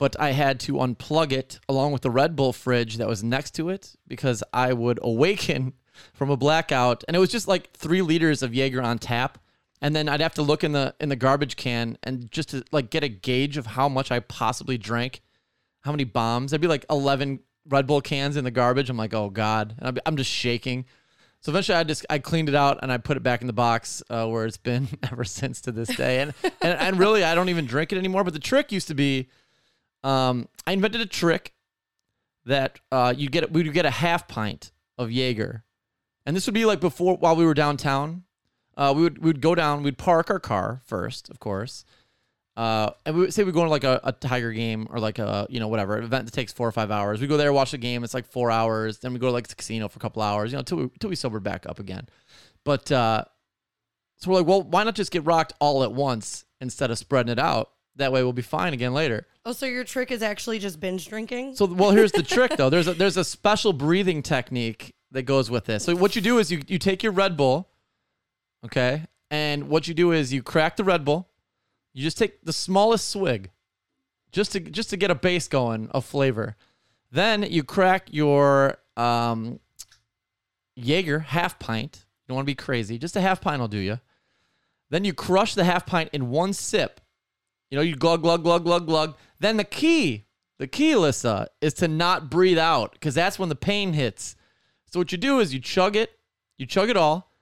but 0.00 0.18
I 0.18 0.32
had 0.32 0.58
to 0.58 0.72
unplug 0.72 1.30
it 1.30 1.60
along 1.68 1.92
with 1.92 2.02
the 2.02 2.10
Red 2.10 2.34
Bull 2.34 2.52
fridge 2.52 2.96
that 2.96 3.06
was 3.06 3.22
next 3.22 3.52
to 3.52 3.68
it 3.68 3.94
because 4.08 4.42
I 4.52 4.72
would 4.72 4.98
awaken 5.00 5.74
from 6.14 6.30
a 6.30 6.36
blackout, 6.36 7.04
and 7.06 7.16
it 7.16 7.20
was 7.20 7.30
just 7.30 7.46
like 7.46 7.72
three 7.74 8.02
liters 8.02 8.42
of 8.42 8.52
Jaeger 8.52 8.82
on 8.82 8.98
tap, 8.98 9.38
and 9.80 9.94
then 9.94 10.08
I'd 10.08 10.20
have 10.20 10.34
to 10.34 10.42
look 10.42 10.64
in 10.64 10.72
the 10.72 10.96
in 10.98 11.10
the 11.10 11.16
garbage 11.16 11.54
can 11.54 11.96
and 12.02 12.28
just 12.32 12.48
to 12.48 12.64
like 12.72 12.90
get 12.90 13.04
a 13.04 13.08
gauge 13.08 13.56
of 13.56 13.66
how 13.66 13.88
much 13.88 14.10
I 14.10 14.18
possibly 14.18 14.76
drank, 14.76 15.20
how 15.82 15.92
many 15.92 16.02
bombs. 16.02 16.52
I'd 16.52 16.60
be 16.60 16.66
like 16.66 16.86
eleven 16.90 17.38
Red 17.68 17.86
Bull 17.86 18.00
cans 18.00 18.36
in 18.36 18.44
the 18.44 18.50
garbage. 18.50 18.90
I'm 18.90 18.96
like, 18.96 19.14
oh 19.14 19.30
god, 19.30 19.74
and 19.78 20.00
I'm, 20.06 20.16
just 20.16 20.30
shaking. 20.30 20.86
So 21.40 21.52
eventually, 21.52 21.78
I 21.78 21.84
just 21.84 22.04
I 22.10 22.18
cleaned 22.18 22.48
it 22.48 22.54
out 22.54 22.80
and 22.82 22.90
I 22.90 22.98
put 22.98 23.16
it 23.16 23.22
back 23.22 23.40
in 23.40 23.46
the 23.46 23.52
box 23.52 24.02
uh, 24.10 24.26
where 24.26 24.46
it's 24.46 24.56
been 24.56 24.88
ever 25.10 25.24
since 25.24 25.60
to 25.62 25.72
this 25.72 25.88
day. 25.88 26.20
And, 26.20 26.34
and 26.42 26.78
and 26.78 26.98
really, 26.98 27.24
I 27.24 27.34
don't 27.34 27.48
even 27.48 27.66
drink 27.66 27.92
it 27.92 27.98
anymore. 27.98 28.24
But 28.24 28.32
the 28.32 28.40
trick 28.40 28.72
used 28.72 28.88
to 28.88 28.94
be, 28.94 29.28
um, 30.02 30.48
I 30.66 30.72
invented 30.72 31.00
a 31.00 31.06
trick 31.06 31.54
that 32.46 32.80
uh, 32.90 33.14
you 33.16 33.28
get 33.28 33.52
we 33.52 33.62
would 33.62 33.72
get 33.72 33.86
a 33.86 33.90
half 33.90 34.26
pint 34.26 34.72
of 34.96 35.12
Jaeger, 35.12 35.64
and 36.26 36.34
this 36.34 36.46
would 36.46 36.54
be 36.54 36.64
like 36.64 36.80
before 36.80 37.16
while 37.16 37.36
we 37.36 37.44
were 37.44 37.54
downtown. 37.54 38.24
Uh, 38.76 38.92
we 38.96 39.02
would 39.02 39.18
we 39.18 39.26
would 39.26 39.40
go 39.40 39.54
down, 39.54 39.82
we'd 39.82 39.98
park 39.98 40.30
our 40.30 40.40
car 40.40 40.82
first, 40.84 41.28
of 41.30 41.40
course. 41.40 41.84
Uh, 42.58 42.90
and 43.06 43.16
we 43.16 43.30
say 43.30 43.44
we 43.44 43.52
go 43.52 43.62
to 43.62 43.70
like 43.70 43.84
a, 43.84 44.00
a 44.02 44.10
Tiger 44.10 44.50
game 44.50 44.88
or 44.90 44.98
like 44.98 45.20
a 45.20 45.46
you 45.48 45.60
know 45.60 45.68
whatever 45.68 45.96
an 45.96 46.02
event 46.02 46.24
that 46.24 46.32
takes 46.32 46.52
four 46.52 46.66
or 46.66 46.72
five 46.72 46.90
hours. 46.90 47.20
We 47.20 47.28
go 47.28 47.36
there, 47.36 47.52
watch 47.52 47.70
the 47.70 47.78
game. 47.78 48.02
It's 48.02 48.14
like 48.14 48.26
four 48.26 48.50
hours. 48.50 48.98
Then 48.98 49.12
we 49.12 49.20
go 49.20 49.28
to 49.28 49.32
like 49.32 49.46
the 49.46 49.54
casino 49.54 49.86
for 49.86 49.98
a 49.98 50.00
couple 50.00 50.22
hours. 50.22 50.50
You 50.50 50.58
know, 50.58 50.64
till 50.64 50.78
we 50.78 50.90
till 50.98 51.08
we 51.08 51.14
sober 51.14 51.38
back 51.38 51.66
up 51.66 51.78
again. 51.78 52.08
But 52.64 52.90
uh, 52.90 53.22
so 54.16 54.28
we're 54.28 54.38
like, 54.38 54.46
well, 54.48 54.62
why 54.62 54.82
not 54.82 54.96
just 54.96 55.12
get 55.12 55.24
rocked 55.24 55.52
all 55.60 55.84
at 55.84 55.92
once 55.92 56.46
instead 56.60 56.90
of 56.90 56.98
spreading 56.98 57.30
it 57.30 57.38
out? 57.38 57.70
That 57.94 58.10
way 58.10 58.24
we'll 58.24 58.32
be 58.32 58.42
fine 58.42 58.74
again 58.74 58.92
later. 58.92 59.28
Oh, 59.44 59.52
so 59.52 59.64
your 59.64 59.84
trick 59.84 60.10
is 60.10 60.20
actually 60.20 60.58
just 60.58 60.80
binge 60.80 61.06
drinking? 61.06 61.54
So 61.54 61.66
well, 61.66 61.92
here's 61.92 62.10
the 62.10 62.24
trick 62.24 62.56
though. 62.56 62.70
There's 62.70 62.88
a 62.88 62.94
there's 62.94 63.16
a 63.16 63.24
special 63.24 63.72
breathing 63.72 64.20
technique 64.20 64.96
that 65.12 65.22
goes 65.22 65.48
with 65.48 65.66
this. 65.66 65.84
So 65.84 65.94
what 65.94 66.16
you 66.16 66.22
do 66.22 66.38
is 66.38 66.50
you 66.50 66.62
you 66.66 66.80
take 66.80 67.04
your 67.04 67.12
Red 67.12 67.36
Bull, 67.36 67.68
okay, 68.64 69.04
and 69.30 69.68
what 69.68 69.86
you 69.86 69.94
do 69.94 70.10
is 70.10 70.32
you 70.32 70.42
crack 70.42 70.74
the 70.74 70.82
Red 70.82 71.04
Bull. 71.04 71.27
You 71.98 72.04
just 72.04 72.16
take 72.16 72.44
the 72.44 72.52
smallest 72.52 73.08
swig, 73.08 73.50
just 74.30 74.52
to 74.52 74.60
just 74.60 74.90
to 74.90 74.96
get 74.96 75.10
a 75.10 75.16
base 75.16 75.48
going 75.48 75.88
of 75.88 76.04
flavor. 76.04 76.54
Then 77.10 77.42
you 77.42 77.64
crack 77.64 78.06
your 78.12 78.76
um, 78.96 79.58
Jaeger 80.76 81.18
half 81.18 81.58
pint. 81.58 82.04
You 82.04 82.28
don't 82.28 82.36
want 82.36 82.46
to 82.46 82.52
be 82.52 82.54
crazy. 82.54 82.98
Just 82.98 83.16
a 83.16 83.20
half 83.20 83.40
pint 83.40 83.60
will 83.60 83.66
do 83.66 83.78
you. 83.78 83.98
Then 84.90 85.04
you 85.04 85.12
crush 85.12 85.54
the 85.54 85.64
half 85.64 85.86
pint 85.86 86.10
in 86.12 86.30
one 86.30 86.52
sip. 86.52 87.00
You 87.68 87.74
know, 87.74 87.82
you 87.82 87.96
glug, 87.96 88.22
glug, 88.22 88.44
glug, 88.44 88.62
glug, 88.62 88.86
glug. 88.86 89.16
Then 89.40 89.56
the 89.56 89.64
key, 89.64 90.26
the 90.60 90.68
key, 90.68 90.92
Alyssa, 90.92 91.48
is 91.60 91.74
to 91.74 91.88
not 91.88 92.30
breathe 92.30 92.58
out 92.58 92.92
because 92.92 93.16
that's 93.16 93.40
when 93.40 93.48
the 93.48 93.56
pain 93.56 93.92
hits. 93.92 94.36
So 94.86 95.00
what 95.00 95.10
you 95.10 95.18
do 95.18 95.40
is 95.40 95.52
you 95.52 95.58
chug 95.58 95.96
it, 95.96 96.12
you 96.58 96.64
chug 96.64 96.90
it 96.90 96.96
all, 96.96 97.32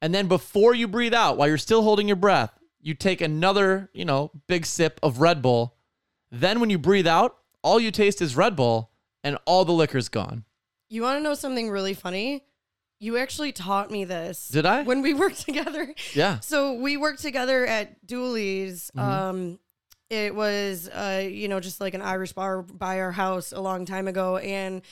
and 0.00 0.14
then 0.14 0.26
before 0.26 0.74
you 0.74 0.88
breathe 0.88 1.12
out, 1.12 1.36
while 1.36 1.48
you're 1.48 1.58
still 1.58 1.82
holding 1.82 2.08
your 2.08 2.16
breath, 2.16 2.55
you 2.86 2.94
take 2.94 3.20
another, 3.20 3.90
you 3.92 4.04
know, 4.04 4.30
big 4.46 4.64
sip 4.64 5.00
of 5.02 5.20
Red 5.20 5.42
Bull. 5.42 5.74
Then 6.30 6.60
when 6.60 6.70
you 6.70 6.78
breathe 6.78 7.08
out, 7.08 7.36
all 7.60 7.80
you 7.80 7.90
taste 7.90 8.22
is 8.22 8.36
Red 8.36 8.54
Bull 8.54 8.92
and 9.24 9.36
all 9.44 9.64
the 9.64 9.72
liquor's 9.72 10.08
gone. 10.08 10.44
You 10.88 11.02
want 11.02 11.18
to 11.18 11.22
know 11.22 11.34
something 11.34 11.68
really 11.68 11.94
funny? 11.94 12.44
You 13.00 13.16
actually 13.16 13.50
taught 13.50 13.90
me 13.90 14.04
this. 14.04 14.46
Did 14.46 14.66
I? 14.66 14.84
When 14.84 15.02
we 15.02 15.14
worked 15.24 15.40
together. 15.40 15.92
Yeah. 16.14 16.38
So 16.38 16.74
we 16.74 16.96
worked 16.96 17.22
together 17.22 17.66
at 17.66 18.06
Dooley's. 18.06 18.92
Mm-hmm. 18.96 19.00
Um, 19.00 19.58
it 20.08 20.32
was, 20.32 20.88
uh, 20.88 21.26
you 21.28 21.48
know, 21.48 21.58
just 21.58 21.80
like 21.80 21.94
an 21.94 22.02
Irish 22.02 22.34
bar 22.34 22.62
by 22.62 23.00
our 23.00 23.10
house 23.10 23.50
a 23.50 23.60
long 23.60 23.84
time 23.84 24.06
ago, 24.06 24.36
and 24.36 24.82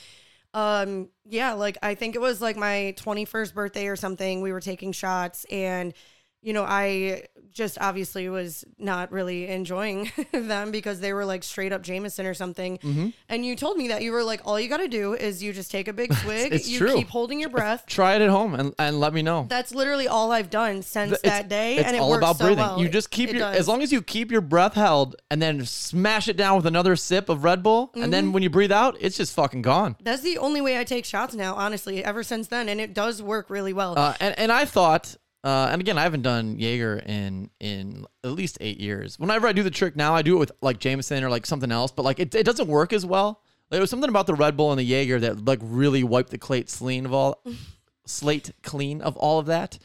um, 0.53 1.07
yeah, 1.23 1.53
like 1.53 1.77
I 1.81 1.95
think 1.95 2.15
it 2.15 2.19
was 2.19 2.41
like 2.41 2.57
my 2.57 2.93
twenty 2.97 3.23
first 3.23 3.55
birthday 3.55 3.87
or 3.87 3.95
something. 3.95 4.41
We 4.41 4.51
were 4.51 4.59
taking 4.59 4.91
shots, 4.91 5.45
and 5.45 5.93
you 6.45 6.53
know, 6.53 6.63
I 6.63 7.23
just 7.55 7.77
obviously 7.79 8.29
was 8.29 8.63
not 8.77 9.11
really 9.11 9.47
enjoying 9.47 10.11
them 10.33 10.69
because 10.71 10.99
they 10.99 11.13
were 11.13 11.25
like 11.25 11.43
straight 11.43 11.71
up 11.73 11.81
Jameson 11.81 12.25
or 12.27 12.33
something. 12.33 12.77
Mm-hmm. 12.79 13.09
And 13.29 13.45
you 13.45 13.55
told 13.55 13.77
me 13.77 13.87
that 13.87 14.03
you 14.03 14.11
were 14.11 14.23
like, 14.23 14.41
all 14.45 14.59
you 14.59 14.67
got 14.69 14.77
to 14.77 14.87
do 14.89 15.13
is 15.13 15.41
you 15.41 15.53
just 15.53 15.71
take 15.71 15.87
a 15.87 15.93
big 15.93 16.13
swig, 16.21 16.53
it's 16.53 16.67
you 16.67 16.77
true. 16.79 16.93
keep 16.93 17.07
holding 17.07 17.39
your 17.39 17.49
breath. 17.49 17.85
Try 17.87 18.15
it 18.15 18.21
at 18.21 18.29
home 18.29 18.53
and, 18.53 18.75
and 18.77 18.99
let 18.99 19.13
me 19.13 19.21
know. 19.21 19.47
That's 19.49 19.73
literally 19.73 20.07
all 20.07 20.31
I've 20.33 20.49
done 20.49 20.81
since 20.83 21.13
It's- 21.13 21.31
that 21.31 21.47
day, 21.49 21.77
It's 21.77 21.87
and 21.87 21.95
it 21.95 21.99
all 21.99 22.09
works 22.11 22.17
about 22.19 22.37
so 22.37 22.45
breathing. 22.45 22.63
well. 22.63 22.79
You 22.81 22.89
just 22.89 23.09
keep 23.09 23.29
It 23.29 23.37
your 23.37 23.47
does. 23.47 23.55
as 23.57 23.67
long 23.67 23.81
as 23.81 23.91
you 23.91 24.01
keep 24.03 24.31
your 24.31 24.41
breath 24.41 24.73
held 24.73 25.15
and 25.31 25.41
then 25.41 25.65
smash 25.65 26.27
it 26.27 26.35
down 26.37 26.57
with 26.57 26.65
another 26.65 26.95
sip 26.97 27.29
of 27.29 27.43
Red 27.43 27.63
Bull, 27.63 27.89
and 27.93 28.03
Mm-hmm. 28.03 28.11
then 28.11 28.31
when 28.33 28.43
you 28.43 28.49
breathe 28.49 28.71
out, 28.73 28.97
it's 28.99 29.15
just 29.17 29.33
fucking 29.33 29.61
gone. 29.61 29.95
That's 30.03 30.21
the 30.21 30.37
only 30.37 30.59
way 30.61 30.77
I 30.77 30.83
take 30.83 31.05
shots 31.05 31.33
now, 31.33 31.55
honestly. 31.55 32.03
Ever 32.03 32.21
since 32.21 32.47
then, 32.47 32.67
and 32.67 32.81
it 32.81 32.93
does 32.93 33.23
work 33.23 33.49
really 33.49 33.71
well. 33.73 33.97
Uh, 33.97 34.13
and 34.19 34.37
and 34.37 34.51
I 34.51 34.65
thought, 34.65 35.15
uh, 35.45 35.69
and 35.71 35.79
again, 35.79 35.95
I 35.95 36.01
haven't 36.01 36.23
done 36.23 36.57
Jaeger 36.57 37.03
in 37.05 37.51
in 37.59 38.07
at 38.23 38.31
least 38.31 38.57
eight 38.61 38.79
years. 38.79 39.19
Whenever 39.19 39.47
I 39.47 39.51
do 39.51 39.61
the 39.61 39.69
trick 39.69 39.95
now, 39.95 40.15
I 40.15 40.23
do 40.23 40.37
it 40.37 40.39
with 40.39 40.51
like 40.59 40.79
Jameson 40.79 41.23
or 41.23 41.29
like 41.29 41.45
something 41.45 41.71
else, 41.71 41.91
but 41.91 42.01
like 42.01 42.19
it, 42.19 42.33
it 42.33 42.47
doesn't 42.47 42.67
work 42.67 42.91
as 42.91 43.05
well. 43.05 43.43
There 43.69 43.79
was 43.79 43.91
something 43.91 44.09
about 44.09 44.25
the 44.25 44.33
Red 44.33 44.57
Bull 44.57 44.71
and 44.71 44.79
the 44.79 44.83
Jaeger 44.83 45.19
that 45.19 45.45
like 45.45 45.59
really 45.61 46.03
wiped 46.03 46.31
the 46.31 46.39
slate 46.39 46.73
clean 46.75 47.05
of 47.05 47.13
all 47.13 47.43
slate 48.07 48.53
clean 48.63 49.01
of 49.01 49.15
all 49.17 49.37
of 49.37 49.45
that. 49.45 49.77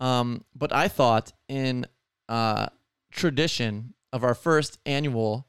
Um, 0.00 0.44
but 0.54 0.70
I 0.70 0.88
thought 0.88 1.32
in 1.48 1.86
uh, 2.28 2.66
tradition 3.10 3.94
of 4.12 4.22
our 4.22 4.34
first 4.34 4.78
annual 4.84 5.46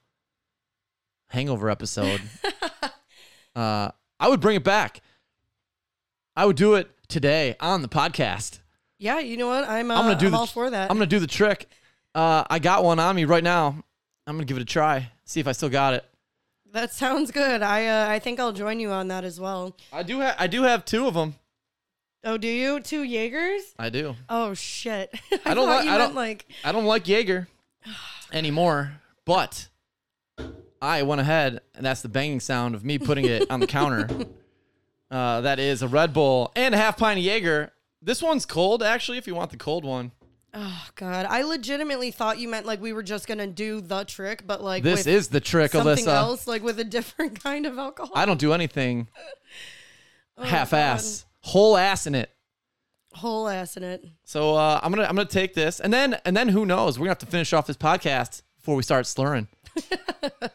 hangover 1.27 1.69
episode, 1.69 2.21
uh, 3.55 3.91
I 4.17 4.29
would 4.29 4.39
bring 4.39 4.55
it 4.55 4.63
back. 4.63 5.01
I 6.37 6.45
would 6.45 6.55
do 6.55 6.75
it 6.75 6.89
today 7.09 7.57
on 7.59 7.81
the 7.81 7.89
podcast. 7.89 8.60
Yeah, 9.01 9.19
you 9.19 9.35
know 9.35 9.47
what? 9.47 9.67
I'm, 9.67 9.89
uh, 9.89 9.95
I'm 9.95 10.03
gonna 10.05 10.15
do 10.19 10.27
I'm 10.27 10.31
the 10.33 10.37
all 10.37 10.45
for 10.47 10.69
that. 10.69 10.91
I'm 10.91 10.95
gonna 10.97 11.07
do 11.07 11.19
the 11.19 11.27
trick. 11.27 11.67
Uh, 12.13 12.43
I 12.49 12.59
got 12.59 12.83
one 12.83 12.99
on 12.99 13.15
me 13.15 13.25
right 13.25 13.43
now. 13.43 13.83
I'm 14.27 14.35
gonna 14.35 14.45
give 14.45 14.57
it 14.57 14.61
a 14.61 14.65
try. 14.65 15.09
See 15.25 15.39
if 15.39 15.47
I 15.47 15.51
still 15.53 15.69
got 15.69 15.95
it. 15.95 16.05
that 16.73 16.91
sounds 16.93 17.31
good. 17.31 17.61
I 17.63 17.87
uh, 17.87 18.07
I 18.09 18.19
think 18.19 18.39
I'll 18.39 18.51
join 18.53 18.79
you 18.79 18.91
on 18.91 19.07
that 19.07 19.23
as 19.23 19.39
well. 19.39 19.75
I 19.91 20.03
do 20.03 20.19
have. 20.19 20.35
I 20.37 20.47
do 20.47 20.63
have 20.63 20.85
two 20.85 21.07
of 21.07 21.15
them. 21.15 21.35
Oh, 22.23 22.37
do 22.37 22.47
you 22.47 22.79
two 22.79 23.01
Jaegers? 23.03 23.63
I 23.79 23.89
do. 23.89 24.15
Oh 24.29 24.53
shit! 24.53 25.11
I 25.45 25.55
don't 25.55 25.67
like- 25.67 25.87
I 25.87 25.97
don't- 25.97 26.13
like. 26.15 26.45
I 26.63 26.71
don't 26.71 26.85
like 26.85 27.07
Jaeger 27.07 27.47
anymore, 28.31 28.91
but 29.25 29.67
I 30.81 31.01
went 31.03 31.21
ahead, 31.21 31.61
and 31.75 31.85
that's 31.85 32.01
the 32.01 32.09
banging 32.09 32.39
sound 32.39 32.75
of 32.75 32.83
me 32.85 32.99
putting 32.99 33.25
it 33.25 33.49
on 33.49 33.59
the 33.59 33.67
counter. 33.67 34.07
Uh, 35.09 35.41
that 35.41 35.59
is 35.59 35.81
a 35.81 35.89
Red 35.89 36.13
Bull 36.13 36.53
and 36.55 36.73
a 36.73 36.77
half 36.77 36.95
pint 36.95 37.19
of 37.19 37.25
Jaeger. 37.25 37.73
This 38.01 38.21
one's 38.21 38.45
cold, 38.45 38.81
actually. 38.81 39.17
If 39.17 39.27
you 39.27 39.35
want 39.35 39.51
the 39.51 39.57
cold 39.57 39.85
one, 39.85 40.11
Oh 40.53 40.87
god, 40.95 41.25
I 41.29 41.43
legitimately 41.43 42.11
thought 42.11 42.37
you 42.37 42.49
meant 42.49 42.65
like 42.65 42.81
we 42.81 42.91
were 42.91 43.03
just 43.03 43.25
gonna 43.25 43.47
do 43.47 43.79
the 43.79 44.03
trick, 44.03 44.45
but 44.45 44.61
like 44.61 44.83
this 44.83 45.07
is 45.07 45.29
the 45.29 45.39
trick, 45.39 45.71
something 45.71 46.05
Alyssa. 46.05 46.13
else, 46.13 46.45
like 46.45 46.61
with 46.61 46.77
a 46.79 46.83
different 46.83 47.41
kind 47.43 47.65
of 47.65 47.77
alcohol. 47.77 48.11
I 48.15 48.25
don't 48.25 48.39
do 48.39 48.51
anything 48.53 49.07
Oh, 50.37 50.43
half-ass, 50.43 51.25
whole 51.41 51.77
ass 51.77 52.05
in 52.07 52.15
it. 52.15 52.29
Whole 53.13 53.47
ass 53.47 53.77
in 53.77 53.83
it. 53.83 54.03
So 54.25 54.55
uh, 54.55 54.79
I'm 54.83 54.91
gonna 54.91 55.07
I'm 55.07 55.15
gonna 55.15 55.25
take 55.29 55.53
this, 55.53 55.79
and 55.79 55.93
then 55.93 56.17
and 56.25 56.35
then 56.35 56.49
who 56.49 56.65
knows? 56.65 56.99
We're 56.99 57.03
gonna 57.05 57.11
have 57.11 57.19
to 57.19 57.25
finish 57.27 57.53
off 57.53 57.67
this 57.67 57.77
podcast 57.77 58.41
before 58.57 58.75
we 58.75 58.83
start 58.83 59.05
slurring. 59.07 59.47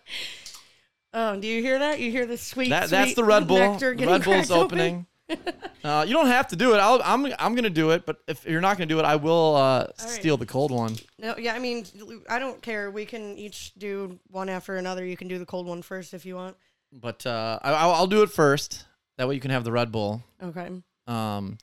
Oh, 1.19 1.41
do 1.41 1.47
you 1.47 1.63
hear 1.63 1.79
that? 1.79 1.99
You 1.99 2.11
hear 2.11 2.27
the 2.27 2.37
sweet. 2.37 2.69
That 2.69 2.91
that's 2.91 3.13
sweet 3.13 3.17
the 3.17 3.25
Red 3.25 3.47
Bull. 3.49 3.57
Red 3.59 3.97
Bull's 3.97 4.23
cracked 4.23 4.51
open? 4.51 4.65
opening. 4.65 5.07
uh, 5.85 6.05
you 6.07 6.13
don't 6.13 6.27
have 6.27 6.49
to 6.49 6.57
do 6.57 6.75
it. 6.75 6.79
I'll, 6.79 7.01
I'm 7.05 7.27
I'm 7.39 7.55
gonna 7.55 7.71
do 7.71 7.91
it, 7.91 8.07
but 8.07 8.19
if 8.29 8.45
you're 8.45 8.61
not 8.61 8.77
gonna 8.77 8.87
do 8.87 8.99
it, 8.99 9.05
I 9.05 9.17
will 9.17 9.57
uh, 9.57 9.87
steal 9.97 10.37
the 10.37 10.47
cold 10.47 10.71
one. 10.71 10.97
No, 11.19 11.37
yeah, 11.37 11.55
I 11.55 11.59
mean, 11.59 11.85
I 12.29 12.39
don't 12.39 12.63
care. 12.63 12.91
We 12.91 13.05
can 13.05 13.37
each 13.37 13.75
do 13.75 14.19
one 14.31 14.49
after 14.49 14.77
another. 14.77 15.05
You 15.05 15.17
can 15.17 15.29
do 15.29 15.39
the 15.39 15.47
cold 15.47 15.67
one 15.67 15.83
first 15.83 16.15
if 16.15 16.25
you 16.25 16.37
want. 16.37 16.57
But 16.93 17.27
uh, 17.27 17.59
I, 17.63 17.73
I'll 17.73 17.93
I'll 17.93 18.07
do 18.07 18.23
it 18.23 18.31
first. 18.31 18.85
That 19.19 19.29
way 19.29 19.35
you 19.35 19.41
can 19.41 19.51
have 19.51 19.65
the 19.65 19.73
Red 19.73 19.91
Bull. 19.91 20.23
Okay. 20.43 20.71
Um. 21.07 21.59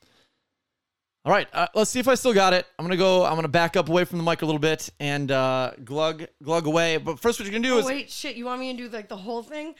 All 1.26 1.32
right, 1.32 1.48
uh, 1.54 1.68
let's 1.74 1.90
see 1.90 2.02
if 2.02 2.10
I 2.10 2.16
still 2.16 2.34
got 2.34 2.52
it. 2.52 2.66
I'm 2.78 2.84
gonna 2.84 2.98
go. 2.98 3.24
I'm 3.24 3.36
gonna 3.36 3.48
back 3.48 3.78
up 3.78 3.88
away 3.88 4.04
from 4.04 4.18
the 4.18 4.26
mic 4.26 4.42
a 4.42 4.46
little 4.46 4.60
bit 4.60 4.90
and 5.00 5.32
uh, 5.32 5.72
glug 5.86 6.26
glug 6.44 6.68
away. 6.68 6.98
But 6.98 7.18
first, 7.18 7.40
what 7.40 7.46
you're 7.46 7.54
gonna 7.54 7.66
do 7.66 7.76
Oh 7.76 7.80
is 7.80 7.86
wait, 7.86 8.12
shit! 8.12 8.36
You 8.36 8.44
want 8.46 8.60
me 8.60 8.76
to 8.76 8.78
do 8.78 8.90
like 8.90 9.08
the 9.08 9.16
whole 9.16 9.42
thing? 9.42 9.74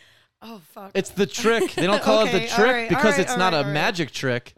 Oh 0.46 0.62
fuck. 0.74 0.92
It's 0.94 1.10
the 1.10 1.26
trick. 1.26 1.74
They 1.74 1.86
don't 1.88 2.02
call 2.04 2.26
it 2.26 2.32
the 2.32 2.42
all 2.42 2.48
trick 2.48 2.68
right, 2.76 2.90
because 2.90 3.14
right, 3.14 3.20
it's 3.22 3.32
all 3.32 3.38
not 3.38 3.54
right, 3.54 3.62
a 3.62 3.64
right. 3.64 3.74
magic 3.74 4.12
trick. 4.12 4.54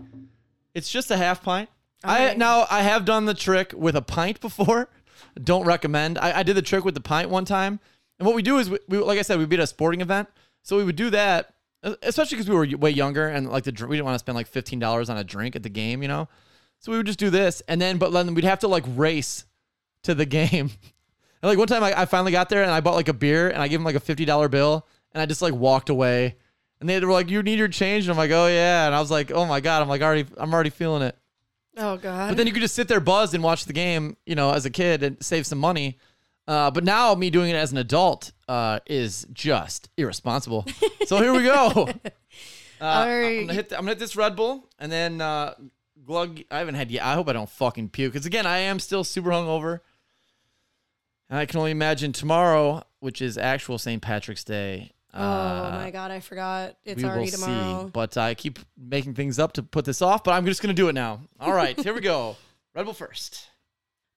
It's 0.73 0.89
just 0.89 1.11
a 1.11 1.17
half 1.17 1.43
pint. 1.43 1.69
I 2.03 2.29
Okay. 2.29 2.37
now 2.37 2.65
I 2.69 2.81
have 2.81 3.05
done 3.05 3.25
the 3.25 3.33
trick 3.33 3.71
with 3.75 3.95
a 3.95 4.01
pint 4.01 4.41
before. 4.41 4.89
Don't 5.43 5.65
recommend. 5.65 6.17
I, 6.17 6.39
I 6.39 6.43
did 6.43 6.55
the 6.55 6.61
trick 6.61 6.83
with 6.85 6.93
the 6.95 7.01
pint 7.01 7.29
one 7.29 7.45
time, 7.45 7.79
and 8.19 8.25
what 8.25 8.35
we 8.35 8.41
do 8.41 8.57
is 8.57 8.69
we, 8.69 8.79
we 8.87 8.97
like 8.97 9.19
I 9.19 9.21
said 9.21 9.37
we 9.37 9.45
beat 9.45 9.59
a 9.59 9.67
sporting 9.67 10.01
event, 10.01 10.27
so 10.63 10.77
we 10.77 10.83
would 10.83 10.95
do 10.95 11.09
that, 11.11 11.53
especially 12.01 12.37
because 12.37 12.49
we 12.49 12.55
were 12.55 12.77
way 12.77 12.89
younger 12.89 13.27
and 13.27 13.49
like 13.49 13.63
the 13.65 13.71
dr- 13.71 13.89
we 13.89 13.95
didn't 13.97 14.05
want 14.05 14.15
to 14.15 14.19
spend 14.19 14.35
like 14.35 14.47
fifteen 14.47 14.79
dollars 14.79 15.09
on 15.09 15.17
a 15.17 15.23
drink 15.23 15.55
at 15.55 15.63
the 15.63 15.69
game, 15.69 16.01
you 16.01 16.07
know. 16.07 16.27
So 16.79 16.91
we 16.91 16.97
would 16.97 17.05
just 17.05 17.19
do 17.19 17.29
this, 17.29 17.61
and 17.67 17.79
then 17.81 17.97
but 17.97 18.11
then 18.11 18.33
we'd 18.33 18.43
have 18.43 18.59
to 18.59 18.67
like 18.67 18.83
race 18.87 19.45
to 20.03 20.15
the 20.15 20.25
game. 20.37 20.71
And 21.41 21.49
like 21.49 21.57
one 21.57 21.67
time 21.67 21.83
I, 21.83 22.01
I 22.01 22.05
finally 22.05 22.31
got 22.31 22.49
there 22.49 22.63
and 22.63 22.71
I 22.71 22.79
bought 22.81 22.95
like 22.95 23.07
a 23.09 23.13
beer 23.13 23.49
and 23.49 23.61
I 23.61 23.67
gave 23.67 23.79
him 23.79 23.85
like 23.85 23.95
a 23.95 23.99
fifty 23.99 24.25
dollar 24.25 24.47
bill 24.49 24.87
and 25.15 25.21
I 25.21 25.25
just 25.25 25.41
like 25.41 25.53
walked 25.53 25.89
away. 25.89 26.35
And 26.79 26.89
they 26.89 26.99
were 26.99 27.11
like, 27.11 27.31
"You 27.31 27.41
need 27.41 27.57
your 27.57 27.69
change," 27.69 28.03
and 28.03 28.11
I'm 28.11 28.17
like, 28.17 28.31
"Oh 28.31 28.47
yeah." 28.47 28.85
And 28.85 28.93
I 28.93 28.99
was 28.99 29.09
like, 29.09 29.31
"Oh 29.31 29.45
my 29.45 29.61
god!" 29.61 29.81
I'm 29.81 29.87
like, 29.87 30.01
already, 30.01 30.25
I'm 30.37 30.53
already 30.53 30.69
feeling 30.69 31.01
it. 31.01 31.17
oh 31.77 31.97
god. 31.97 32.29
But 32.29 32.37
then 32.37 32.45
you 32.45 32.53
could 32.53 32.61
just 32.61 32.75
sit 32.75 32.89
there 32.89 32.99
buzzed 32.99 33.33
and 33.33 33.41
watch 33.43 33.65
the 33.65 33.73
game, 33.73 34.17
you 34.25 34.35
know, 34.35 34.51
as 34.51 34.65
a 34.65 34.69
kid 34.69 35.01
and 35.01 35.23
save 35.23 35.47
some 35.47 35.57
money. 35.57 35.97
Uh, 36.47 36.69
but 36.69 36.83
now 36.83 37.15
me 37.15 37.29
doing 37.29 37.49
it 37.49 37.55
as 37.55 37.71
an 37.71 37.77
adult 37.77 38.33
uh, 38.47 38.79
is 38.85 39.25
just 39.33 39.89
irresponsible. 39.97 40.65
so 41.05 41.17
here 41.17 41.33
we 41.33 41.43
go. 41.43 41.89
Uh, 42.81 42.83
I'm, 42.85 43.47
gonna 43.47 43.53
hit 43.53 43.71
I'm 43.71 43.79
gonna 43.79 43.91
hit 43.91 43.99
this 43.99 44.17
Red 44.17 44.35
Bull 44.35 44.69
and 44.77 44.91
then 44.91 45.21
uh, 45.21 45.53
glug. 46.05 46.41
I 46.51 46.59
haven't 46.59 46.75
had 46.75 46.91
yet. 46.91 47.05
I 47.05 47.13
hope 47.13 47.29
I 47.29 47.33
don't 47.33 47.49
fucking 47.49 47.89
puke 47.89 48.11
because 48.11 48.25
again, 48.25 48.45
I 48.45 48.57
am 48.57 48.79
still 48.79 49.05
super 49.05 49.29
hungover. 49.29 49.79
And 51.29 51.39
I 51.39 51.45
can 51.45 51.57
only 51.57 51.71
imagine 51.71 52.11
tomorrow, 52.11 52.83
which 52.99 53.21
is 53.21 53.37
actual 53.37 53.77
St. 53.77 54.01
Patrick's 54.01 54.43
Day. 54.43 54.91
Oh 55.15 55.21
uh, 55.21 55.71
my 55.83 55.91
god, 55.91 56.11
I 56.11 56.19
forgot. 56.19 56.75
It's 56.83 57.01
we 57.01 57.07
already 57.07 57.31
will 57.31 57.39
tomorrow. 57.39 57.85
see. 57.85 57.91
But 57.91 58.17
I 58.17 58.33
keep 58.35 58.59
making 58.77 59.13
things 59.15 59.39
up 59.39 59.53
to 59.53 59.63
put 59.63 59.85
this 59.85 60.01
off, 60.01 60.23
but 60.23 60.31
I'm 60.31 60.45
just 60.45 60.61
to 60.61 60.73
do 60.73 60.89
it 60.89 60.93
now. 60.93 61.21
All 61.39 61.53
right, 61.53 61.79
here 61.79 61.93
we 61.93 62.01
go. 62.01 62.35
Red 62.75 62.83
Bull 62.85 62.93
first. 62.93 63.47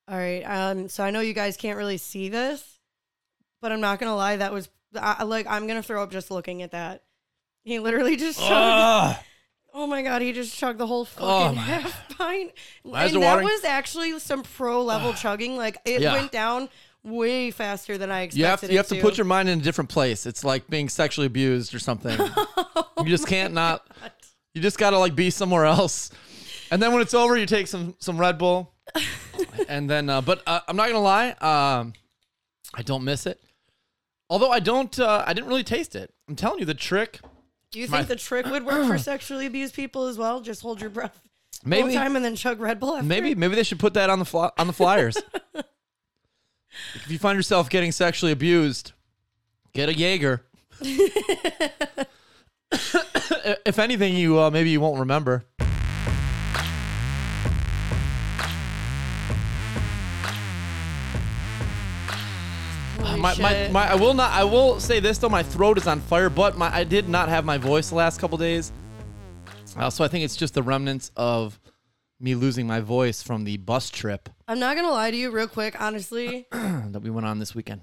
All 0.08 0.16
right. 0.16 0.42
Um. 0.42 0.88
So 0.88 1.04
I 1.04 1.10
know 1.10 1.20
you 1.20 1.34
guys 1.34 1.56
can't 1.56 1.76
really 1.78 1.98
see 1.98 2.28
this, 2.28 2.80
but 3.62 3.72
I'm 3.72 3.80
not 3.80 3.98
gonna 4.00 4.16
lie. 4.16 4.36
That 4.36 4.52
was 4.52 4.68
I, 4.98 5.24
like 5.24 5.46
I'm 5.48 5.66
gonna 5.66 5.82
throw 5.82 6.02
up 6.02 6.10
just 6.10 6.30
looking 6.30 6.62
at 6.62 6.72
that. 6.72 7.02
He 7.64 7.78
literally 7.78 8.16
just 8.16 8.38
chugged. 8.40 9.18
Oh 9.74 9.86
my 9.86 10.02
god, 10.02 10.22
he 10.22 10.32
just 10.32 10.56
chugged 10.56 10.78
the 10.78 10.86
whole 10.86 11.02
Oh 11.02 11.04
fucking 11.04 11.56
my- 11.56 11.62
half 11.62 12.08
pint. 12.16 12.52
and 12.84 13.22
that 13.22 13.42
was 13.44 13.64
actually 13.64 14.18
some 14.18 14.42
pro 14.42 14.82
level 14.82 15.12
chugging. 15.12 15.56
Like 15.56 15.76
it 15.84 16.00
Yeah. 16.00 16.14
went 16.14 16.32
down 16.32 16.70
way 17.04 17.50
faster 17.50 17.98
than 17.98 18.10
I 18.10 18.22
expected. 18.22 18.38
You 18.40 18.46
have 18.46 18.60
to, 18.60 18.70
you 18.72 18.76
have 18.78 18.86
it 18.86 18.96
to 18.96 19.00
put 19.00 19.16
your 19.16 19.24
mind 19.24 19.48
in 19.48 19.58
a 19.58 19.62
different 19.62 19.90
place. 19.90 20.26
It's 20.26 20.44
like 20.44 20.68
being 20.68 20.88
sexually 20.88 21.26
abused 21.26 21.74
or 21.74 21.78
something. 21.78 22.18
you 22.98 23.04
just 23.06 23.26
can't 23.26 23.54
not. 23.54 23.86
You 24.54 24.62
just 24.62 24.78
got 24.78 24.90
to 24.90 24.98
like 24.98 25.14
be 25.14 25.30
somewhere 25.30 25.64
else. 25.64 26.10
And 26.70 26.82
then 26.82 26.92
when 26.92 27.00
it's 27.02 27.14
over, 27.14 27.36
you 27.36 27.46
take 27.46 27.66
some 27.66 27.94
some 27.98 28.18
Red 28.18 28.38
Bull. 28.38 28.74
and 29.68 29.88
then, 29.88 30.08
uh, 30.08 30.20
but 30.20 30.42
uh, 30.46 30.60
I'm 30.66 30.76
not 30.76 30.88
gonna 30.88 31.00
lie, 31.00 31.30
um, 31.40 31.92
I 32.74 32.82
don't 32.82 33.04
miss 33.04 33.26
it. 33.26 33.40
Although 34.30 34.50
I 34.50 34.60
don't, 34.60 34.98
uh, 34.98 35.24
I 35.26 35.32
didn't 35.32 35.48
really 35.48 35.64
taste 35.64 35.94
it. 35.94 36.12
I'm 36.28 36.36
telling 36.36 36.58
you, 36.58 36.64
the 36.64 36.74
trick. 36.74 37.20
Do 37.70 37.80
you 37.80 37.88
My- 37.88 37.98
think 37.98 38.08
the 38.08 38.16
trick 38.16 38.46
would 38.46 38.64
work 38.64 38.86
for 38.86 38.98
sexually 38.98 39.46
abused 39.46 39.74
people 39.74 40.06
as 40.06 40.18
well? 40.18 40.40
Just 40.40 40.62
hold 40.62 40.80
your 40.80 40.90
breath 40.90 41.20
the 41.62 41.68
Maybe, 41.68 41.94
time 41.94 42.16
and 42.16 42.24
then 42.24 42.36
chug 42.36 42.60
Red 42.60 42.80
Bull. 42.80 42.94
After? 42.94 43.06
maybe, 43.06 43.34
maybe 43.34 43.54
they 43.54 43.62
should 43.62 43.78
put 43.80 43.94
that 43.94 44.10
on 44.10 44.18
the 44.18 44.24
fly, 44.24 44.50
on 44.58 44.66
the 44.66 44.72
flyers. 44.72 45.16
if 46.94 47.10
you 47.10 47.18
find 47.18 47.36
yourself 47.36 47.68
getting 47.70 47.92
sexually 47.92 48.32
abused, 48.32 48.92
get 49.72 49.88
a 49.88 49.94
Jaeger. 49.94 50.42
if 52.70 53.78
anything, 53.78 54.14
you 54.14 54.38
uh, 54.38 54.50
maybe 54.50 54.70
you 54.70 54.80
won't 54.80 54.98
remember. 54.98 55.44
My, 63.18 63.34
my, 63.36 63.68
my, 63.72 63.90
I 63.90 63.94
will 63.96 64.14
not. 64.14 64.30
I 64.32 64.44
will 64.44 64.78
say 64.78 65.00
this 65.00 65.18
though. 65.18 65.28
My 65.28 65.42
throat 65.42 65.76
is 65.76 65.86
on 65.86 66.00
fire, 66.00 66.30
but 66.30 66.56
my 66.56 66.72
I 66.74 66.84
did 66.84 67.08
not 67.08 67.28
have 67.28 67.44
my 67.44 67.58
voice 67.58 67.88
the 67.88 67.96
last 67.96 68.20
couple 68.20 68.38
days. 68.38 68.72
Uh, 69.76 69.90
so 69.90 70.04
I 70.04 70.08
think 70.08 70.24
it's 70.24 70.36
just 70.36 70.54
the 70.54 70.62
remnants 70.62 71.10
of 71.16 71.58
me 72.20 72.34
losing 72.34 72.66
my 72.66 72.80
voice 72.80 73.22
from 73.22 73.44
the 73.44 73.56
bus 73.58 73.90
trip 73.90 74.28
I'm 74.48 74.58
not 74.58 74.76
gonna 74.76 74.90
lie 74.90 75.10
to 75.10 75.16
you, 75.16 75.30
real 75.30 75.46
quick. 75.48 75.80
Honestly, 75.80 76.46
that 76.52 77.00
we 77.02 77.10
went 77.10 77.26
on 77.26 77.38
this 77.38 77.54
weekend. 77.54 77.82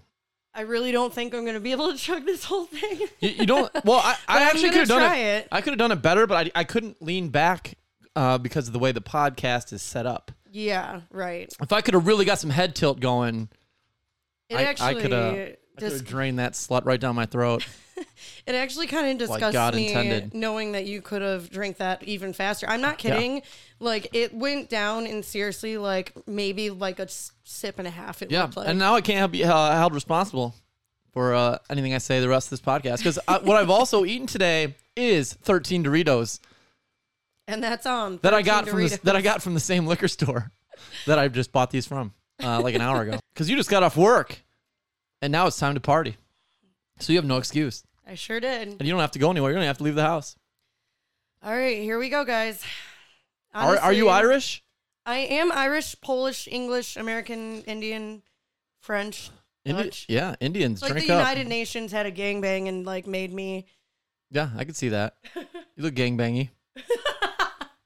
I 0.54 0.62
really 0.62 0.92
don't 0.92 1.14
think 1.14 1.34
I'm 1.36 1.46
gonna 1.46 1.60
be 1.60 1.72
able 1.74 1.92
to 1.92 1.98
chug 1.98 2.26
this 2.26 2.44
whole 2.46 2.66
thing. 2.66 3.00
You, 3.20 3.30
you 3.30 3.46
don't. 3.46 3.72
Well, 3.84 4.00
I, 4.00 4.16
I 4.28 4.38
I'm 4.38 4.42
actually 4.44 4.62
gonna 4.62 4.72
could 4.72 4.80
have 4.80 4.88
done 4.88 5.10
try 5.10 5.18
it. 5.18 5.38
it. 5.44 5.48
I 5.52 5.62
could 5.62 5.72
have 5.74 5.78
done 5.80 5.92
it 5.92 6.02
better, 6.02 6.26
but 6.28 6.48
I, 6.48 6.62
I 6.62 6.64
couldn't 6.64 7.02
lean 7.02 7.30
back 7.30 7.76
uh, 8.16 8.38
because 8.38 8.68
of 8.68 8.74
the 8.74 8.80
way 8.80 8.92
the 8.92 9.02
podcast 9.02 9.74
is 9.74 9.82
set 9.82 10.06
up. 10.06 10.32
Yeah, 10.50 11.02
right. 11.12 11.54
If 11.62 11.72
I 11.74 11.82
could 11.82 11.94
have 11.94 12.08
really 12.08 12.26
got 12.26 12.40
some 12.40 12.50
head 12.50 12.74
tilt 12.76 13.00
going, 13.00 13.50
It 14.50 14.56
I- 14.56 14.62
I 14.62 14.64
actually 14.64 15.02
coulda- 15.02 15.56
dis- 15.80 15.94
have 15.94 16.06
drained 16.06 16.40
that 16.40 16.54
slut 16.54 16.86
right 16.86 17.00
down 17.00 17.16
my 17.16 17.26
throat. 17.26 17.66
it 18.46 18.56
actually 18.56 18.88
kind 18.88 19.10
of 19.10 19.18
disgusts 19.28 19.54
God 19.54 19.76
me 19.76 19.88
intended. 19.88 20.34
knowing 20.34 20.74
that 20.74 20.86
you 20.86 21.02
could 21.02 21.22
have 21.22 21.50
drank 21.50 21.78
that 21.78 22.04
even 22.04 22.34
faster. 22.34 22.68
I'm 22.70 22.82
not 22.82 22.98
kidding. 22.98 23.42
Like 23.80 24.10
it 24.14 24.34
went 24.34 24.70
down 24.70 25.08
and 25.08 25.24
seriously 25.24 25.78
like 25.78 26.14
maybe 26.28 26.70
like 26.70 27.00
a 27.00 27.08
sip 27.44 27.80
and 27.80 27.88
a 27.88 27.92
half. 27.92 28.22
It 28.22 28.32
Yeah, 28.32 28.50
like. 28.56 28.68
and 28.68 28.80
now 28.80 28.96
I 28.96 29.02
can't 29.02 29.32
be 29.32 29.44
uh, 29.44 29.72
held 29.76 29.94
responsible 29.94 30.56
for 31.12 31.34
uh, 31.34 31.58
anything 31.70 31.94
I 31.94 32.00
say 32.00 32.20
the 32.20 32.30
rest 32.30 32.48
of 32.48 32.50
this 32.52 32.62
podcast 32.62 32.98
because 32.98 33.20
what 33.44 33.56
I've 33.58 33.70
also 33.70 34.04
eaten 34.06 34.28
today 34.28 34.76
is 34.98 35.34
13 35.34 35.84
Doritos 35.84 36.40
and 37.48 37.64
that's 37.64 37.86
on 37.86 38.20
that 38.24 38.34
I 38.34 38.42
13 38.42 38.46
got 38.46 38.68
from 38.68 38.82
the, 38.82 39.00
that 39.04 39.16
I 39.16 39.22
got 39.22 39.42
from 39.42 39.54
the 39.54 39.60
same 39.60 39.86
liquor 39.88 40.08
store 40.08 40.52
that 41.06 41.20
I 41.20 41.28
just 41.28 41.52
bought 41.52 41.72
these 41.72 41.86
from 41.86 42.14
uh, 42.44 42.60
like 42.62 42.76
an 42.76 42.82
hour 42.82 43.02
ago. 43.02 43.20
Because 43.34 43.50
you 43.50 43.56
just 43.56 43.70
got 43.70 43.84
off 43.84 43.98
work, 43.98 44.44
and 45.26 45.32
now 45.32 45.48
it's 45.48 45.58
time 45.58 45.74
to 45.74 45.80
party, 45.82 46.16
so 47.00 47.12
you 47.12 47.18
have 47.18 47.26
no 47.26 47.38
excuse, 47.38 47.84
I 48.08 48.16
sure 48.16 48.40
did. 48.40 48.68
and 48.70 48.82
you 48.82 48.92
don't 48.92 49.00
have 49.02 49.12
to 49.12 49.20
go 49.20 49.32
anywhere. 49.32 49.52
You 49.52 49.58
don't 49.58 49.66
have 49.66 49.80
to 49.80 49.84
leave 49.84 49.96
the 49.96 50.04
house. 50.04 50.36
All 51.44 51.52
right, 51.56 51.80
here 51.82 51.98
we 52.00 52.10
go, 52.10 52.24
guys. 52.24 52.64
Are, 53.54 53.78
are 53.78 53.94
you 53.94 54.10
Irish? 54.10 54.64
I 55.06 55.18
am 55.18 55.52
Irish, 55.52 55.96
Polish, 56.02 56.48
English, 56.52 56.98
American, 56.98 57.62
Indian, 57.64 58.22
French. 58.82 59.30
Indi- 59.64 59.84
Dutch. 59.84 60.06
yeah, 60.10 60.36
Indians 60.40 60.82
Like 60.82 60.92
drink 60.92 61.08
the 61.08 61.14
up. 61.14 61.20
United 61.20 61.48
Nations 61.48 61.92
had 61.92 62.06
a 62.06 62.12
gangbang 62.12 62.68
and 62.68 62.86
like 62.86 63.08
made 63.08 63.34
me. 63.34 63.66
Yeah, 64.32 64.50
I 64.58 64.64
could 64.66 64.76
see 64.76 64.90
that. 64.90 65.16
You 65.78 65.84
look 65.84 65.94
gangbangy. 65.96 66.50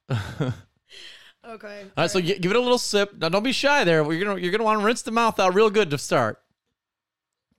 Okay. 1.48 1.82
All 1.98 2.04
right, 2.04 2.12
so 2.12 2.22
gi- 2.22 2.38
give 2.38 2.52
it 2.52 2.58
a 2.58 2.60
little 2.60 2.78
sip. 2.78 3.18
Now, 3.18 3.30
don't 3.30 3.42
be 3.44 3.52
shy 3.52 3.84
there. 3.84 4.04
You're 4.12 4.24
gonna 4.24 4.40
you're 4.40 4.52
gonna 4.52 4.64
want 4.64 4.80
to 4.82 4.86
rinse 4.86 5.02
the 5.02 5.10
mouth 5.12 5.40
out 5.40 5.56
real 5.56 5.70
good 5.72 5.90
to 5.90 5.98
start, 5.98 6.40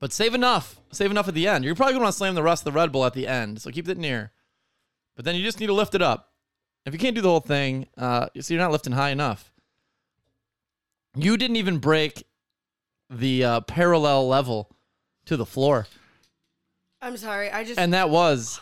but 0.00 0.12
save 0.12 0.34
enough. 0.34 0.80
Save 0.90 1.10
enough 1.10 1.28
at 1.28 1.34
the 1.34 1.46
end. 1.46 1.64
You're 1.64 1.74
probably 1.74 1.94
gonna 1.94 2.04
want 2.04 2.14
to 2.14 2.18
slam 2.18 2.34
the 2.34 2.42
rest 2.42 2.66
of 2.66 2.72
the 2.72 2.78
Red 2.78 2.90
Bull 2.92 3.04
at 3.04 3.14
the 3.14 3.26
end, 3.26 3.60
so 3.60 3.70
keep 3.70 3.88
it 3.88 3.98
near. 3.98 4.32
But 5.16 5.24
then 5.24 5.34
you 5.34 5.42
just 5.42 5.60
need 5.60 5.66
to 5.66 5.74
lift 5.74 5.94
it 5.94 6.02
up. 6.02 6.32
If 6.86 6.94
you 6.94 6.98
can't 6.98 7.14
do 7.14 7.20
the 7.20 7.28
whole 7.28 7.40
thing, 7.40 7.86
uh, 7.98 8.28
so 8.40 8.54
you're 8.54 8.62
not 8.62 8.72
lifting 8.72 8.94
high 8.94 9.10
enough. 9.10 9.52
You 11.14 11.36
didn't 11.36 11.56
even 11.56 11.78
break 11.78 12.24
the 13.10 13.44
uh, 13.44 13.60
parallel 13.62 14.28
level 14.28 14.70
to 15.26 15.36
the 15.36 15.44
floor, 15.44 15.86
I'm 17.02 17.16
sorry. 17.16 17.50
I 17.50 17.64
just. 17.64 17.78
and 17.78 17.94
that 17.94 18.10
was 18.10 18.60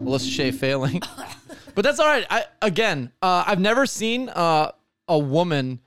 Melissa 0.00 0.28
Shea 0.28 0.50
failing. 0.50 1.00
but 1.74 1.82
that's 1.82 1.98
all 1.98 2.06
right. 2.06 2.26
I 2.30 2.44
again, 2.60 3.12
uh, 3.20 3.44
I've 3.46 3.60
never 3.60 3.86
seen 3.86 4.28
uh, 4.28 4.72
a 5.08 5.18
woman. 5.18 5.80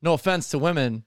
No 0.00 0.12
offense 0.12 0.50
to 0.50 0.58
women, 0.58 1.04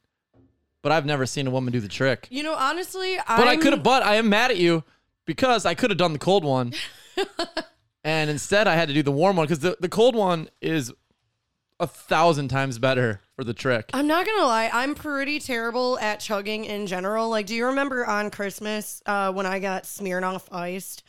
but 0.81 0.91
I've 0.91 1.05
never 1.05 1.25
seen 1.25 1.47
a 1.47 1.51
woman 1.51 1.71
do 1.73 1.79
the 1.79 1.87
trick. 1.87 2.27
you 2.31 2.43
know, 2.43 2.53
honestly, 2.55 3.17
But 3.27 3.47
I 3.47 3.57
could 3.57 3.73
have. 3.73 3.83
But 3.83 4.03
I 4.03 4.15
am 4.15 4.29
mad 4.29 4.51
at 4.51 4.57
you 4.57 4.83
because 5.25 5.65
I 5.65 5.73
could 5.75 5.89
have 5.91 5.97
done 5.97 6.13
the 6.13 6.19
cold 6.19 6.43
one, 6.43 6.73
and 8.03 8.29
instead 8.29 8.67
I 8.67 8.75
had 8.75 8.87
to 8.87 8.93
do 8.93 9.03
the 9.03 9.11
warm 9.11 9.35
one 9.37 9.45
because 9.45 9.59
the, 9.59 9.77
the 9.79 9.89
cold 9.89 10.15
one 10.15 10.49
is 10.61 10.91
a 11.79 11.87
thousand 11.87 12.47
times 12.49 12.77
better 12.79 13.21
for 13.35 13.43
the 13.43 13.53
trick. 13.53 13.89
I'm 13.93 14.07
not 14.07 14.25
gonna 14.25 14.45
lie, 14.45 14.69
I'm 14.71 14.93
pretty 14.95 15.39
terrible 15.39 15.97
at 15.99 16.19
chugging 16.19 16.65
in 16.65 16.87
general. 16.87 17.29
Like, 17.29 17.45
do 17.47 17.55
you 17.55 17.67
remember 17.67 18.05
on 18.05 18.29
Christmas 18.29 19.01
uh, 19.05 19.31
when 19.31 19.45
I 19.45 19.59
got 19.59 19.83
Smirnoff 19.83 20.43
iced? 20.51 21.03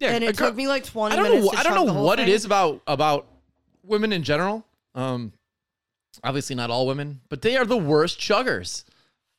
Yeah, 0.00 0.10
and 0.10 0.24
a 0.24 0.28
it 0.28 0.36
took 0.36 0.54
me 0.54 0.68
like 0.68 0.84
20 0.84 1.12
I 1.12 1.16
don't 1.16 1.24
minutes 1.30 1.46
know. 1.46 1.52
to 1.52 1.58
I 1.58 1.62
don't 1.62 1.72
chug 1.72 1.80
the 1.80 1.86
know 1.86 1.92
whole 1.94 2.06
what 2.06 2.18
it 2.20 2.24
thing. 2.26 2.34
is 2.34 2.44
about 2.44 2.82
about 2.86 3.26
women 3.82 4.12
in 4.12 4.22
general. 4.22 4.64
Um, 4.94 5.32
obviously 6.24 6.56
not 6.56 6.70
all 6.70 6.86
women, 6.86 7.20
but 7.28 7.42
they 7.42 7.56
are 7.56 7.64
the 7.64 7.76
worst 7.78 8.18
chuggers. 8.18 8.84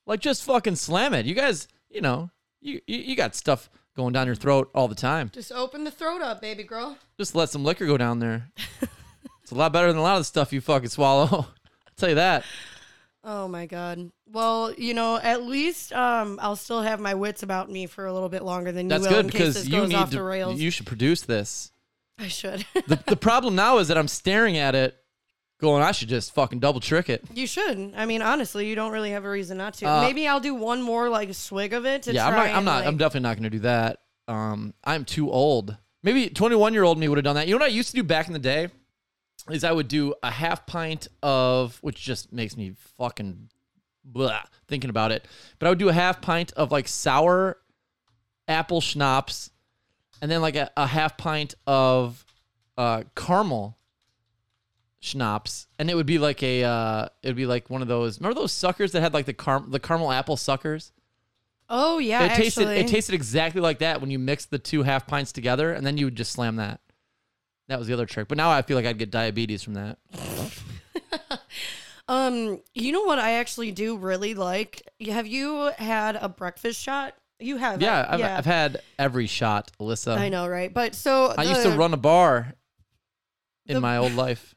Like 0.07 0.21
just 0.21 0.43
fucking 0.43 0.77
slam 0.77 1.13
it. 1.13 1.25
You 1.25 1.35
guys, 1.35 1.67
you 1.89 2.01
know, 2.01 2.31
you 2.61 2.81
you, 2.87 2.97
you 2.97 3.15
got 3.15 3.35
stuff 3.35 3.69
going 3.95 4.13
down 4.13 4.25
your 4.25 4.35
throat 4.35 4.71
all 4.73 4.87
the 4.87 4.95
time. 4.95 5.29
Just 5.33 5.51
open 5.51 5.83
the 5.83 5.91
throat 5.91 6.21
up, 6.21 6.41
baby 6.41 6.63
girl. 6.63 6.97
Just 7.17 7.35
let 7.35 7.49
some 7.49 7.63
liquor 7.63 7.85
go 7.85 7.97
down 7.97 8.19
there. 8.19 8.49
it's 9.43 9.51
a 9.51 9.55
lot 9.55 9.73
better 9.73 9.87
than 9.87 9.97
a 9.97 10.01
lot 10.01 10.15
of 10.15 10.21
the 10.21 10.25
stuff 10.25 10.53
you 10.53 10.61
fucking 10.61 10.89
swallow. 10.89 11.27
I'll 11.31 11.47
tell 11.97 12.09
you 12.09 12.15
that. 12.15 12.43
Oh 13.23 13.49
my 13.49 13.65
god. 13.65 14.11
Well, 14.31 14.73
you 14.73 14.93
know, 14.93 15.17
at 15.17 15.43
least 15.43 15.91
um, 15.91 16.39
I'll 16.41 16.55
still 16.55 16.81
have 16.81 17.01
my 17.01 17.13
wits 17.13 17.43
about 17.43 17.69
me 17.69 17.85
for 17.85 18.05
a 18.05 18.13
little 18.13 18.29
bit 18.29 18.43
longer 18.43 18.71
than 18.71 18.87
That's 18.87 19.03
you 19.03 19.09
will 19.09 19.15
good 19.17 19.25
in 19.25 19.31
case 19.31 19.39
because 19.39 19.53
this 19.55 19.65
you 19.65 19.71
goes 19.71 19.89
need 19.89 19.95
off 19.95 20.09
to. 20.11 20.15
the 20.17 20.23
rails. 20.23 20.59
You 20.59 20.71
should 20.71 20.85
produce 20.85 21.23
this. 21.23 21.71
I 22.17 22.29
should. 22.29 22.65
The 22.87 23.03
the 23.05 23.15
problem 23.17 23.55
now 23.55 23.79
is 23.79 23.89
that 23.89 23.97
I'm 23.97 24.07
staring 24.07 24.57
at 24.57 24.73
it, 24.75 24.97
going, 25.59 25.81
I 25.83 25.91
should 25.91 26.09
just 26.09 26.33
fucking 26.33 26.59
double 26.59 26.79
trick 26.79 27.09
it. 27.09 27.23
you 27.33 27.47
shouldn't. 27.47 27.95
I 27.97 28.05
mean, 28.05 28.21
honestly, 28.21 28.67
you 28.67 28.75
don't 28.75 28.91
really 28.91 29.11
have 29.11 29.25
a 29.25 29.29
reason 29.29 29.57
not 29.57 29.73
to. 29.75 29.85
Uh, 29.87 30.01
Maybe 30.01 30.27
I'll 30.27 30.39
do 30.39 30.53
one 30.53 30.81
more 30.81 31.09
like 31.09 31.33
swig 31.33 31.73
of 31.73 31.85
it 31.85 32.03
to 32.03 32.13
yeah, 32.13 32.27
I'm 32.27 32.33
not. 32.35 32.49
I'm 32.49 32.65
not. 32.65 32.75
like- 32.79 32.87
I'm 32.87 32.97
definitely 32.97 33.27
not 33.27 33.35
going 33.35 33.43
to 33.43 33.49
do 33.49 33.59
that. 33.59 33.99
Um, 34.27 34.73
I'm 34.83 35.05
too 35.05 35.31
old. 35.31 35.77
Maybe 36.03 36.29
21 36.29 36.73
year 36.73 36.83
old 36.83 36.97
me 36.97 37.07
would 37.07 37.17
have 37.17 37.25
done 37.25 37.35
that. 37.35 37.47
You 37.47 37.53
know 37.55 37.59
what 37.59 37.69
I 37.71 37.73
used 37.73 37.89
to 37.91 37.95
do 37.95 38.03
back 38.03 38.27
in 38.27 38.33
the 38.33 38.39
day 38.39 38.67
is 39.49 39.63
I 39.63 39.71
would 39.71 39.87
do 39.87 40.13
a 40.21 40.29
half 40.29 40.65
pint 40.65 41.07
of, 41.23 41.77
which 41.81 42.01
just 42.01 42.31
makes 42.33 42.55
me 42.57 42.73
fucking 42.97 43.49
blah 44.03 44.41
thinking 44.67 44.89
about 44.89 45.11
it. 45.11 45.25
But 45.59 45.67
I 45.67 45.69
would 45.69 45.79
do 45.79 45.89
a 45.89 45.93
half 45.93 46.21
pint 46.21 46.51
of 46.53 46.71
like 46.71 46.87
sour 46.87 47.57
apple 48.47 48.79
schnapps, 48.81 49.49
and 50.21 50.29
then 50.31 50.41
like 50.41 50.55
a, 50.55 50.69
a 50.77 50.87
half 50.87 51.17
pint 51.17 51.55
of 51.65 52.25
uh, 52.77 53.03
caramel 53.15 53.77
schnapps, 54.99 55.67
and 55.79 55.89
it 55.89 55.95
would 55.95 56.05
be 56.05 56.17
like 56.19 56.41
a, 56.43 56.63
uh, 56.63 57.07
it 57.23 57.27
would 57.29 57.35
be 57.35 57.45
like 57.45 57.69
one 57.69 57.81
of 57.81 57.87
those. 57.87 58.19
Remember 58.19 58.39
those 58.39 58.51
suckers 58.51 58.91
that 58.93 59.01
had 59.01 59.13
like 59.13 59.25
the 59.25 59.33
car- 59.33 59.63
the 59.67 59.79
caramel 59.79 60.11
apple 60.11 60.37
suckers? 60.37 60.91
Oh 61.69 61.99
yeah, 61.99 62.25
it 62.25 62.35
tasted 62.35 62.61
actually. 62.61 62.77
it 62.79 62.87
tasted 62.87 63.13
exactly 63.15 63.61
like 63.61 63.79
that 63.79 63.99
when 64.01 64.09
you 64.09 64.19
mixed 64.19 64.51
the 64.51 64.59
two 64.59 64.83
half 64.83 65.05
pints 65.07 65.31
together, 65.31 65.71
and 65.73 65.85
then 65.85 65.97
you 65.97 66.05
would 66.05 66.15
just 66.15 66.31
slam 66.31 66.55
that. 66.57 66.79
That 67.67 67.77
was 67.79 67.87
the 67.87 67.93
other 67.93 68.05
trick. 68.05 68.27
But 68.29 68.37
now 68.37 68.49
I 68.49 68.61
feel 68.61 68.77
like 68.77 68.85
I'd 68.85 68.97
get 68.97 69.11
diabetes 69.11 69.63
from 69.63 69.73
that. 69.73 69.97
Um, 72.09 72.61
you 72.73 72.93
know 72.93 73.03
what 73.03 73.19
I 73.19 73.33
actually 73.33 73.71
do 73.73 73.97
really 73.97 74.33
like? 74.33 74.81
Have 75.09 75.27
you 75.27 75.71
had 75.77 76.15
a 76.15 76.29
breakfast 76.29 76.81
shot? 76.81 77.15
You 77.39 77.57
have. 77.57 77.81
Yeah? 77.81 78.05
I've, 78.09 78.19
yeah. 78.21 78.37
I've 78.37 78.45
had 78.45 78.81
every 78.97 79.27
shot, 79.27 79.71
Alyssa. 79.79 80.17
I 80.17 80.29
know, 80.29 80.47
right? 80.47 80.73
But 80.73 80.95
so 80.95 81.33
I 81.37 81.43
used 81.43 81.63
to 81.63 81.71
run 81.71 81.93
a 81.93 81.97
bar 81.97 82.53
in 83.65 83.75
the- 83.75 83.81
my 83.81 83.97
old 83.97 84.13
life. 84.13 84.55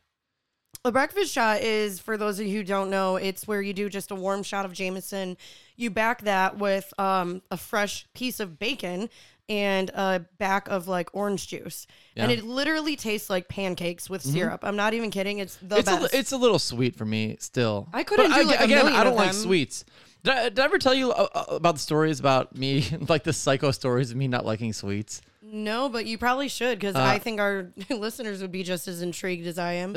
A 0.85 0.90
breakfast 0.90 1.31
shot 1.33 1.61
is, 1.61 2.01
for 2.01 2.16
those 2.16 2.40
of 2.40 2.47
you 2.47 2.57
who 2.59 2.64
don't 2.64 2.88
know, 2.88 3.16
it's 3.16 3.47
where 3.47 3.61
you 3.61 3.75
do 3.75 3.90
just 3.90 4.11
a 4.11 4.14
warm 4.14 4.43
shot 4.43 4.64
of 4.64 4.73
Jameson. 4.73 5.37
You 5.77 5.90
back 5.90 6.23
that 6.23 6.57
with 6.59 6.93
um, 6.99 7.43
a 7.51 7.59
fresh 7.59 8.07
piece 8.14 8.40
of 8.40 8.59
bacon 8.59 9.11
and 9.47 9.90
a 9.90 10.25
back 10.38 10.69
of 10.69 10.88
like 10.88 11.11
orange 11.12 11.49
juice, 11.49 11.87
and 12.16 12.31
it 12.33 12.45
literally 12.45 12.97
tastes 12.97 13.29
like 13.29 13.49
pancakes 13.49 14.09
with 14.09 14.23
syrup. 14.23 14.61
I'm 14.62 14.77
not 14.77 14.95
even 14.95 15.11
kidding. 15.11 15.38
It's 15.38 15.57
the 15.57 15.79
It's 15.79 15.88
a, 15.88 15.93
best. 15.97 16.03
li- 16.14 16.19
it's 16.19 16.33
a 16.33 16.37
little 16.38 16.59
sweet 16.59 16.97
for 16.97 17.05
me 17.05 17.37
still. 17.40 17.88
I 17.93 18.03
couldn't 18.03 18.31
But 18.31 18.37
do, 18.40 18.47
like, 18.47 18.61
a 18.61 18.64
again. 18.64 18.87
I 18.87 19.05
don't 19.05 19.16
like 19.16 19.35
sweets. 19.35 19.85
Did 20.23 20.33
I, 20.35 20.43
did 20.51 20.61
I 20.61 20.64
ever 20.64 20.79
tell 20.79 20.95
you 20.95 21.11
uh, 21.12 21.27
uh, 21.35 21.45
about 21.57 21.75
the 21.75 21.81
stories 21.81 22.21
about 22.21 22.57
me, 22.57 22.85
like 23.09 23.25
the 23.25 23.33
psycho 23.35 23.71
stories 23.71 24.11
of 24.12 24.16
me 24.16 24.29
not 24.29 24.47
liking 24.47 24.73
sweets? 24.73 25.21
no, 25.43 25.88
but 25.88 26.07
you 26.07 26.16
probably 26.16 26.47
should 26.49 26.79
because 26.79 26.95
Uh, 26.95 27.03
I 27.03 27.19
think 27.19 27.40
our 27.40 27.71
listeners 27.90 28.40
would 28.40 28.53
be 28.53 28.62
just 28.62 28.87
as 28.88 29.03
intrigued 29.03 29.47
as 29.49 29.59
I 29.59 29.73
am. 29.75 29.97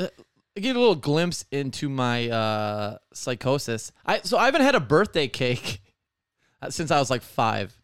I 0.56 0.60
get 0.60 0.76
a 0.76 0.78
little 0.78 0.94
glimpse 0.94 1.44
into 1.50 1.88
my 1.88 2.28
uh, 2.28 2.98
psychosis. 3.12 3.90
I 4.06 4.20
so 4.20 4.38
I 4.38 4.44
haven't 4.46 4.62
had 4.62 4.74
a 4.74 4.80
birthday 4.80 5.26
cake 5.28 5.80
since 6.70 6.90
I 6.90 6.98
was 6.98 7.10
like 7.10 7.22
five. 7.22 7.76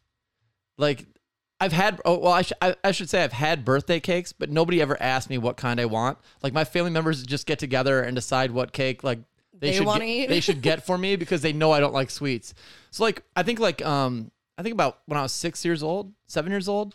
Like 0.78 1.06
I've 1.58 1.72
had 1.72 2.00
oh 2.04 2.18
well 2.18 2.32
I, 2.32 2.42
sh- 2.42 2.52
I 2.62 2.76
I 2.84 2.92
should 2.92 3.10
say 3.10 3.24
I've 3.24 3.32
had 3.32 3.64
birthday 3.64 3.98
cakes, 3.98 4.32
but 4.32 4.50
nobody 4.50 4.80
ever 4.80 5.00
asked 5.02 5.28
me 5.30 5.36
what 5.38 5.56
kind 5.56 5.80
I 5.80 5.86
want. 5.86 6.18
Like 6.42 6.52
my 6.52 6.64
family 6.64 6.90
members 6.92 7.22
just 7.24 7.46
get 7.46 7.58
together 7.58 8.02
and 8.02 8.14
decide 8.14 8.50
what 8.52 8.72
cake 8.72 9.02
like 9.02 9.18
they, 9.52 9.72
They 9.72 9.76
should 9.76 9.86
get, 9.86 10.02
eat. 10.02 10.28
they 10.28 10.40
should 10.40 10.62
get 10.62 10.86
for 10.86 10.96
me 11.04 11.16
because 11.16 11.42
they 11.42 11.52
know 11.52 11.72
I 11.72 11.80
don't 11.80 11.92
like 11.92 12.10
sweets. 12.10 12.54
So 12.92 13.02
like 13.02 13.22
I 13.34 13.42
think 13.42 13.58
like 13.58 13.84
um 13.84 14.30
I 14.56 14.62
think 14.62 14.74
about 14.74 15.00
when 15.06 15.18
I 15.18 15.22
was 15.22 15.32
six 15.32 15.64
years 15.64 15.82
old, 15.82 16.12
seven 16.28 16.52
years 16.52 16.68
old, 16.68 16.94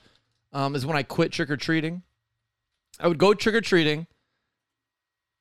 um 0.54 0.74
is 0.74 0.86
when 0.86 0.96
I 0.96 1.04
quit 1.04 1.34
trick 1.34 1.50
or 1.50 1.58
treating. 1.58 2.02
I 2.98 3.10
would 3.10 3.18
go 3.18 3.34
trick 3.34 3.56
or 3.56 3.62
treating 3.62 4.08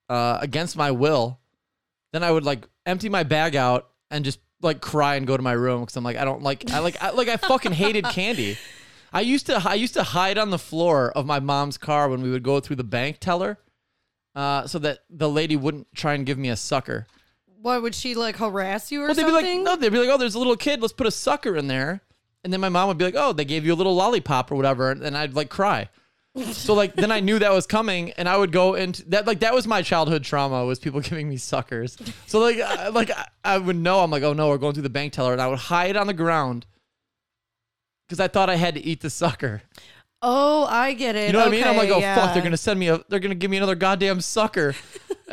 uh, 0.09 0.39
against 0.41 0.77
my 0.77 0.91
will, 0.91 1.41
then 2.13 2.23
I 2.23 2.31
would 2.31 2.45
like 2.45 2.67
empty 2.87 3.09
my 3.09 3.23
bag 3.23 3.57
out 3.57 3.89
and 4.11 4.25
just 4.25 4.39
like 4.63 4.81
cry 4.81 5.17
and 5.17 5.27
go 5.27 5.37
to 5.37 5.43
my 5.43 5.53
room 5.53 5.81
because 5.81 5.97
I'm 5.97 6.05
like 6.05 6.17
I 6.17 6.25
don't 6.25 6.43
like 6.43 6.71
I 6.71 6.79
like 6.79 7.03
I, 7.03 7.11
like 7.11 7.29
I 7.29 7.37
fucking 7.37 7.73
hated 7.73 8.05
candy. 8.07 8.57
I 9.13 9.21
used 9.21 9.47
to 9.47 9.63
I 9.65 9.75
used 9.75 9.95
to 9.95 10.03
hide 10.03 10.39
on 10.39 10.51
the 10.51 10.59
floor 10.59 11.11
of 11.13 11.27
my 11.27 11.41
mom's 11.41 11.79
car 11.79 12.09
when 12.09 12.23
we 12.23 12.31
would 12.31 12.43
go 12.43 12.61
through 12.61 12.77
the 12.77 12.85
bank 12.85 13.19
teller, 13.21 13.59
uh, 14.35 14.67
so 14.67 14.79
that 14.81 15.01
the 15.11 15.29
lady 15.29 15.57
wouldn't 15.57 15.87
try 15.95 16.15
and 16.15 16.25
give 16.27 16.39
me 16.39 16.49
a 16.49 16.57
sucker. 16.57 17.07
Why 17.61 17.79
would 17.79 17.95
she 17.95 18.15
like 18.15 18.37
harass 18.37 18.93
you 18.93 19.03
or 19.03 19.07
Well, 19.07 19.15
they'd 19.15 19.23
something? 19.23 19.43
be 19.43 19.57
like, 19.57 19.65
no, 19.65 19.77
they'd 19.77 19.91
be 19.93 19.99
like, 19.99 20.11
oh, 20.11 20.19
there's 20.19 20.35
a 20.35 20.39
little 20.39 20.57
kid. 20.57 20.83
Let's 20.83 20.93
put 20.93 21.07
a 21.07 21.11
sucker 21.11 21.57
in 21.57 21.67
there. 21.67 22.03
And 22.43 22.53
then 22.53 22.61
my 22.61 22.69
mom 22.69 22.89
would 22.89 22.99
be 22.99 23.07
like, 23.07 23.15
oh, 23.17 23.33
they 23.33 23.47
gave 23.47 23.65
you 23.65 23.73
a 23.73 23.75
little 23.75 23.95
lollipop 23.95 24.53
or 24.53 24.57
whatever. 24.57 24.91
And 24.91 25.17
I'd 25.17 25.33
like 25.35 25.49
cry. 25.49 25.89
So 26.37 26.75
like 26.75 26.95
then 26.95 27.13
I 27.13 27.21
knew 27.21 27.39
that 27.39 27.53
was 27.53 27.67
coming, 27.67 28.11
and 28.13 28.29
I 28.29 28.37
would 28.37 28.51
go 28.51 28.75
into 28.75 29.05
that. 29.11 29.25
Like 29.25 29.41
that 29.41 29.55
was 29.55 29.69
my 29.69 29.83
childhood 29.83 30.25
trauma 30.25 30.65
was 30.65 30.81
people 30.81 31.01
giving 31.11 31.29
me 31.29 31.37
suckers. 31.37 31.97
So 32.27 32.41
like 32.41 32.61
I, 32.61 32.89
like 32.89 33.11
I, 33.13 33.29
I 33.45 33.59
would 33.59 33.77
know 33.77 34.01
I'm 34.01 34.11
like 34.11 34.25
oh 34.25 34.33
no 34.33 34.49
we're 34.49 34.59
going 34.59 34.75
through 34.75 34.83
the 34.83 34.91
bank 34.91 35.13
teller, 35.13 35.33
and 35.33 35.41
I 35.41 35.47
would 35.47 35.59
hide 35.59 35.97
on 35.97 36.09
the 36.09 36.15
ground 36.15 36.67
because 38.09 38.19
I 38.19 38.27
thought 38.27 38.51
I 38.51 38.57
had 38.57 38.75
to 38.75 38.85
eat 38.85 39.01
the 39.01 39.11
sucker. 39.11 39.63
Oh, 40.23 40.65
I 40.65 40.95
get 40.95 41.17
it. 41.17 41.27
You 41.27 41.33
know 41.35 41.41
what 41.41 41.49
I 41.49 41.51
mean? 41.51 41.65
I'm 41.65 41.77
like, 41.77 41.91
oh 41.91 42.01
fuck, 42.01 42.35
they're 42.35 42.43
gonna 42.43 42.57
send 42.57 42.81
me 42.81 42.89
a, 42.89 42.99
they're 43.09 43.21
gonna 43.21 43.35
give 43.37 43.51
me 43.51 43.59
another 43.59 43.77
goddamn 43.77 44.21
sucker, 44.21 44.75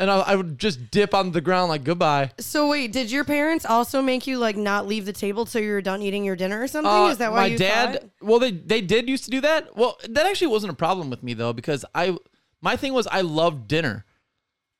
and 0.02 0.10
I, 0.10 0.18
I 0.18 0.34
would 0.34 0.58
just 0.58 0.90
dip 0.90 1.14
on 1.14 1.30
the 1.30 1.40
ground 1.40 1.68
like 1.68 1.84
goodbye. 1.84 2.32
So 2.40 2.68
wait, 2.68 2.92
did 2.92 3.12
your 3.12 3.22
parents 3.22 3.64
also 3.64 4.02
make 4.02 4.26
you 4.26 4.36
like 4.36 4.56
not 4.56 4.88
leave 4.88 5.06
the 5.06 5.12
table 5.12 5.46
till 5.46 5.62
you 5.62 5.70
were 5.70 5.80
done 5.80 6.02
eating 6.02 6.24
your 6.24 6.34
dinner 6.34 6.60
or 6.60 6.66
something? 6.66 6.92
Uh, 6.92 7.06
Is 7.06 7.18
that 7.18 7.30
why 7.30 7.42
my 7.42 7.46
you 7.46 7.58
dad? 7.58 7.92
thought? 7.92 8.10
Well, 8.20 8.38
they 8.40 8.50
they 8.50 8.80
did 8.80 9.08
used 9.08 9.24
to 9.24 9.30
do 9.30 9.40
that. 9.42 9.76
Well, 9.76 9.96
that 10.08 10.26
actually 10.26 10.48
wasn't 10.48 10.72
a 10.72 10.76
problem 10.76 11.08
with 11.08 11.22
me 11.22 11.34
though 11.34 11.52
because 11.52 11.84
I 11.94 12.16
my 12.60 12.74
thing 12.74 12.92
was 12.92 13.06
I 13.06 13.20
loved 13.20 13.68
dinner. 13.68 14.04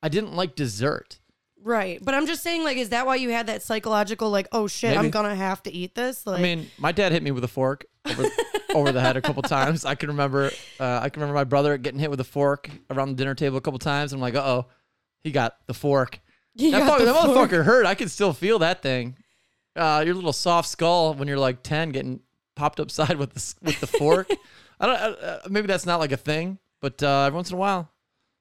I 0.01 0.09
didn't 0.09 0.33
like 0.35 0.55
dessert. 0.55 1.19
Right, 1.65 1.99
but 2.03 2.13
I'm 2.13 2.27
just 2.27 2.43
saying, 2.43 2.65
like, 2.65 2.75
is 2.75 2.89
that 2.89 3.05
why 3.05 3.15
you 3.15 3.29
had 3.29 3.47
that 3.47 3.63
psychological, 3.63 4.29
like, 4.29 4.49
oh 4.51 4.67
shit, 4.67 4.97
I'm 4.97 5.09
gonna 5.09 5.33
have 5.33 5.63
to 5.63 5.71
eat 5.71 5.95
this? 5.95 6.27
Like, 6.27 6.39
I 6.39 6.41
mean, 6.41 6.69
my 6.77 6.91
dad 6.91 7.13
hit 7.13 7.23
me 7.23 7.31
with 7.31 7.45
a 7.45 7.47
fork 7.47 7.85
over, 8.05 8.25
over 8.75 8.91
the 8.91 8.99
head 8.99 9.15
a 9.15 9.21
couple 9.21 9.41
times. 9.43 9.85
I 9.85 9.95
can 9.95 10.09
remember 10.09 10.51
uh, 10.81 10.99
I 11.01 11.07
can 11.07 11.21
remember 11.21 11.35
my 11.39 11.45
brother 11.45 11.77
getting 11.77 12.01
hit 12.01 12.09
with 12.09 12.19
a 12.19 12.25
fork 12.25 12.69
around 12.89 13.11
the 13.11 13.15
dinner 13.15 13.35
table 13.35 13.55
a 13.57 13.61
couple 13.61 13.79
times. 13.79 14.11
I'm 14.11 14.19
like, 14.19 14.35
uh 14.35 14.43
oh, 14.43 14.65
he 15.23 15.31
got 15.31 15.57
the 15.67 15.73
fork. 15.73 16.19
you 16.53 16.71
That, 16.71 16.87
fuck, 16.87 16.99
that 16.99 17.15
fork. 17.15 17.49
motherfucker 17.51 17.63
hurt. 17.65 17.85
I 17.85 17.95
can 17.95 18.09
still 18.09 18.33
feel 18.33 18.59
that 18.59 18.81
thing. 18.81 19.15
Uh, 19.75 20.03
your 20.05 20.13
little 20.15 20.33
soft 20.33 20.69
skull 20.69 21.13
when 21.15 21.27
you're 21.27 21.37
like 21.39 21.63
ten, 21.63 21.89
getting 21.89 22.19
popped 22.55 22.79
upside 22.79 23.17
with 23.17 23.33
the 23.33 23.55
with 23.63 23.79
the 23.79 23.87
fork. 23.87 24.29
I 24.79 24.85
don't. 24.85 24.97
Uh, 24.97 25.39
maybe 25.49 25.67
that's 25.67 25.85
not 25.85 25.99
like 25.99 26.11
a 26.11 26.17
thing, 26.17 26.59
but 26.81 27.01
uh, 27.01 27.23
every 27.27 27.35
once 27.35 27.49
in 27.49 27.55
a 27.55 27.59
while, 27.59 27.91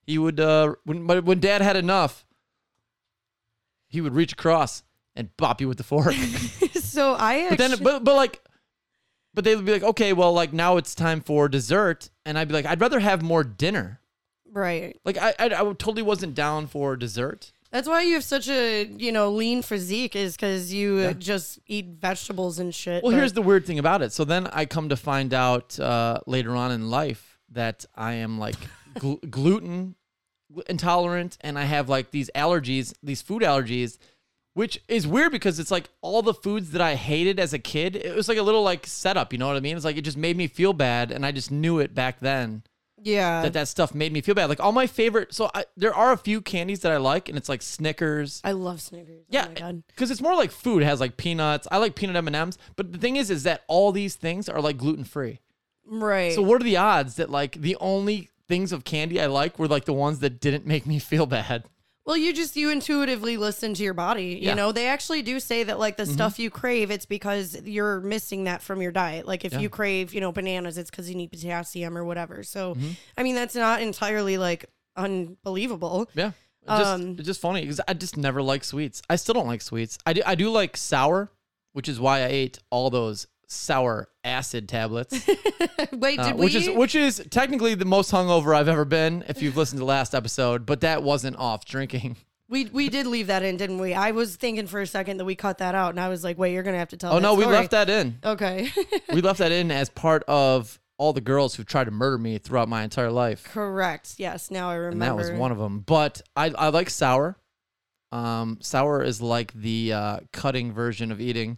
he 0.02 0.18
would. 0.18 0.38
Uh, 0.40 0.74
when 0.84 1.06
but 1.06 1.24
when 1.24 1.40
Dad 1.40 1.62
had 1.62 1.76
enough, 1.76 2.26
he 3.88 4.00
would 4.00 4.14
reach 4.14 4.32
across 4.32 4.82
and 5.16 5.34
bop 5.36 5.60
you 5.60 5.68
with 5.68 5.78
the 5.78 5.84
fork. 5.84 6.12
so 6.74 7.14
I 7.14 7.48
but 7.50 7.58
then, 7.58 7.74
but 7.82 8.04
but 8.04 8.14
like, 8.14 8.42
but 9.32 9.44
they 9.44 9.56
would 9.56 9.64
be 9.64 9.72
like, 9.72 9.82
okay, 9.82 10.12
well, 10.12 10.32
like 10.34 10.52
now 10.52 10.76
it's 10.76 10.94
time 10.94 11.20
for 11.22 11.48
dessert, 11.48 12.10
and 12.26 12.38
I'd 12.38 12.48
be 12.48 12.54
like, 12.54 12.66
I'd 12.66 12.80
rather 12.80 13.00
have 13.00 13.22
more 13.22 13.44
dinner. 13.44 14.00
Right. 14.52 14.98
Like 15.04 15.18
I, 15.18 15.34
I, 15.38 15.46
I 15.46 15.50
totally 15.50 16.02
wasn't 16.02 16.34
down 16.34 16.66
for 16.66 16.96
dessert. 16.96 17.52
That's 17.70 17.88
why 17.88 18.02
you 18.02 18.14
have 18.14 18.24
such 18.24 18.48
a 18.48 18.84
you 18.84 19.12
know 19.12 19.30
lean 19.30 19.62
physique 19.62 20.14
is 20.14 20.36
because 20.36 20.72
you 20.72 20.98
uh, 20.98 21.12
just 21.14 21.58
eat 21.66 21.86
vegetables 21.98 22.58
and 22.58 22.74
shit. 22.74 23.02
Well, 23.02 23.12
but- 23.12 23.18
here's 23.18 23.32
the 23.32 23.42
weird 23.42 23.66
thing 23.66 23.78
about 23.78 24.02
it. 24.02 24.12
So 24.12 24.24
then 24.24 24.46
I 24.48 24.66
come 24.66 24.90
to 24.90 24.96
find 24.96 25.32
out 25.32 25.78
uh, 25.80 26.20
later 26.26 26.54
on 26.54 26.70
in 26.70 26.90
life 26.90 27.38
that 27.50 27.84
I 27.94 28.14
am 28.14 28.38
like 28.38 28.56
gl- 28.96 29.28
gluten 29.30 29.94
intolerant 30.68 31.38
and 31.40 31.58
I 31.58 31.64
have 31.64 31.88
like 31.88 32.10
these 32.10 32.30
allergies, 32.34 32.92
these 33.02 33.22
food 33.22 33.42
allergies, 33.42 33.96
which 34.52 34.82
is 34.86 35.06
weird 35.06 35.32
because 35.32 35.58
it's 35.58 35.70
like 35.70 35.88
all 36.02 36.20
the 36.20 36.34
foods 36.34 36.72
that 36.72 36.82
I 36.82 36.94
hated 36.94 37.40
as 37.40 37.54
a 37.54 37.58
kid. 37.58 37.96
It 37.96 38.14
was 38.14 38.28
like 38.28 38.36
a 38.36 38.42
little 38.42 38.62
like 38.62 38.86
setup, 38.86 39.32
you 39.32 39.38
know 39.38 39.46
what 39.46 39.56
I 39.56 39.60
mean? 39.60 39.76
It's 39.76 39.84
like 39.86 39.96
it 39.96 40.02
just 40.02 40.18
made 40.18 40.36
me 40.36 40.46
feel 40.46 40.74
bad 40.74 41.10
and 41.10 41.24
I 41.24 41.32
just 41.32 41.50
knew 41.50 41.78
it 41.78 41.94
back 41.94 42.20
then 42.20 42.64
yeah. 43.02 43.42
that 43.42 43.52
that 43.52 43.68
stuff 43.68 43.94
made 43.94 44.12
me 44.12 44.20
feel 44.20 44.34
bad. 44.34 44.48
Like 44.48 44.60
all 44.60 44.72
my 44.72 44.86
favorite, 44.86 45.34
so 45.34 45.50
I, 45.54 45.64
there 45.76 45.94
are 45.94 46.12
a 46.12 46.16
few 46.16 46.40
candies 46.40 46.80
that 46.80 46.92
I 46.92 46.96
like 46.98 47.28
and 47.28 47.36
it's 47.36 47.48
like 47.48 47.62
Snickers. 47.62 48.40
I 48.44 48.52
love 48.52 48.80
Snickers. 48.80 49.22
Oh 49.22 49.26
yeah, 49.30 49.44
Oh 49.46 49.48
my 49.48 49.54
god. 49.54 49.82
because 49.88 50.10
it's 50.10 50.20
more 50.20 50.34
like 50.34 50.50
food. 50.50 50.82
It 50.82 50.86
has 50.86 51.00
like 51.00 51.16
peanuts. 51.16 51.66
I 51.70 51.78
like 51.78 51.94
peanut 51.94 52.16
M 52.16 52.26
and 52.26 52.36
M's, 52.36 52.58
but 52.76 52.92
the 52.92 52.98
thing 52.98 53.16
is, 53.16 53.30
is 53.30 53.42
that 53.44 53.64
all 53.68 53.92
these 53.92 54.14
things 54.14 54.48
are 54.48 54.60
like 54.60 54.76
gluten 54.76 55.04
free. 55.04 55.40
Right. 55.84 56.32
So 56.32 56.42
what 56.42 56.60
are 56.60 56.64
the 56.64 56.76
odds 56.76 57.16
that 57.16 57.30
like 57.30 57.60
the 57.60 57.76
only 57.80 58.28
things 58.48 58.72
of 58.72 58.84
candy 58.84 59.20
I 59.20 59.26
like 59.26 59.58
were 59.58 59.68
like 59.68 59.84
the 59.84 59.92
ones 59.92 60.20
that 60.20 60.40
didn't 60.40 60.66
make 60.66 60.86
me 60.86 60.98
feel 60.98 61.26
bad? 61.26 61.64
Well, 62.04 62.16
you 62.16 62.32
just 62.32 62.56
you 62.56 62.70
intuitively 62.70 63.36
listen 63.36 63.74
to 63.74 63.82
your 63.82 63.94
body. 63.94 64.24
You 64.24 64.36
Yeah. 64.36 64.48
Mm-hmm. 64.50 64.56
know, 64.56 64.72
they 64.72 64.86
actually 64.88 65.22
do 65.22 65.38
say 65.38 65.62
that 65.62 65.78
like 65.78 65.96
the 65.96 66.04
stuff 66.06 66.38
you 66.38 66.50
crave, 66.50 66.90
it's 66.90 67.06
because 67.06 67.60
you're 67.64 68.00
missing 68.00 68.44
that 68.44 68.60
from 68.60 68.82
your 68.82 68.90
diet. 68.90 69.26
Like 69.26 69.44
if 69.44 69.52
Yeah. 69.52 69.60
you 69.60 69.68
crave, 69.70 70.12
you 70.12 70.20
know, 70.20 70.32
bananas, 70.32 70.78
it's 70.78 70.90
because 70.90 71.08
you 71.08 71.14
need 71.14 71.30
potassium 71.30 71.96
or 71.96 72.04
whatever. 72.04 72.42
So, 72.42 72.74
Mm-hmm. 72.74 72.90
I 73.16 73.22
mean, 73.22 73.34
that's 73.36 73.54
not 73.54 73.82
entirely 73.82 74.36
like 74.36 74.66
unbelievable. 74.96 76.08
Yeah, 76.14 76.32
It's 76.62 76.70
just, 76.70 76.90
Um, 76.90 77.10
it's 77.18 77.26
just 77.26 77.40
funny 77.40 77.60
because 77.62 77.80
I 77.86 77.94
just 77.94 78.16
never 78.16 78.42
like 78.42 78.64
sweets. 78.64 79.02
I 79.08 79.16
still 79.16 79.34
don't 79.34 79.46
like 79.46 79.62
sweets. 79.62 79.98
I 80.06 80.12
do. 80.12 80.22
I 80.26 80.34
do 80.34 80.50
like 80.50 80.76
sour, 80.76 81.30
which 81.72 81.88
is 81.88 82.00
why 82.00 82.20
I 82.20 82.26
ate 82.28 82.58
all 82.70 82.90
those 82.90 83.26
sour 83.52 84.08
acid 84.24 84.68
tablets. 84.68 85.26
Wait, 85.92 86.18
Uh, 86.18 86.34
which 86.34 86.54
is 86.54 86.68
which 86.70 86.94
is 86.94 87.22
technically 87.30 87.74
the 87.74 87.84
most 87.84 88.10
hungover 88.10 88.56
I've 88.56 88.68
ever 88.68 88.84
been. 88.84 89.24
If 89.28 89.42
you've 89.42 89.56
listened 89.56 89.78
to 89.80 89.84
last 89.84 90.14
episode, 90.14 90.66
but 90.66 90.80
that 90.80 91.02
wasn't 91.02 91.36
off 91.36 91.64
drinking. 91.64 92.16
we 92.48 92.64
we 92.66 92.88
did 92.88 93.06
leave 93.06 93.26
that 93.28 93.42
in, 93.42 93.56
didn't 93.56 93.78
we? 93.78 93.94
I 93.94 94.10
was 94.12 94.36
thinking 94.36 94.66
for 94.66 94.80
a 94.80 94.86
second 94.86 95.18
that 95.18 95.24
we 95.24 95.34
cut 95.34 95.58
that 95.58 95.74
out, 95.74 95.90
and 95.90 96.00
I 96.00 96.08
was 96.08 96.24
like, 96.24 96.38
wait, 96.38 96.52
you're 96.52 96.62
gonna 96.62 96.78
have 96.78 96.88
to 96.90 96.96
tell. 96.96 97.12
Oh 97.14 97.18
no, 97.18 97.34
we 97.34 97.44
left 97.44 97.70
that 97.72 97.88
in. 97.90 98.18
Okay, 98.24 98.70
we 99.12 99.20
left 99.22 99.38
that 99.38 99.52
in 99.52 99.70
as 99.70 99.88
part 99.90 100.24
of 100.24 100.78
all 100.98 101.12
the 101.12 101.20
girls 101.20 101.54
who 101.54 101.64
tried 101.64 101.84
to 101.84 101.90
murder 101.90 102.18
me 102.18 102.38
throughout 102.38 102.68
my 102.68 102.82
entire 102.84 103.10
life, 103.10 103.44
correct. 103.44 104.14
Yes, 104.18 104.50
now 104.50 104.70
I 104.70 104.74
remember. 104.74 104.92
and 104.92 105.02
that 105.02 105.16
was 105.16 105.30
one 105.30 105.50
of 105.52 105.58
them. 105.58 105.80
But 105.80 106.22
I 106.36 106.50
I 106.50 106.68
like 106.68 106.90
sour. 106.90 107.36
Um, 108.12 108.58
sour 108.60 109.02
is 109.02 109.22
like 109.22 109.52
the 109.54 109.92
uh, 109.94 110.20
cutting 110.32 110.72
version 110.74 111.10
of 111.12 111.20
eating. 111.20 111.56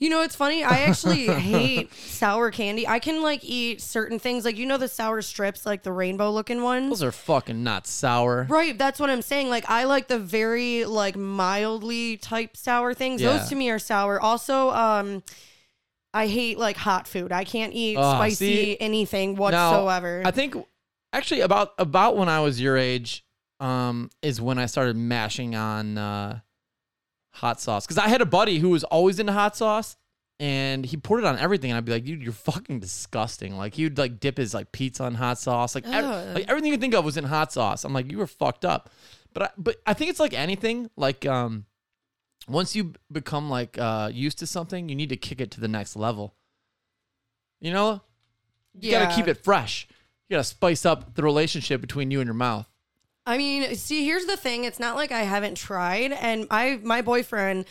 You 0.00 0.10
know, 0.10 0.22
it's 0.22 0.34
funny. 0.34 0.64
I 0.64 0.80
actually 0.80 1.26
hate 1.40 1.94
sour 1.94 2.50
candy. 2.50 2.86
I 2.86 2.98
can 2.98 3.22
like 3.22 3.40
eat 3.44 3.80
certain 3.80 4.18
things, 4.18 4.44
like 4.44 4.56
you 4.58 4.66
know 4.66 4.76
the 4.76 4.88
sour 4.88 5.22
strips, 5.22 5.64
like 5.64 5.82
the 5.82 5.92
rainbow 5.92 6.30
looking 6.30 6.62
ones. 6.62 6.90
Those 6.90 7.02
are 7.04 7.12
fucking 7.12 7.62
not 7.62 7.86
sour. 7.86 8.44
Right, 8.50 8.76
that's 8.76 8.98
what 8.98 9.08
I'm 9.08 9.22
saying. 9.22 9.48
Like 9.48 9.64
I 9.70 9.84
like 9.84 10.08
the 10.08 10.18
very 10.18 10.84
like 10.84 11.16
mildly 11.16 12.16
type 12.16 12.56
sour 12.56 12.92
things. 12.92 13.22
Yeah. 13.22 13.38
Those 13.38 13.48
to 13.50 13.54
me 13.54 13.70
are 13.70 13.78
sour. 13.78 14.20
Also, 14.20 14.70
um 14.70 15.22
I 16.12 16.26
hate 16.26 16.58
like 16.58 16.76
hot 16.76 17.08
food. 17.08 17.32
I 17.32 17.44
can't 17.44 17.72
eat 17.72 17.96
Oh, 17.96 18.02
spicy 18.14 18.34
see? 18.36 18.76
anything 18.80 19.34
Now, 19.34 19.40
whatsoever. 19.40 20.22
I 20.24 20.32
think 20.32 20.54
actually 21.12 21.40
about 21.40 21.72
about 21.78 22.16
when 22.16 22.28
I 22.28 22.40
was 22.40 22.60
your 22.60 22.76
age, 22.76 23.24
um, 23.60 24.10
is 24.22 24.40
when 24.40 24.58
I 24.58 24.66
started 24.66 24.96
mashing 24.96 25.54
on 25.54 25.96
uh, 25.98 26.40
hot 27.34 27.60
sauce 27.60 27.84
because 27.86 27.98
I 27.98 28.08
had 28.08 28.20
a 28.20 28.26
buddy 28.26 28.58
who 28.58 28.70
was 28.70 28.84
always 28.84 29.18
into 29.18 29.32
hot 29.32 29.56
sauce. 29.56 29.96
And 30.40 30.84
he 30.84 30.96
poured 30.96 31.20
it 31.22 31.26
on 31.26 31.38
everything, 31.38 31.70
and 31.70 31.78
I'd 31.78 31.84
be 31.84 31.92
like, 31.92 32.04
"Dude, 32.04 32.20
you're 32.20 32.32
fucking 32.32 32.80
disgusting!" 32.80 33.56
Like 33.56 33.74
he'd 33.74 33.96
like 33.96 34.18
dip 34.18 34.36
his 34.36 34.52
like 34.52 34.72
pizza 34.72 35.04
in 35.04 35.14
hot 35.14 35.38
sauce, 35.38 35.76
like 35.76 35.86
ev- 35.86 36.04
Ugh. 36.04 36.34
like 36.34 36.48
everything 36.48 36.72
you 36.72 36.76
think 36.76 36.92
of 36.92 37.04
was 37.04 37.16
in 37.16 37.22
hot 37.22 37.52
sauce. 37.52 37.84
I'm 37.84 37.92
like, 37.92 38.10
you 38.10 38.18
were 38.18 38.26
fucked 38.26 38.64
up. 38.64 38.90
But 39.32 39.42
I, 39.44 39.50
but 39.56 39.76
I 39.86 39.94
think 39.94 40.10
it's 40.10 40.18
like 40.18 40.34
anything. 40.34 40.90
Like 40.96 41.24
um, 41.24 41.66
once 42.48 42.74
you 42.74 42.94
become 43.12 43.48
like 43.48 43.78
uh 43.78 44.10
used 44.12 44.40
to 44.40 44.46
something, 44.48 44.88
you 44.88 44.96
need 44.96 45.10
to 45.10 45.16
kick 45.16 45.40
it 45.40 45.52
to 45.52 45.60
the 45.60 45.68
next 45.68 45.94
level. 45.94 46.34
You 47.60 47.72
know, 47.72 48.02
you 48.74 48.90
gotta 48.90 49.14
keep 49.14 49.28
it 49.28 49.44
fresh. 49.44 49.86
You 50.28 50.34
gotta 50.34 50.44
spice 50.44 50.84
up 50.84 51.14
the 51.14 51.22
relationship 51.22 51.80
between 51.80 52.10
you 52.10 52.20
and 52.20 52.26
your 52.26 52.34
mouth. 52.34 52.68
I 53.26 53.38
mean, 53.38 53.74
see, 53.76 54.04
here's 54.04 54.26
the 54.26 54.36
thing. 54.36 54.64
It's 54.64 54.78
not 54.78 54.96
like 54.96 55.12
I 55.12 55.22
haven't 55.22 55.56
tried. 55.56 56.12
And 56.12 56.46
I, 56.50 56.78
my 56.82 57.00
boyfriend, 57.02 57.64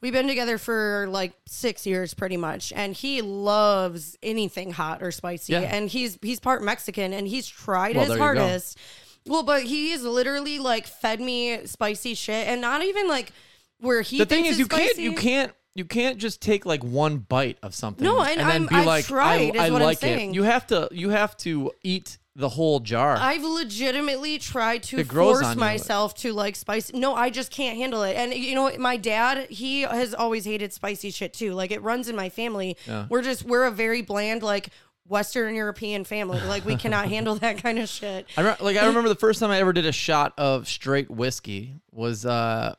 we've 0.00 0.12
been 0.12 0.28
together 0.28 0.56
for 0.58 1.06
like 1.10 1.32
six 1.46 1.84
years 1.86 2.14
pretty 2.14 2.36
much. 2.36 2.72
And 2.74 2.94
he 2.94 3.20
loves 3.22 4.16
anything 4.22 4.70
hot 4.72 5.02
or 5.02 5.10
spicy. 5.10 5.54
Yeah. 5.54 5.60
And 5.60 5.88
he's, 5.90 6.18
he's 6.22 6.38
part 6.38 6.62
Mexican 6.62 7.12
and 7.12 7.26
he's 7.26 7.46
tried 7.48 7.96
Well, 7.96 8.04
his 8.04 8.08
there 8.10 8.18
you 8.28 8.34
go. 8.34 8.40
hardest. 8.40 8.78
Well, 9.26 9.42
but 9.42 9.62
he 9.64 9.90
has 9.90 10.02
literally 10.02 10.58
like 10.58 10.86
fed 10.86 11.20
me 11.20 11.66
spicy 11.66 12.14
shit 12.14 12.46
and 12.46 12.60
not 12.60 12.84
even 12.84 13.08
like 13.08 13.32
where 13.80 14.02
he 14.02 14.18
the 14.18 14.26
thing 14.26 14.44
is, 14.46 14.58
you 14.58 14.66
it's 14.66 14.74
can't, 14.76 14.98
you 14.98 15.14
can't, 15.14 15.52
you 15.74 15.84
can't 15.84 16.18
just 16.18 16.40
take 16.40 16.64
like 16.64 16.84
one 16.84 17.16
bite 17.16 17.58
of 17.64 17.74
something. 17.74 18.04
No, 18.04 18.22
and 18.22 18.38
then 18.38 18.46
I'm- 18.48 18.66
be 18.66 18.76
I've 18.76 18.86
like, 18.86 19.06
tried, 19.06 19.40
I, 19.40 19.40
is 19.54 19.60
I 19.60 19.70
what 19.70 19.82
I'm 19.82 19.86
like 19.86 19.96
it. 19.96 20.00
saying. 20.02 20.34
You 20.34 20.44
have 20.44 20.66
to, 20.68 20.88
you 20.92 21.08
have 21.10 21.36
to 21.38 21.72
eat 21.82 22.18
the 22.36 22.48
whole 22.48 22.80
jar. 22.80 23.16
I've 23.18 23.44
legitimately 23.44 24.38
tried 24.38 24.82
to 24.84 24.98
It 24.98 25.06
grows 25.08 25.36
force 25.36 25.46
on 25.46 25.56
you. 25.56 25.60
myself 25.60 26.14
to 26.16 26.32
like 26.32 26.56
spice. 26.56 26.92
No, 26.92 27.14
I 27.14 27.30
just 27.30 27.50
can't 27.52 27.76
handle 27.76 28.02
it. 28.02 28.14
And 28.16 28.34
you 28.34 28.54
know, 28.54 28.62
what? 28.62 28.78
my 28.78 28.96
dad, 28.96 29.48
he 29.50 29.82
has 29.82 30.14
always 30.14 30.44
hated 30.44 30.72
spicy 30.72 31.10
shit 31.10 31.32
too. 31.32 31.52
Like 31.54 31.70
it 31.70 31.82
runs 31.82 32.08
in 32.08 32.16
my 32.16 32.28
family. 32.28 32.76
We're 33.08 33.22
just 33.22 33.44
we're 33.44 33.64
a 33.64 33.70
very 33.70 34.02
bland 34.02 34.42
like 34.42 34.70
Western 35.06 35.54
European 35.54 36.02
family. 36.04 36.40
Like 36.40 36.64
we 36.64 36.76
cannot 36.76 37.08
handle 37.08 37.36
that 37.36 37.58
kind 37.58 37.78
of 37.78 37.88
shit. 37.88 38.26
I 38.36 38.42
like 38.42 38.76
I 38.76 38.86
remember 38.86 39.08
the 39.08 39.14
first 39.14 39.38
time 39.38 39.50
I 39.50 39.60
ever 39.60 39.72
did 39.72 39.86
a 39.86 39.92
shot 39.92 40.32
of 40.36 40.66
straight 40.66 41.10
whiskey 41.10 41.74
was 41.92 42.26
uh 42.26 42.74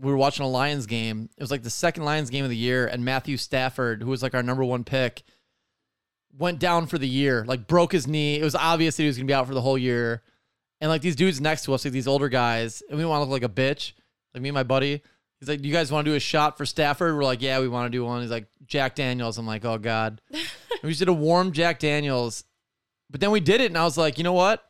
we 0.00 0.10
were 0.10 0.16
watching 0.16 0.44
a 0.44 0.48
Lions 0.48 0.86
game. 0.86 1.28
It 1.36 1.42
was 1.42 1.50
like 1.50 1.62
the 1.62 1.70
second 1.70 2.04
Lions 2.04 2.30
game 2.30 2.42
of 2.44 2.50
the 2.50 2.56
year, 2.56 2.86
and 2.86 3.04
Matthew 3.04 3.36
Stafford, 3.36 4.02
who 4.02 4.08
was 4.10 4.22
like 4.22 4.34
our 4.34 4.42
number 4.42 4.64
one 4.64 4.82
pick, 4.82 5.22
went 6.38 6.58
down 6.58 6.86
for 6.86 6.98
the 6.98 7.08
year. 7.08 7.44
Like 7.46 7.66
broke 7.66 7.92
his 7.92 8.06
knee. 8.06 8.38
It 8.38 8.44
was 8.44 8.54
obvious 8.54 8.96
that 8.96 9.02
he 9.02 9.06
was 9.06 9.16
gonna 9.16 9.26
be 9.26 9.34
out 9.34 9.46
for 9.46 9.54
the 9.54 9.60
whole 9.60 9.78
year. 9.78 10.22
And 10.80 10.90
like 10.90 11.02
these 11.02 11.16
dudes 11.16 11.40
next 11.40 11.64
to 11.64 11.74
us, 11.74 11.84
like 11.84 11.92
these 11.92 12.08
older 12.08 12.28
guys, 12.28 12.82
and 12.88 12.98
we 12.98 13.04
want 13.04 13.20
to 13.20 13.30
look 13.30 13.42
like 13.42 13.50
a 13.50 13.52
bitch. 13.52 13.92
Like 14.34 14.42
me 14.42 14.48
and 14.48 14.54
my 14.54 14.64
buddy. 14.64 15.02
He's 15.40 15.48
like, 15.48 15.60
"Do 15.60 15.68
you 15.68 15.74
guys 15.74 15.92
want 15.92 16.04
to 16.04 16.10
do 16.10 16.16
a 16.16 16.20
shot 16.20 16.56
for 16.56 16.66
Stafford?" 16.66 17.14
We're 17.14 17.24
like, 17.24 17.42
"Yeah, 17.42 17.60
we 17.60 17.68
want 17.68 17.90
to 17.90 17.96
do 17.96 18.04
one." 18.04 18.22
He's 18.22 18.30
like, 18.30 18.46
"Jack 18.66 18.94
Daniels." 18.94 19.38
I'm 19.38 19.46
like, 19.46 19.64
"Oh 19.64 19.78
God." 19.78 20.20
we 20.82 20.90
just 20.90 20.98
did 20.98 21.08
a 21.08 21.12
warm 21.12 21.52
Jack 21.52 21.78
Daniels, 21.78 22.44
but 23.10 23.20
then 23.20 23.30
we 23.30 23.40
did 23.40 23.60
it, 23.60 23.66
and 23.66 23.78
I 23.78 23.84
was 23.84 23.96
like, 23.96 24.18
you 24.18 24.24
know 24.24 24.32
what? 24.32 24.64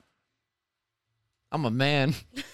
I'm 1.51 1.65
a 1.65 1.71
man. 1.71 2.15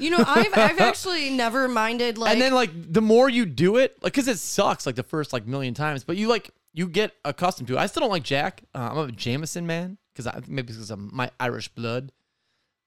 You 0.00 0.10
know, 0.10 0.22
I've 0.24 0.56
I've 0.56 0.78
actually 0.78 1.30
never 1.30 1.66
minded 1.66 2.18
like 2.18 2.32
and 2.32 2.40
then 2.40 2.54
like 2.54 2.70
the 2.72 3.02
more 3.02 3.28
you 3.28 3.44
do 3.44 3.78
it, 3.78 4.00
like 4.00 4.12
because 4.12 4.28
it 4.28 4.38
sucks 4.38 4.86
like 4.86 4.94
the 4.94 5.02
first 5.02 5.32
like 5.32 5.44
million 5.44 5.74
times, 5.74 6.04
but 6.04 6.16
you 6.16 6.28
like 6.28 6.50
you 6.72 6.88
get 6.88 7.12
accustomed 7.24 7.68
to 7.68 7.74
it. 7.74 7.78
I 7.78 7.86
still 7.86 8.00
don't 8.02 8.10
like 8.10 8.22
Jack. 8.22 8.62
Uh, 8.74 8.90
I'm 8.92 8.98
a 9.08 9.12
Jameson 9.12 9.66
man 9.66 9.98
because 10.12 10.26
I 10.26 10.40
maybe 10.46 10.68
because 10.72 10.90
of 10.90 10.98
my 10.98 11.30
Irish 11.40 11.68
blood, 11.68 12.12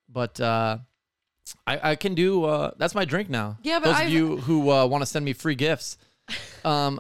but 0.09 0.39
uh, 0.39 0.77
I 1.67 1.91
I 1.91 1.95
can 1.95 2.13
do. 2.15 2.45
Uh, 2.45 2.71
that's 2.77 2.95
my 2.95 3.05
drink 3.05 3.29
now. 3.29 3.57
Yeah, 3.63 3.79
but 3.79 3.85
those 3.85 3.95
I've- 3.95 4.07
of 4.07 4.13
you 4.13 4.37
who 4.37 4.69
uh, 4.71 4.85
want 4.85 5.01
to 5.01 5.05
send 5.05 5.25
me 5.25 5.33
free 5.33 5.55
gifts, 5.55 5.97
um, 6.65 6.99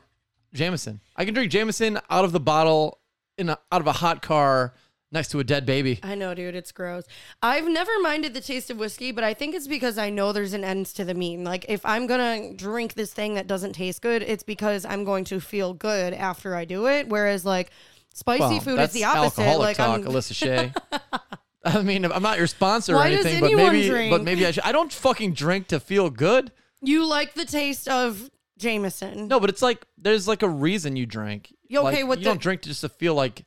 Jameson. 0.53 0.99
I 1.15 1.25
can 1.25 1.33
drink 1.33 1.51
Jameson 1.51 1.99
out 2.09 2.25
of 2.25 2.31
the 2.31 2.39
bottle 2.39 2.99
in 3.37 3.49
a, 3.49 3.57
out 3.71 3.81
of 3.81 3.87
a 3.87 3.93
hot 3.93 4.21
car 4.21 4.73
next 5.11 5.29
to 5.29 5.39
a 5.39 5.43
dead 5.43 5.65
baby. 5.65 5.99
I 6.03 6.15
know, 6.15 6.33
dude, 6.33 6.55
it's 6.55 6.71
gross. 6.71 7.03
I've 7.41 7.67
never 7.67 7.91
minded 8.01 8.33
the 8.33 8.41
taste 8.41 8.69
of 8.69 8.77
whiskey, 8.77 9.11
but 9.11 9.23
I 9.23 9.33
think 9.33 9.55
it's 9.55 9.67
because 9.67 9.97
I 9.97 10.09
know 10.09 10.31
there's 10.31 10.53
an 10.53 10.63
end 10.63 10.85
to 10.87 11.03
the 11.03 11.13
mean. 11.13 11.43
Like, 11.43 11.65
if 11.69 11.85
I'm 11.85 12.07
gonna 12.07 12.53
drink 12.53 12.93
this 12.93 13.13
thing 13.13 13.35
that 13.35 13.47
doesn't 13.47 13.73
taste 13.73 14.01
good, 14.01 14.21
it's 14.23 14.43
because 14.43 14.85
I'm 14.85 15.03
going 15.03 15.23
to 15.25 15.39
feel 15.39 15.73
good 15.73 16.13
after 16.13 16.55
I 16.55 16.65
do 16.65 16.87
it. 16.87 17.09
Whereas, 17.09 17.45
like, 17.45 17.71
spicy 18.13 18.41
Well, 18.41 18.59
food 18.61 18.79
is 18.79 18.91
the 18.91 19.03
opposite. 19.05 19.41
alcoholic 19.41 19.59
Like, 19.59 19.77
talk, 19.77 19.99
I'm, 19.99 20.05
Alyssa 20.05 20.33
Shea. 20.35 20.73
I 21.63 21.81
mean, 21.83 22.05
I'm 22.05 22.23
not 22.23 22.37
your 22.39 22.47
sponsor 22.47 22.95
Why 22.95 23.09
or 23.09 23.17
does 23.17 23.25
anything, 23.27 23.55
but 23.57 23.71
maybe, 23.71 23.87
drink? 23.87 24.11
but 24.11 24.23
maybe 24.23 24.45
I 24.47 24.51
should. 24.51 24.63
I 24.63 24.71
don't 24.71 24.91
fucking 24.91 25.33
drink 25.33 25.67
to 25.67 25.79
feel 25.79 26.09
good. 26.09 26.51
you 26.81 27.05
like 27.05 27.35
the 27.35 27.45
taste 27.45 27.87
of 27.87 28.31
Jameson. 28.57 29.27
No, 29.27 29.39
but 29.39 29.49
it's 29.49 29.61
like 29.61 29.85
there's 29.97 30.27
like 30.27 30.41
a 30.41 30.49
reason 30.49 30.95
you 30.95 31.05
drink. 31.05 31.53
Okay, 31.71 31.79
Like, 31.81 32.07
what 32.07 32.17
you 32.19 32.23
the- 32.23 32.29
don't 32.31 32.41
drink 32.41 32.61
just 32.63 32.81
to 32.81 32.89
feel 32.89 33.13
like. 33.13 33.45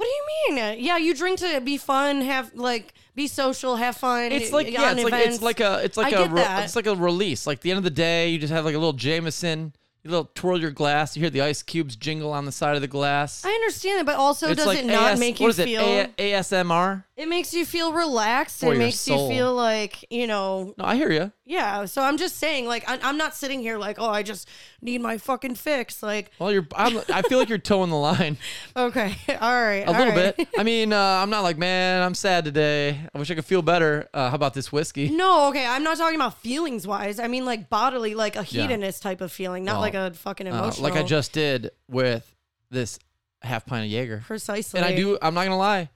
What 0.00 0.06
do 0.06 0.10
you 0.50 0.56
mean? 0.56 0.76
Yeah, 0.82 0.96
you 0.96 1.14
drink 1.14 1.40
to 1.40 1.60
be 1.60 1.76
fun, 1.76 2.22
have 2.22 2.54
like 2.54 2.94
be 3.14 3.26
social, 3.26 3.76
have 3.76 3.98
fun. 3.98 4.32
It's 4.32 4.50
eh, 4.50 4.54
like 4.54 4.70
yeah, 4.70 4.92
on 4.92 4.98
it's 4.98 5.10
like 5.10 5.26
it's 5.26 5.42
like 5.42 5.60
a 5.60 5.84
it's 5.84 5.98
like 5.98 6.14
I 6.14 6.20
a 6.20 6.22
get 6.22 6.30
re- 6.30 6.40
that. 6.40 6.64
it's 6.64 6.74
like 6.74 6.86
a 6.86 6.94
release. 6.94 7.46
Like 7.46 7.60
the 7.60 7.70
end 7.70 7.76
of 7.76 7.84
the 7.84 7.90
day, 7.90 8.30
you 8.30 8.38
just 8.38 8.50
have 8.50 8.64
like 8.64 8.74
a 8.74 8.78
little 8.78 8.94
Jameson. 8.94 9.74
You 10.02 10.10
little 10.10 10.30
twirl 10.34 10.58
your 10.58 10.70
glass. 10.70 11.14
You 11.14 11.20
hear 11.20 11.28
the 11.28 11.42
ice 11.42 11.62
cubes 11.62 11.96
jingle 11.96 12.32
on 12.32 12.46
the 12.46 12.52
side 12.52 12.76
of 12.76 12.80
the 12.80 12.88
glass. 12.88 13.44
I 13.44 13.50
understand 13.50 14.00
it, 14.00 14.06
but 14.06 14.16
also 14.16 14.48
it's 14.48 14.56
does 14.56 14.66
like 14.66 14.78
it 14.78 14.86
not 14.86 15.12
AS 15.12 15.20
make 15.20 15.34
what 15.34 15.40
you 15.40 15.48
is 15.48 15.58
it? 15.58 15.66
feel? 15.66 15.82
A- 15.82 16.32
ASMR. 16.32 17.04
It 17.20 17.28
makes 17.28 17.52
you 17.52 17.66
feel 17.66 17.92
relaxed. 17.92 18.60
For 18.60 18.66
it 18.68 18.76
your 18.76 18.78
makes 18.78 19.06
you 19.06 19.28
feel 19.28 19.54
like, 19.54 20.06
you 20.10 20.26
know, 20.26 20.72
No, 20.78 20.84
I 20.86 20.96
hear 20.96 21.12
you. 21.12 21.30
yeah. 21.44 21.84
So 21.84 22.00
I'm 22.02 22.16
just 22.16 22.38
saying, 22.38 22.66
like, 22.66 22.88
I, 22.88 22.98
I'm 23.02 23.18
not 23.18 23.34
sitting 23.36 23.60
here 23.60 23.76
like, 23.76 23.98
oh, 24.00 24.08
I 24.08 24.22
just 24.22 24.48
need 24.80 25.02
my 25.02 25.18
fucking 25.18 25.56
fix. 25.56 26.02
Like, 26.02 26.30
Well, 26.38 26.50
you're. 26.50 26.66
I'm, 26.74 26.96
I 27.12 27.20
feel 27.20 27.38
like 27.38 27.50
you're 27.50 27.58
toeing 27.58 27.90
the 27.90 27.96
line 27.96 28.38
okay, 28.76 29.14
all 29.40 29.52
right. 29.52 29.84
a 29.86 29.90
little 29.92 30.14
bit. 30.14 30.48
I 30.56 30.62
mean, 30.62 30.94
uh, 30.94 30.98
I'm 30.98 31.28
not 31.28 31.42
like, 31.42 31.58
man, 31.58 32.02
I'm 32.02 32.14
sad 32.14 32.46
today. 32.46 32.98
I 33.14 33.18
wish 33.18 33.30
I 33.30 33.34
could 33.34 33.44
feel 33.44 33.60
better. 33.60 34.08
Uh, 34.14 34.30
how 34.30 34.34
about 34.34 34.54
this 34.54 34.72
whiskey? 34.72 35.10
no, 35.10 35.48
okay. 35.50 35.66
I'm 35.66 35.82
not 35.84 35.98
talking 35.98 36.16
about 36.16 36.38
feelings 36.40 36.86
wise. 36.86 37.18
I 37.20 37.28
mean, 37.28 37.44
like, 37.44 37.68
bodily, 37.68 38.14
like 38.14 38.36
a 38.36 38.46
Yeah. 38.48 38.62
hedonist 38.62 39.02
type 39.02 39.20
of 39.20 39.30
feeling, 39.30 39.64
not 39.66 39.72
Well, 39.74 39.80
like 39.82 39.94
a 39.94 40.12
fucking 40.14 40.46
Uh, 40.48 40.52
emotional. 40.56 40.84
like 40.88 40.98
I 40.98 41.02
just 41.02 41.32
did 41.32 41.70
with 41.86 42.34
this 42.70 42.98
half 43.42 43.66
pint 43.66 43.84
of 43.84 43.90
Jaeger. 43.90 44.22
Precisely. 44.26 44.78
And 44.80 44.86
I 44.86 44.94
do. 44.96 45.18
I'm 45.20 45.34
not 45.34 45.44
gonna 45.44 45.58
lie. 45.58 45.90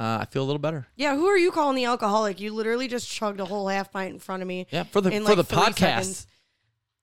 Uh, 0.00 0.18
I 0.22 0.24
feel 0.26 0.42
a 0.42 0.46
little 0.46 0.58
better. 0.58 0.86
Yeah, 0.96 1.14
who 1.16 1.26
are 1.26 1.36
you 1.38 1.50
calling 1.52 1.76
the 1.76 1.84
alcoholic? 1.84 2.40
You 2.40 2.52
literally 2.52 2.88
just 2.88 3.08
chugged 3.08 3.38
a 3.40 3.44
whole 3.44 3.68
half 3.68 3.92
pint 3.92 4.14
in 4.14 4.18
front 4.18 4.42
of 4.42 4.48
me. 4.48 4.66
Yeah, 4.70 4.82
for 4.84 5.00
the 5.00 5.10
In, 5.10 5.22
for 5.24 5.34
like, 5.36 5.46
the 5.48 5.54
podcast. 5.54 6.26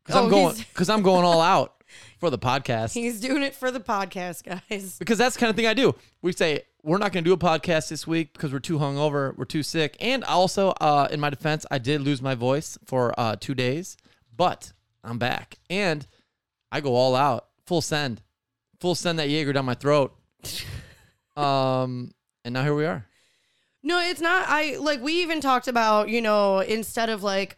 Because 0.04 0.16
Oh, 0.22 0.24
I'm 0.24 0.30
going. 0.30 0.56
he's- 0.56 0.64
Because 0.66 0.90
I'm 0.90 1.02
going 1.02 1.24
all 1.24 1.40
out 1.42 1.84
for 2.20 2.30
the 2.30 2.40
podcast. 2.40 2.94
He's 2.94 3.20
doing 3.22 3.44
it 3.44 3.56
for 3.56 3.72
the 3.72 3.80
podcast, 3.80 4.44
guys. 4.70 4.98
Because 4.98 5.18
that's 5.18 5.36
the 5.36 5.40
kind 5.40 5.50
of 5.50 5.56
thing 5.56 5.68
I 5.68 5.74
do. 5.74 5.96
We 6.22 6.34
say 6.34 6.64
we're 6.84 6.98
not 6.98 7.12
going 7.14 7.24
to 7.24 7.30
do 7.30 7.34
a 7.34 7.38
podcast 7.38 7.90
this 7.90 8.06
week 8.08 8.34
because 8.34 8.52
we're 8.52 8.60
too 8.60 8.80
hungover, 8.80 9.38
we're 9.38 9.46
too 9.46 9.64
sick, 9.64 9.96
and 10.00 10.24
also, 10.24 10.70
uh, 10.82 11.08
in 11.12 11.20
my 11.20 11.30
defense, 11.30 11.66
I 11.70 11.78
did 11.78 12.02
lose 12.02 12.22
my 12.22 12.36
voice 12.36 12.78
for 12.86 13.14
uh, 13.20 13.36
two 13.40 13.54
days, 13.54 13.98
but 14.36 14.72
I'm 15.04 15.18
back, 15.20 15.58
and 15.70 16.08
I 16.72 16.80
go 16.82 16.96
all 16.96 17.16
out, 17.18 17.48
full 17.66 17.82
send, 17.82 18.22
full 18.80 18.96
send 18.96 19.20
that 19.20 19.30
Jaeger 19.30 19.52
down 19.54 19.66
my 19.66 19.74
throat. 19.76 20.16
Um, 21.36 22.12
and 22.44 22.54
now 22.54 22.64
here 22.64 22.76
we 22.76 22.86
are. 22.86 23.06
No, 23.82 24.00
it's 24.00 24.22
not. 24.22 24.46
I 24.48 24.76
like 24.78 25.02
we 25.02 25.22
even 25.22 25.40
talked 25.42 25.68
about, 25.68 26.10
you 26.10 26.22
know, 26.22 26.60
instead 26.60 27.10
of 27.10 27.24
like 27.24 27.58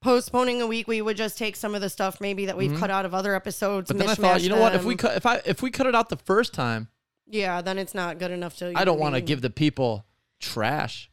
postponing 0.00 0.60
a 0.62 0.66
week, 0.66 0.88
we 0.88 1.00
would 1.00 1.16
just 1.16 1.38
take 1.38 1.54
some 1.56 1.74
of 1.74 1.80
the 1.80 1.88
stuff 1.90 2.20
maybe 2.20 2.46
that 2.46 2.56
we've 2.56 2.76
cut 2.78 2.90
out 2.90 3.04
of 3.04 3.14
other 3.14 3.34
episodes. 3.34 3.88
But 3.88 3.98
then 3.98 4.08
I 4.08 4.14
mishmash 4.14 4.16
thought, 4.16 4.42
you 4.42 4.48
know 4.48 4.60
what? 4.60 4.74
If 4.74 4.84
we 4.84 4.94
them. 4.94 4.98
cut, 4.98 5.16
if 5.16 5.26
I 5.26 5.40
if 5.44 5.62
we 5.62 5.70
cut 5.70 5.86
it 5.86 5.94
out 5.94 6.08
the 6.08 6.16
first 6.16 6.52
time, 6.54 6.88
yeah, 7.26 7.60
then 7.62 7.78
it's 7.78 7.94
not 7.94 8.18
good 8.18 8.30
enough 8.32 8.56
to. 8.58 8.72
I 8.74 8.84
don't 8.84 8.98
want 8.98 9.14
to 9.14 9.20
give 9.20 9.42
the 9.42 9.50
people 9.50 10.06
trash. 10.40 11.08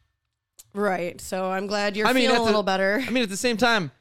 right. 0.74 1.20
So 1.20 1.50
I'm 1.50 1.66
glad 1.66 1.96
you're 1.96 2.06
I 2.06 2.12
mean, 2.12 2.24
feeling 2.24 2.36
at 2.36 2.40
a 2.40 2.40
the- 2.40 2.46
little 2.46 2.62
better. 2.64 3.02
I 3.06 3.10
mean, 3.10 3.22
at 3.22 3.28
the 3.30 3.36
same 3.36 3.56
time, 3.56 3.92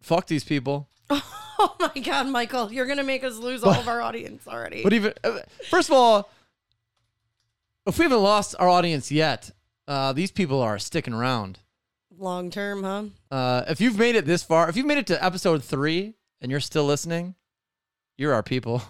fuck 0.00 0.26
these 0.28 0.44
people. 0.44 0.88
oh 1.10 1.74
my 1.80 2.00
God, 2.02 2.28
Michael, 2.28 2.72
you're 2.72 2.86
gonna 2.86 3.02
make 3.02 3.24
us 3.24 3.36
lose 3.36 3.64
all 3.64 3.74
of 3.74 3.88
our 3.88 4.00
audience 4.00 4.46
already. 4.46 4.82
But 4.84 4.92
even 4.92 5.14
uh, 5.24 5.38
first 5.68 5.88
of 5.88 5.94
all, 5.94 6.30
if 7.88 7.98
we 7.98 8.04
haven't 8.04 8.22
lost 8.22 8.54
our 8.58 8.68
audience 8.68 9.10
yet, 9.10 9.50
uh, 9.86 10.12
these 10.12 10.30
people 10.30 10.60
are 10.60 10.78
sticking 10.78 11.14
around. 11.14 11.58
Long 12.16 12.50
term, 12.50 12.82
huh? 12.82 13.04
Uh, 13.30 13.64
if 13.68 13.80
you've 13.80 13.98
made 13.98 14.14
it 14.16 14.26
this 14.26 14.42
far, 14.42 14.68
if 14.68 14.76
you've 14.76 14.86
made 14.86 14.98
it 14.98 15.06
to 15.08 15.24
episode 15.24 15.62
three 15.64 16.14
and 16.40 16.50
you're 16.50 16.60
still 16.60 16.84
listening, 16.84 17.34
you're 18.16 18.34
our 18.34 18.42
people. 18.42 18.82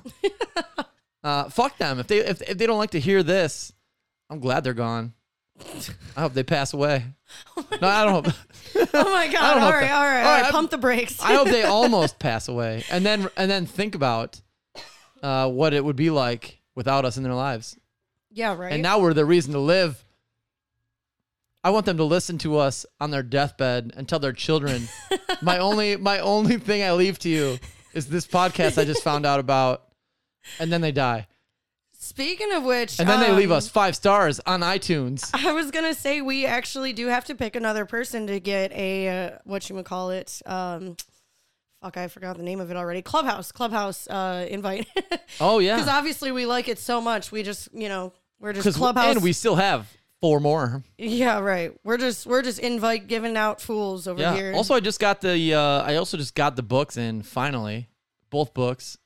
uh, 1.22 1.48
fuck 1.50 1.76
them. 1.78 1.98
If 1.98 2.06
they 2.06 2.18
if, 2.18 2.42
if 2.42 2.58
they 2.58 2.66
don't 2.66 2.78
like 2.78 2.90
to 2.92 3.00
hear 3.00 3.22
this, 3.22 3.72
I'm 4.30 4.40
glad 4.40 4.64
they're 4.64 4.74
gone. 4.74 5.12
I 6.16 6.20
hope 6.22 6.34
they 6.34 6.42
pass 6.44 6.72
away. 6.72 7.04
No, 7.80 7.86
I 7.86 8.04
don't 8.04 8.24
hope. 8.24 8.34
Oh 8.94 9.12
my 9.12 9.28
God! 9.28 9.58
All 9.58 9.58
right, 9.58 9.64
all 9.64 9.72
right, 9.72 9.90
all 9.90 9.96
all 9.98 10.04
right, 10.04 10.22
right. 10.22 10.42
I'm- 10.44 10.52
Pump 10.52 10.70
the 10.70 10.78
brakes. 10.78 11.20
I 11.20 11.34
hope 11.34 11.48
they 11.48 11.64
almost 11.64 12.18
pass 12.18 12.48
away, 12.48 12.84
and 12.90 13.04
then 13.04 13.28
and 13.36 13.50
then 13.50 13.66
think 13.66 13.94
about 13.94 14.40
uh, 15.22 15.48
what 15.50 15.74
it 15.74 15.84
would 15.84 15.96
be 15.96 16.10
like 16.10 16.60
without 16.74 17.04
us 17.04 17.16
in 17.16 17.22
their 17.22 17.34
lives. 17.34 17.76
Yeah, 18.38 18.54
right. 18.56 18.72
And 18.72 18.82
now 18.82 19.00
we're 19.00 19.14
the 19.14 19.24
reason 19.24 19.52
to 19.52 19.58
live. 19.58 20.04
I 21.64 21.70
want 21.70 21.86
them 21.86 21.96
to 21.96 22.04
listen 22.04 22.38
to 22.38 22.56
us 22.56 22.86
on 23.00 23.10
their 23.10 23.24
deathbed 23.24 23.92
and 23.96 24.08
tell 24.08 24.20
their 24.20 24.32
children, 24.32 24.88
my 25.42 25.58
only 25.58 25.96
my 25.96 26.20
only 26.20 26.56
thing 26.56 26.84
I 26.84 26.92
leave 26.92 27.18
to 27.20 27.28
you 27.28 27.58
is 27.94 28.06
this 28.06 28.28
podcast 28.28 28.80
I 28.80 28.84
just 28.84 29.02
found 29.02 29.26
out 29.26 29.40
about. 29.40 29.82
And 30.60 30.72
then 30.72 30.80
they 30.80 30.92
die. 30.92 31.26
Speaking 31.98 32.52
of 32.52 32.62
which, 32.62 33.00
And 33.00 33.08
then 33.08 33.18
they 33.20 33.32
leave 33.32 33.50
um, 33.50 33.58
us 33.58 33.68
five 33.68 33.96
stars 33.96 34.40
on 34.46 34.60
iTunes. 34.60 35.28
I 35.34 35.52
was 35.52 35.72
gonna 35.72 35.94
say 35.94 36.20
we 36.20 36.46
actually 36.46 36.92
do 36.92 37.08
have 37.08 37.24
to 37.24 37.34
pick 37.34 37.56
another 37.56 37.86
person 37.86 38.28
to 38.28 38.38
get 38.38 38.70
a 38.72 39.08
uh, 39.08 39.38
what 39.42 39.68
you 39.68 39.74
would 39.74 39.84
call 39.84 40.10
it. 40.10 40.40
Um, 40.46 40.96
fuck, 41.82 41.96
I 41.96 42.06
forgot 42.06 42.36
the 42.36 42.44
name 42.44 42.60
of 42.60 42.70
it 42.70 42.76
already. 42.76 43.02
Clubhouse, 43.02 43.50
Clubhouse 43.50 44.06
uh, 44.06 44.46
invite. 44.48 44.86
Oh 45.40 45.58
yeah, 45.58 45.76
Because 45.76 45.88
obviously 45.90 46.32
we 46.32 46.46
like 46.46 46.68
it 46.68 46.78
so 46.78 47.00
much, 47.00 47.30
we 47.32 47.42
just 47.42 47.68
you 47.74 47.88
know 47.88 48.12
we're 48.40 48.52
just 48.52 48.76
Clubhouse. 48.76 49.14
and 49.16 49.22
we 49.22 49.32
still 49.32 49.56
have 49.56 49.90
four 50.20 50.40
more. 50.40 50.82
yeah, 50.98 51.38
right. 51.38 51.72
We're 51.84 51.98
just 51.98 52.26
we're 52.26 52.42
just 52.42 52.58
invite 52.58 53.06
giving 53.08 53.36
out 53.36 53.60
fools 53.60 54.06
over 54.06 54.20
Yeah. 54.20 54.34
here. 54.34 54.52
Also, 54.54 54.74
I 54.74 54.80
just 54.80 55.00
got 55.00 55.20
the. 55.20 55.54
Uh, 55.54 55.82
I 55.82 55.96
also 55.96 56.16
just 56.16 56.34
got 56.34 56.56
the 56.56 56.62
books 56.62 56.96
in 56.96 57.22
finally, 57.22 57.88
both 58.30 58.54
books, 58.54 58.98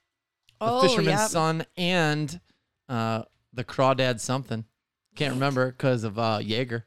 the 0.60 0.66
oh, 0.66 0.82
Fisherman's 0.82 1.08
yeah. 1.20 1.26
Son 1.26 1.66
and 1.76 2.40
uh, 2.88 3.22
the 3.52 3.64
Crawdad 3.64 4.20
something. 4.20 4.64
Can't 5.14 5.34
remember 5.34 5.70
because 5.70 6.04
of 6.04 6.18
uh, 6.18 6.38
Jaeger. 6.42 6.86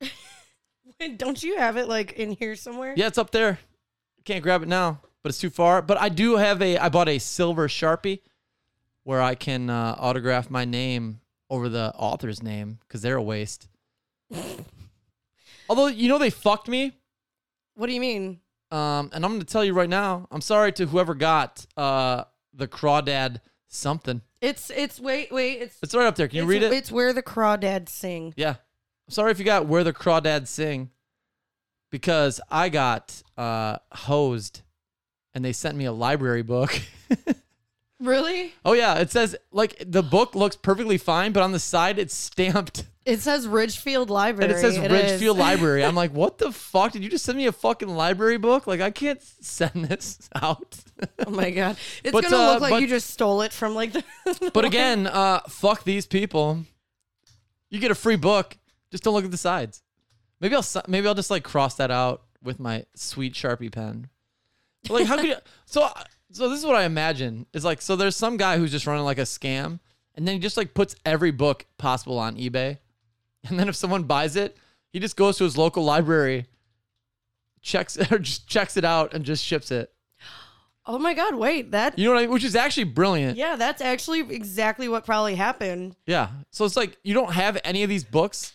Don't 1.16 1.42
you 1.42 1.58
have 1.58 1.76
it 1.76 1.88
like 1.88 2.14
in 2.14 2.32
here 2.32 2.56
somewhere? 2.56 2.94
Yeah, 2.96 3.06
it's 3.08 3.18
up 3.18 3.30
there. 3.30 3.58
Can't 4.24 4.42
grab 4.42 4.62
it 4.62 4.68
now, 4.68 5.00
but 5.22 5.28
it's 5.28 5.38
too 5.38 5.50
far. 5.50 5.82
But 5.82 6.00
I 6.00 6.08
do 6.08 6.36
have 6.36 6.62
a. 6.62 6.78
I 6.78 6.88
bought 6.88 7.08
a 7.08 7.18
silver 7.18 7.68
sharpie 7.68 8.20
where 9.04 9.20
I 9.22 9.34
can 9.34 9.68
uh, 9.70 9.94
autograph 9.98 10.50
my 10.50 10.64
name 10.64 11.20
over 11.50 11.68
the 11.68 11.92
author's 11.96 12.42
name 12.42 12.78
because 12.80 13.02
they're 13.02 13.16
a 13.16 13.22
waste. 13.22 13.68
Although 15.68 15.86
you 15.88 16.08
know 16.08 16.18
they 16.18 16.30
fucked 16.30 16.68
me, 16.68 16.92
What 17.74 17.86
do 17.86 17.92
you 17.92 18.00
mean? 18.00 18.40
um, 18.70 19.10
and 19.12 19.24
I'm 19.24 19.30
going 19.32 19.40
to 19.40 19.46
tell 19.46 19.64
you 19.64 19.72
right 19.74 19.88
now. 19.88 20.26
I'm 20.30 20.40
sorry 20.40 20.72
to 20.72 20.86
whoever 20.86 21.14
got 21.14 21.64
uh, 21.76 22.24
the 22.52 22.66
Crawdad 22.68 23.40
something. 23.68 24.22
It's 24.40 24.70
it's 24.70 25.00
wait 25.00 25.32
wait 25.32 25.62
it's 25.62 25.78
It's 25.82 25.94
right 25.94 26.06
up 26.06 26.16
there. 26.16 26.28
Can 26.28 26.36
you 26.38 26.42
it's, 26.42 26.50
read 26.50 26.62
it? 26.62 26.72
It's 26.72 26.92
where 26.92 27.12
the 27.12 27.22
crawdads 27.22 27.88
sing. 27.88 28.34
Yeah. 28.36 28.50
I'm 29.08 29.12
sorry 29.12 29.30
if 29.30 29.38
you 29.38 29.44
got 29.44 29.66
Where 29.66 29.84
the 29.84 29.92
Crawdads 29.92 30.48
Sing 30.48 30.90
because 31.92 32.40
I 32.50 32.68
got 32.68 33.22
uh, 33.38 33.76
hosed 33.92 34.62
and 35.32 35.44
they 35.44 35.52
sent 35.52 35.76
me 35.76 35.84
a 35.84 35.92
library 35.92 36.42
book. 36.42 36.72
Really? 37.98 38.52
Oh 38.64 38.74
yeah, 38.74 38.98
it 38.98 39.10
says 39.10 39.36
like 39.52 39.82
the 39.84 40.02
book 40.02 40.34
looks 40.34 40.54
perfectly 40.56 40.98
fine, 40.98 41.32
but 41.32 41.42
on 41.42 41.52
the 41.52 41.58
side 41.58 41.98
it's 41.98 42.14
stamped 42.14 42.84
It 43.06 43.20
says 43.20 43.46
Ridgefield 43.48 44.10
Library. 44.10 44.50
and 44.50 44.58
it 44.58 44.60
says 44.60 44.76
is. 44.76 44.90
Ridgefield 44.90 45.38
Library. 45.48 45.82
I'm 45.84 45.94
like, 45.94 46.12
what 46.12 46.36
the 46.38 46.52
fuck? 46.52 46.92
Did 46.92 47.02
you 47.02 47.08
just 47.08 47.24
send 47.24 47.38
me 47.38 47.46
a 47.46 47.52
fucking 47.52 47.88
library 47.88 48.36
book? 48.36 48.66
Like 48.66 48.80
I 48.82 48.90
can't 48.90 49.22
send 49.22 49.86
this 49.86 50.28
out. 50.34 50.76
Oh 51.26 51.30
my 51.30 51.50
god. 51.50 51.76
It's 52.04 52.12
But, 52.12 52.24
gonna 52.24 52.36
uh, 52.36 52.52
look 52.52 52.60
like 52.62 52.70
but- 52.72 52.82
you 52.82 52.86
just 52.88 53.08
stole 53.10 53.40
it 53.40 53.52
from 53.52 53.74
like 53.74 53.92
the 53.92 54.04
but 54.52 54.64
again, 54.66 55.06
uh, 55.06 55.40
fuck 55.48 55.84
these 55.84 56.06
people. 56.06 56.64
You 57.70 57.80
get 57.80 57.90
a 57.90 57.94
free 57.96 58.16
book. 58.16 58.58
Just 58.90 59.04
don't 59.04 59.14
look 59.14 59.24
at 59.24 59.30
the 59.30 59.36
sides. 59.38 59.82
Maybe 60.40 60.54
I'll 60.54 60.64
maybe 60.86 61.08
I'll 61.08 61.14
just 61.14 61.30
like 61.30 61.44
cross 61.44 61.76
that 61.76 61.90
out 61.90 62.24
with 62.42 62.60
my 62.60 62.84
sweet 62.94 63.32
Sharpie 63.32 63.72
pen. 63.72 64.08
But, 64.82 64.90
like 64.92 65.06
how 65.06 65.16
could 65.16 65.24
you? 65.26 65.36
So 65.64 65.88
so 66.36 66.48
this 66.48 66.58
is 66.58 66.66
what 66.66 66.76
I 66.76 66.84
imagine 66.84 67.46
It's 67.52 67.64
like 67.64 67.80
so 67.82 67.96
there's 67.96 68.16
some 68.16 68.36
guy 68.36 68.58
who's 68.58 68.70
just 68.70 68.86
running 68.86 69.04
like 69.04 69.18
a 69.18 69.22
scam, 69.22 69.80
and 70.14 70.26
then 70.26 70.34
he 70.34 70.38
just 70.38 70.56
like 70.56 70.74
puts 70.74 70.94
every 71.04 71.30
book 71.30 71.66
possible 71.78 72.18
on 72.18 72.36
eBay, 72.36 72.78
and 73.48 73.58
then 73.58 73.68
if 73.68 73.76
someone 73.76 74.04
buys 74.04 74.36
it, 74.36 74.56
he 74.92 75.00
just 75.00 75.16
goes 75.16 75.38
to 75.38 75.44
his 75.44 75.56
local 75.56 75.84
library, 75.84 76.46
checks 77.62 77.96
or 78.12 78.18
just 78.18 78.46
checks 78.46 78.76
it 78.76 78.84
out 78.84 79.14
and 79.14 79.24
just 79.24 79.44
ships 79.44 79.70
it. 79.70 79.92
Oh 80.88 81.00
my 81.00 81.14
god, 81.14 81.34
wait, 81.34 81.72
that 81.72 81.98
You 81.98 82.04
know 82.04 82.12
what 82.12 82.18
I 82.18 82.22
mean? 82.22 82.30
Which 82.30 82.44
is 82.44 82.54
actually 82.54 82.84
brilliant. 82.84 83.36
Yeah, 83.36 83.56
that's 83.56 83.82
actually 83.82 84.20
exactly 84.20 84.88
what 84.88 85.04
probably 85.04 85.34
happened. 85.34 85.96
Yeah. 86.06 86.28
So 86.52 86.64
it's 86.64 86.76
like 86.76 86.96
you 87.02 87.12
don't 87.12 87.32
have 87.32 87.58
any 87.64 87.82
of 87.82 87.88
these 87.88 88.04
books, 88.04 88.52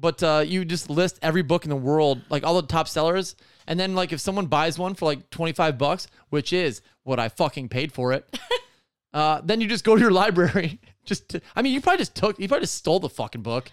but 0.00 0.22
uh, 0.22 0.44
you 0.46 0.64
just 0.64 0.90
list 0.90 1.18
every 1.22 1.42
book 1.42 1.64
in 1.64 1.70
the 1.70 1.76
world, 1.76 2.22
like 2.30 2.44
all 2.44 2.60
the 2.60 2.66
top 2.66 2.88
sellers. 2.88 3.36
And 3.66 3.78
then 3.78 3.94
like 3.94 4.12
if 4.12 4.20
someone 4.20 4.46
buys 4.46 4.78
one 4.78 4.94
for 4.94 5.04
like 5.04 5.28
25 5.30 5.78
bucks, 5.78 6.06
which 6.30 6.52
is 6.52 6.80
what 7.04 7.18
I 7.18 7.28
fucking 7.28 7.68
paid 7.68 7.92
for 7.92 8.12
it, 8.12 8.38
uh, 9.12 9.40
then 9.44 9.60
you 9.60 9.68
just 9.68 9.84
go 9.84 9.94
to 9.94 10.00
your 10.00 10.10
library. 10.22 10.80
Just 11.04 11.30
to, 11.30 11.40
I 11.56 11.62
mean, 11.62 11.72
you 11.72 11.80
probably 11.80 11.98
just 11.98 12.14
took, 12.14 12.38
you 12.38 12.48
probably 12.48 12.64
just 12.64 12.76
stole 12.76 13.00
the 13.00 13.08
fucking 13.08 13.42
book. 13.42 13.70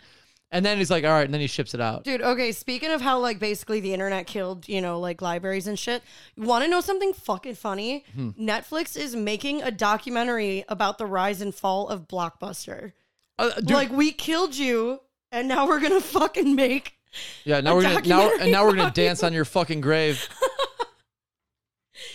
And 0.51 0.65
then 0.65 0.77
he's 0.77 0.91
like, 0.91 1.03
all 1.03 1.11
right, 1.11 1.25
and 1.25 1.33
then 1.33 1.41
he 1.41 1.47
ships 1.47 1.73
it 1.73 1.81
out. 1.81 2.03
Dude, 2.03 2.21
okay, 2.21 2.51
speaking 2.51 2.91
of 2.91 3.01
how 3.01 3.19
like 3.19 3.39
basically 3.39 3.79
the 3.81 3.93
internet 3.93 4.27
killed, 4.27 4.69
you 4.69 4.79
know, 4.79 4.99
like 4.99 5.21
libraries 5.21 5.67
and 5.67 5.77
shit. 5.77 6.01
You 6.35 6.43
want 6.43 6.63
to 6.63 6.69
know 6.69 6.81
something 6.81 7.13
fucking 7.13 7.55
funny? 7.55 8.05
Hmm. 8.13 8.29
Netflix 8.39 8.95
is 8.95 9.15
making 9.15 9.63
a 9.63 9.71
documentary 9.71 10.63
about 10.69 10.97
the 10.97 11.07
rise 11.07 11.41
and 11.41 11.53
fall 11.53 11.89
of 11.89 12.07
Blockbuster. 12.07 12.93
Uh, 13.37 13.51
like 13.63 13.91
we 13.91 14.13
killed 14.13 14.55
you 14.55 15.01
and 15.35 15.47
now 15.47 15.67
we're 15.67 15.79
to 15.79 16.01
fucking 16.01 16.55
make 16.55 16.95
yeah, 17.43 17.61
now 17.61 17.75
we're 17.75 17.83
gonna 17.83 18.01
now 18.01 18.31
and 18.39 18.51
now 18.51 18.65
we're 18.65 18.75
gonna 18.75 18.91
dance 18.91 19.23
on 19.23 19.33
your 19.33 19.45
fucking 19.45 19.81
grave. 19.81 20.27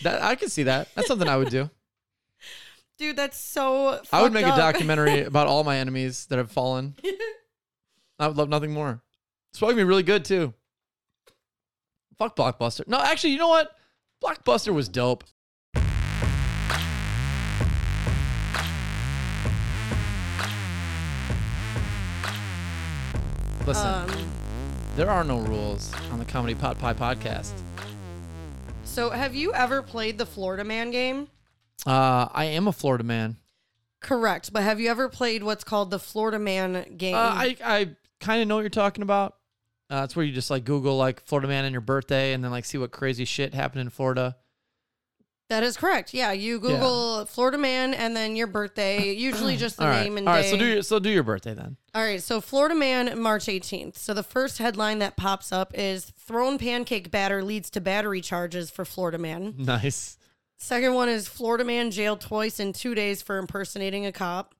that 0.02 0.22
I 0.22 0.34
can 0.34 0.48
see 0.48 0.64
that. 0.64 0.88
That's 0.94 1.08
something 1.08 1.28
I 1.28 1.36
would 1.36 1.50
do. 1.50 1.70
Dude, 2.98 3.16
that's 3.16 3.38
so 3.38 4.00
I 4.12 4.22
would 4.22 4.32
make 4.32 4.46
up. 4.46 4.54
a 4.54 4.58
documentary 4.58 5.22
about 5.24 5.46
all 5.46 5.64
my 5.64 5.78
enemies 5.78 6.26
that 6.26 6.38
have 6.38 6.50
fallen. 6.50 6.94
I 8.18 8.28
would 8.28 8.36
love 8.36 8.48
nothing 8.48 8.72
more. 8.72 9.02
It's 9.50 9.58
probably 9.58 9.74
gonna 9.74 9.84
be 9.84 9.88
really 9.88 10.02
good 10.02 10.24
too. 10.24 10.52
Fuck 12.18 12.36
Blockbuster. 12.36 12.86
No, 12.86 12.98
actually, 13.00 13.30
you 13.30 13.38
know 13.38 13.48
what? 13.48 13.74
Blockbuster 14.22 14.74
was 14.74 14.88
dope. 14.88 15.24
Listen, 23.70 23.86
um 23.86 24.10
there 24.96 25.08
are 25.08 25.22
no 25.22 25.38
rules 25.38 25.94
on 26.10 26.18
the 26.18 26.24
Comedy 26.24 26.56
Pot 26.56 26.76
Pie 26.80 26.94
podcast. 26.94 27.52
so 28.82 29.10
have 29.10 29.32
you 29.32 29.54
ever 29.54 29.80
played 29.80 30.18
the 30.18 30.26
Florida 30.26 30.64
Man 30.64 30.90
game? 30.90 31.28
Uh, 31.86 32.26
I 32.34 32.46
am 32.46 32.66
a 32.66 32.72
Florida 32.72 33.04
man. 33.04 33.36
Correct, 34.00 34.52
but 34.52 34.64
have 34.64 34.80
you 34.80 34.90
ever 34.90 35.08
played 35.08 35.44
what's 35.44 35.62
called 35.62 35.92
the 35.92 36.00
Florida 36.00 36.40
Man 36.40 36.96
game? 36.96 37.14
Uh, 37.14 37.18
I 37.18 37.56
I 37.64 37.90
kind 38.18 38.42
of 38.42 38.48
know 38.48 38.56
what 38.56 38.62
you're 38.62 38.70
talking 38.70 39.02
about. 39.02 39.36
Uh, 39.88 40.02
it's 40.02 40.16
where 40.16 40.26
you 40.26 40.32
just 40.32 40.50
like 40.50 40.64
Google 40.64 40.96
like 40.96 41.24
Florida 41.24 41.46
man 41.46 41.64
and 41.64 41.72
your 41.72 41.80
birthday, 41.80 42.32
and 42.32 42.42
then 42.42 42.50
like 42.50 42.64
see 42.64 42.76
what 42.76 42.90
crazy 42.90 43.24
shit 43.24 43.54
happened 43.54 43.82
in 43.82 43.90
Florida. 43.90 44.34
That 45.51 45.64
is 45.64 45.76
correct. 45.76 46.14
Yeah, 46.14 46.30
you 46.30 46.61
Google 46.61 47.26
Florida 47.26 47.59
man 47.59 47.92
and 47.92 48.16
then 48.16 48.36
your 48.36 48.46
birthday, 48.46 49.12
usually 49.12 49.57
just 49.57 49.78
the 49.78 49.82
All 49.82 49.90
right, 49.90 50.05
name 50.05 50.16
and 50.16 50.28
all 50.28 50.36
day. 50.40 50.48
So 50.48 50.57
do 50.57 50.64
your 50.64 50.82
so 50.82 51.01
do 51.01 51.11
your 51.11 51.24
birthday 51.24 51.55
then. 51.55 51.76
All 51.92 52.03
right, 52.05 52.22
so 52.22 52.40
Florida 52.40 52.76
man, 52.76 53.20
March 53.20 53.46
18th. 53.46 53.96
So 53.96 54.14
the 54.14 54.22
first 54.22 54.59
headline 54.59 55.01
that 55.01 55.16
pops 55.16 55.51
up 55.51 55.72
is 55.74 56.12
thrown 56.16 56.57
pancake 56.57 57.11
batter 57.11 57.42
leads 57.42 57.68
to 57.70 57.80
battery 57.80 58.20
charges 58.20 58.70
for 58.70 58.84
Florida 58.84 59.18
man. 59.18 59.55
Nice. 59.70 60.16
Second 60.57 60.94
one 60.94 61.09
is 61.09 61.26
Florida 61.26 61.64
man 61.64 61.90
jailed 61.90 62.20
twice 62.20 62.61
in 62.61 62.72
two 62.72 62.94
days 62.94 63.20
for 63.20 63.38
impersonating 63.38 64.07
a 64.07 64.12
cop. 64.12 64.55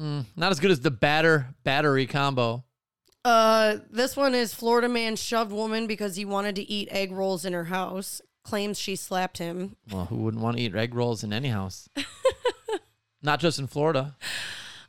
Mm, 0.00 0.24
not 0.34 0.50
as 0.50 0.60
good 0.60 0.70
as 0.70 0.80
the 0.80 0.90
batter 0.90 1.54
battery 1.62 2.06
combo. 2.06 2.64
Uh, 3.22 3.76
this 3.90 4.16
one 4.16 4.34
is 4.34 4.54
Florida 4.54 4.88
man 4.88 5.14
shoved 5.16 5.52
woman 5.52 5.86
because 5.86 6.16
he 6.16 6.24
wanted 6.24 6.56
to 6.56 6.62
eat 6.62 6.88
egg 6.90 7.12
rolls 7.12 7.44
in 7.44 7.52
her 7.52 7.64
house. 7.64 8.22
Claims 8.50 8.80
she 8.80 8.96
slapped 8.96 9.38
him. 9.38 9.76
Well, 9.92 10.06
who 10.06 10.16
wouldn't 10.16 10.42
want 10.42 10.56
to 10.56 10.62
eat 10.64 10.74
egg 10.74 10.92
rolls 10.92 11.22
in 11.22 11.32
any 11.32 11.50
house? 11.50 11.88
Not 13.22 13.38
just 13.38 13.60
in 13.60 13.68
Florida. 13.68 14.16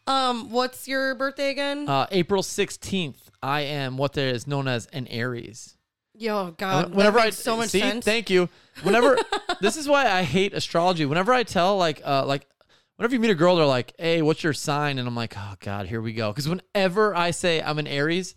Um, 0.07 0.49
what's 0.49 0.88
your 0.88 1.14
birthday 1.14 1.51
again? 1.51 1.88
Uh, 1.88 2.07
April 2.09 2.41
sixteenth. 2.41 3.30
I 3.43 3.62
am 3.62 3.97
what 3.97 4.14
there 4.14 4.30
is 4.30 4.47
known 4.47 4.68
as 4.68 4.88
an 4.88 5.05
Aries. 5.09 5.78
Yo, 6.16 6.55
God, 6.57 6.95
whenever 6.95 7.20
that 7.20 7.28
I 7.28 7.30
so 7.30 7.55
much 7.55 7.70
see, 7.70 7.82
sense. 7.82 8.03
thank 8.03 8.32
you. 8.32 8.49
Whenever 8.82 9.16
this 9.62 9.78
is 9.78 9.88
why 9.88 10.09
I 10.09 10.24
hate 10.24 10.55
astrology. 10.55 11.05
Whenever 11.05 11.32
I 11.32 11.43
tell 11.43 11.78
like 11.78 12.01
uh 12.03 12.26
like 12.26 12.47
whenever 12.95 13.14
you 13.14 13.20
meet 13.20 13.30
a 13.30 13.36
girl, 13.36 13.57
they're 13.57 13.66
like, 13.68 13.93
"Hey, 13.99 14.24
what's 14.24 14.43
your 14.43 14.53
sign?" 14.53 14.97
And 14.97 15.07
I'm 15.07 15.16
like, 15.16 15.36
"Oh 15.38 15.53
God, 15.59 15.86
here 15.86 16.01
we 16.01 16.14
go." 16.14 16.32
Because 16.32 16.49
whenever 16.49 17.16
I 17.16 17.30
say 17.30 17.62
I'm 17.62 17.78
an 17.78 17.86
Aries, 17.86 18.34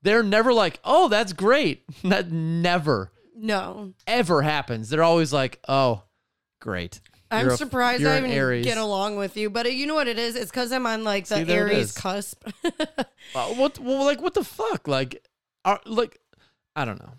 they're 0.00 0.22
never 0.22 0.54
like, 0.54 0.80
"Oh, 0.84 1.08
that's 1.08 1.34
great." 1.34 1.84
That 2.02 2.32
never 2.32 3.10
no, 3.34 3.92
ever 4.06 4.42
happens. 4.42 4.88
They're 4.90 5.02
always 5.02 5.32
like, 5.32 5.60
"Oh, 5.68 6.02
great." 6.60 7.00
I'm 7.30 7.46
You're 7.46 7.54
a- 7.54 7.56
surprised 7.56 8.02
you're 8.02 8.12
I 8.12 8.16
an 8.16 8.26
even 8.26 8.36
Aries. 8.36 8.64
get 8.64 8.78
along 8.78 9.16
with 9.16 9.36
you. 9.36 9.50
But 9.50 9.72
you 9.72 9.86
know 9.86 9.94
what 9.94 10.06
it 10.06 10.18
is? 10.18 10.36
It's 10.36 10.50
because 10.50 10.70
I'm 10.70 10.86
on 10.86 11.02
like 11.04 11.26
the 11.26 11.36
See, 11.38 11.42
there 11.44 11.66
it 11.66 11.72
Aries 11.74 11.86
is. 11.90 11.92
cusp. 11.92 12.46
Uh, 13.34 13.46
what? 13.54 13.78
Well, 13.78 14.04
like, 14.04 14.20
what 14.20 14.34
the 14.34 14.44
fuck? 14.44 14.86
Like, 14.86 15.26
are, 15.64 15.80
like, 15.86 16.20
I 16.76 16.84
don't 16.84 17.00
know. 17.00 17.14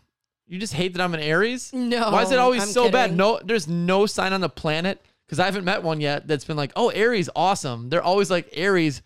You 0.47 0.59
just 0.59 0.73
hate 0.73 0.93
that 0.93 1.01
I'm 1.01 1.13
an 1.15 1.19
Aries. 1.19 1.73
no, 1.73 2.11
Why 2.11 2.21
is 2.21 2.31
it 2.31 2.37
always 2.37 2.61
I'm 2.61 2.67
so 2.69 2.91
bad? 2.91 3.05
kidding. 3.05 3.17
No, 3.17 3.39
there's 3.43 3.67
no 3.67 4.05
sign 4.05 4.31
on 4.31 4.39
the 4.41 4.47
planet 4.47 5.03
because 5.25 5.39
I 5.39 5.45
haven't 5.45 5.65
met 5.65 5.81
one 5.81 5.99
yet 5.99 6.27
that's 6.27 6.45
been 6.45 6.55
like, 6.55 6.71
oh, 6.75 6.89
Aries, 6.89 7.27
awesome. 7.35 7.89
They're 7.89 8.03
always 8.03 8.29
like 8.29 8.47
Aries. 8.53 9.01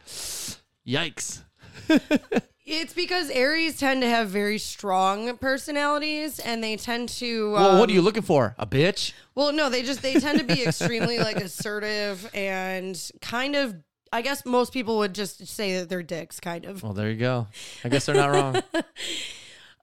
Yikes. 0.86 1.42
It's 2.70 2.94
because 2.94 3.32
Aries 3.32 3.80
tend 3.80 4.04
to 4.04 4.08
have 4.08 4.30
very 4.30 4.60
strong 4.60 5.36
personalities, 5.38 6.38
and 6.38 6.64
they 6.64 6.78
tend 6.78 7.10
to. 7.10 7.54
well, 7.54 7.80
what 7.80 7.90
are 7.90 7.92
um, 7.92 7.96
you 7.96 8.04
looking 8.04 8.22
for? 8.22 8.54
A 8.60 8.68
bitch? 8.68 9.14
Well, 9.34 9.52
no, 9.52 9.72
they 9.72 9.82
just 9.82 10.04
they 10.04 10.20
tend 10.20 10.38
to 10.38 10.46
be 10.46 10.64
extremely 10.68 11.18
like 11.18 11.38
assertive 11.38 12.30
and 12.32 13.12
kind 13.22 13.56
of. 13.56 13.76
I 14.14 14.22
guess 14.22 14.46
most 14.46 14.72
people 14.72 15.00
would 15.00 15.16
just 15.16 15.48
say 15.48 15.78
that 15.80 15.90
they're 15.90 16.04
dicks, 16.04 16.40
kind 16.40 16.66
of. 16.66 16.84
Well, 16.84 16.94
there 16.94 17.10
you 17.10 17.18
go. 17.18 17.48
I 17.84 17.90
guess 17.90 18.06
they're 18.06 18.16
not 18.16 18.32
wrong. 18.32 18.62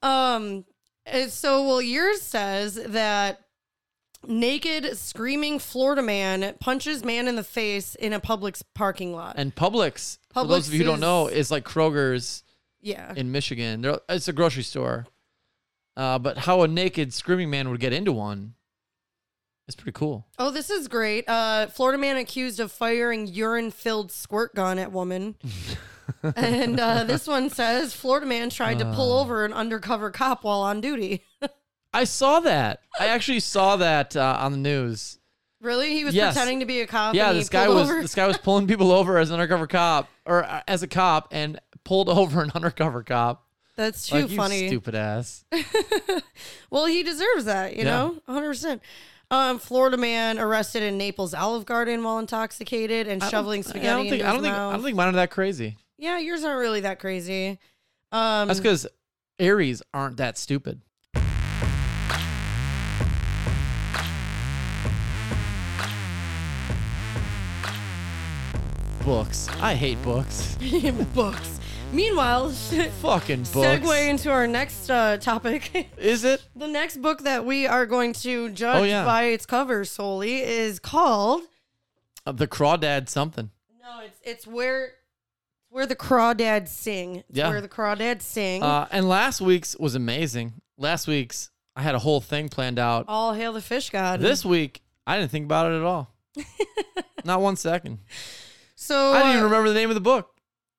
Um. 0.02 0.64
So, 1.28 1.66
well, 1.66 1.80
yours 1.82 2.20
says 2.20 2.74
that 2.74 3.40
naked 4.26 4.96
screaming 4.96 5.58
Florida 5.58 6.02
man 6.02 6.54
punches 6.60 7.02
man 7.02 7.26
in 7.26 7.34
the 7.34 7.42
face 7.42 7.94
in 7.94 8.12
a 8.12 8.20
Publix 8.20 8.62
parking 8.74 9.14
lot. 9.14 9.34
And 9.38 9.54
Publix, 9.54 10.18
for 10.32 10.46
those 10.46 10.68
of 10.68 10.74
you 10.74 10.80
who 10.80 10.84
don't 10.84 11.00
know, 11.00 11.28
is 11.28 11.50
like 11.50 11.64
Kroger's 11.64 12.44
yeah. 12.86 13.12
in 13.16 13.32
Michigan. 13.32 13.84
It's 14.08 14.28
a 14.28 14.32
grocery 14.32 14.62
store. 14.62 15.06
Uh, 15.96 16.18
but 16.18 16.38
how 16.38 16.62
a 16.62 16.68
naked 16.68 17.12
screaming 17.14 17.50
man 17.50 17.70
would 17.70 17.80
get 17.80 17.92
into 17.92 18.12
one 18.12 18.54
is 19.68 19.74
pretty 19.74 19.92
cool. 19.92 20.26
Oh, 20.38 20.50
this 20.50 20.68
is 20.70 20.88
great. 20.88 21.28
Uh, 21.28 21.66
Florida 21.68 21.98
man 21.98 22.16
accused 22.18 22.60
of 22.60 22.70
firing 22.70 23.26
urine-filled 23.26 24.12
squirt 24.12 24.54
gun 24.54 24.78
at 24.78 24.92
woman. 24.92 25.36
and 26.36 26.78
uh, 26.78 27.04
this 27.04 27.26
one 27.26 27.50
says 27.50 27.94
Florida 27.94 28.26
man 28.26 28.50
tried 28.50 28.78
to 28.78 28.84
pull 28.92 29.16
Uh. 29.18 29.22
over 29.22 29.44
an 29.44 29.52
undercover 29.52 30.10
cop 30.10 30.44
while 30.44 30.60
on 30.60 30.80
duty. 30.80 31.24
I 31.94 32.04
saw 32.04 32.40
that. 32.40 32.80
I 33.00 33.06
actually 33.06 33.40
saw 33.40 33.76
that 33.76 34.14
uh, 34.16 34.36
on 34.40 34.52
the 34.52 34.58
news. 34.58 35.18
really? 35.62 35.94
He 35.94 36.04
was 36.04 36.14
Yes. 36.14 36.34
pretending 36.34 36.60
to 36.60 36.66
be 36.66 36.82
a 36.82 36.86
cop. 36.86 37.14
Yeah, 37.14 37.32
this 37.32 37.48
guy 37.48 37.68
was 37.68 37.88
over? 37.90 38.02
this 38.02 38.14
guy 38.14 38.26
was 38.26 38.36
pulling 38.36 38.66
people 38.66 38.92
over 38.92 39.16
as 39.18 39.30
an 39.30 39.34
undercover 39.34 39.66
cop 39.66 40.08
or 40.26 40.44
uh, 40.44 40.60
as 40.68 40.82
a 40.82 40.86
cop 40.88 41.28
and 41.32 41.58
pulled 41.86 42.08
over 42.20 42.42
an 42.42 42.50
undercover 42.54 43.02
cop. 43.02 43.44
That's 43.76 44.08
too 44.08 44.16
like, 44.22 44.30
you 44.30 44.36
funny. 44.36 44.66
stupid 44.68 44.94
ass. 44.94 45.44
Well, 46.70 46.86
he 46.86 47.02
deserves 47.02 47.44
that, 47.44 47.72
you 47.76 47.84
Yeah. 47.84 47.84
know, 47.84 48.16
100%. 48.28 48.80
Um, 49.30 49.58
Florida 49.58 49.96
man 49.96 50.38
arrested 50.38 50.82
in 50.82 50.98
Naples 50.98 51.32
Olive 51.32 51.64
Garden 51.64 52.02
while 52.02 52.18
intoxicated 52.18 53.06
and 53.08 53.22
shoveling 53.22 53.62
don't- 53.62 53.76
I 53.76 53.82
don't 53.82 54.08
think 54.08 54.22
I 54.24 54.32
don't 54.32 54.42
think 54.42 54.54
I 54.54 54.72
don't 54.72 54.82
think 54.82 54.96
mine 54.96 55.08
are 55.08 55.12
that 55.12 55.30
crazy. 55.30 55.76
yeah, 55.98 56.18
yours 56.18 56.44
aren't 56.44 56.58
really 56.60 56.80
that 56.80 56.98
crazy. 56.98 57.58
Um, 58.12 58.48
That's 58.48 58.60
because 58.60 58.86
Aries 59.38 59.82
aren't 59.94 60.16
that 60.18 60.38
stupid. 60.38 60.80
books. 69.04 69.48
I 69.60 69.74
hate 69.74 70.00
books. 70.02 70.56
books. 71.14 71.55
Meanwhile, 71.92 72.50
Fucking 73.02 73.42
books. 73.44 73.56
segue 73.56 74.08
into 74.08 74.30
our 74.30 74.46
next 74.46 74.90
uh, 74.90 75.16
topic. 75.18 75.90
Is 75.98 76.24
it? 76.24 76.42
the 76.54 76.68
next 76.68 76.98
book 77.00 77.22
that 77.22 77.44
we 77.46 77.66
are 77.66 77.86
going 77.86 78.12
to 78.14 78.50
judge 78.50 78.80
Oh, 78.80 78.82
yeah. 78.82 79.04
by 79.04 79.24
its 79.24 79.46
cover 79.46 79.84
solely 79.84 80.42
is 80.42 80.78
called. 80.78 81.42
Uh, 82.26 82.32
the 82.32 82.46
Crawdad 82.46 83.08
something. 83.08 83.50
No, 83.80 84.00
it's 84.04 84.18
it's 84.24 84.46
where 84.46 84.92
where 85.70 85.86
the 85.86 85.94
crawdads 85.96 86.68
sing. 86.68 87.16
It's 87.28 87.38
Yeah. 87.38 87.48
where 87.50 87.60
the 87.60 87.68
crawdads 87.68 88.22
sing. 88.22 88.62
Uh, 88.62 88.88
and 88.90 89.08
last 89.08 89.40
week's 89.40 89.76
was 89.78 89.94
amazing. 89.94 90.54
Last 90.76 91.06
week's 91.06 91.50
I 91.76 91.82
had 91.82 91.94
a 91.94 91.98
whole 92.00 92.20
thing 92.20 92.48
planned 92.48 92.78
out. 92.80 93.04
All 93.08 93.32
hail 93.32 93.52
the 93.52 93.60
fish 93.62 93.90
god. 93.90 94.20
This 94.20 94.44
week 94.44 94.82
I 95.06 95.18
didn't 95.18 95.30
think 95.30 95.44
about 95.44 95.70
it 95.72 95.76
at 95.76 95.82
all. 95.82 96.12
Not 97.24 97.40
one 97.40 97.56
second. 97.56 98.00
so 98.74 99.12
I 99.12 99.18
didn't 99.18 99.28
uh, 99.28 99.32
even 99.34 99.44
remember 99.44 99.68
the 99.68 99.74
name 99.74 99.88
of 99.90 99.94
the 99.94 100.00
book, 100.00 100.30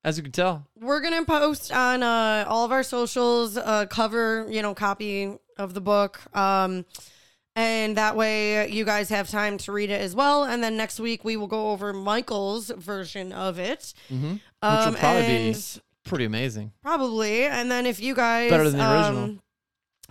as 0.04 0.18
you 0.18 0.24
can 0.24 0.32
tell. 0.32 0.66
we're 0.80 1.02
gonna 1.02 1.26
post 1.26 1.72
on 1.72 2.04
uh, 2.04 2.46
all 2.48 2.64
of 2.66 2.72
our 2.72 2.84
socials 2.84 3.58
a 3.58 3.88
cover, 3.90 4.46
you 4.50 4.62
know, 4.62 4.74
copy 4.74 5.34
of 5.58 5.74
the 5.74 5.82
book. 5.82 6.20
Um, 6.36 6.86
and 7.56 7.98
that 7.98 8.16
way 8.16 8.70
you 8.70 8.86
guys 8.86 9.10
have 9.10 9.30
time 9.30 9.58
to 9.60 9.72
read 9.72 9.90
it 9.90 10.00
as 10.00 10.16
well. 10.16 10.44
And 10.44 10.64
then 10.64 10.78
next 10.78 11.00
week 11.00 11.26
we 11.26 11.36
will 11.38 11.48
go 11.48 11.72
over 11.72 11.92
Michael's 11.92 12.70
version 12.70 13.34
of 13.34 13.58
it. 13.58 13.94
Mm-hmm. 14.12 14.34
Which 14.34 14.42
Um, 14.62 14.94
will 14.94 15.00
probably 15.00 15.54
be 15.54 15.56
pretty 16.06 16.26
amazing. 16.26 16.72
Probably. 16.84 17.46
And 17.46 17.72
then 17.72 17.86
if 17.88 18.00
you 18.00 18.14
guys 18.14 18.52
Better 18.52 18.70
than 18.70 18.78
the 18.78 18.94
original. 18.94 19.24
um, 19.24 19.40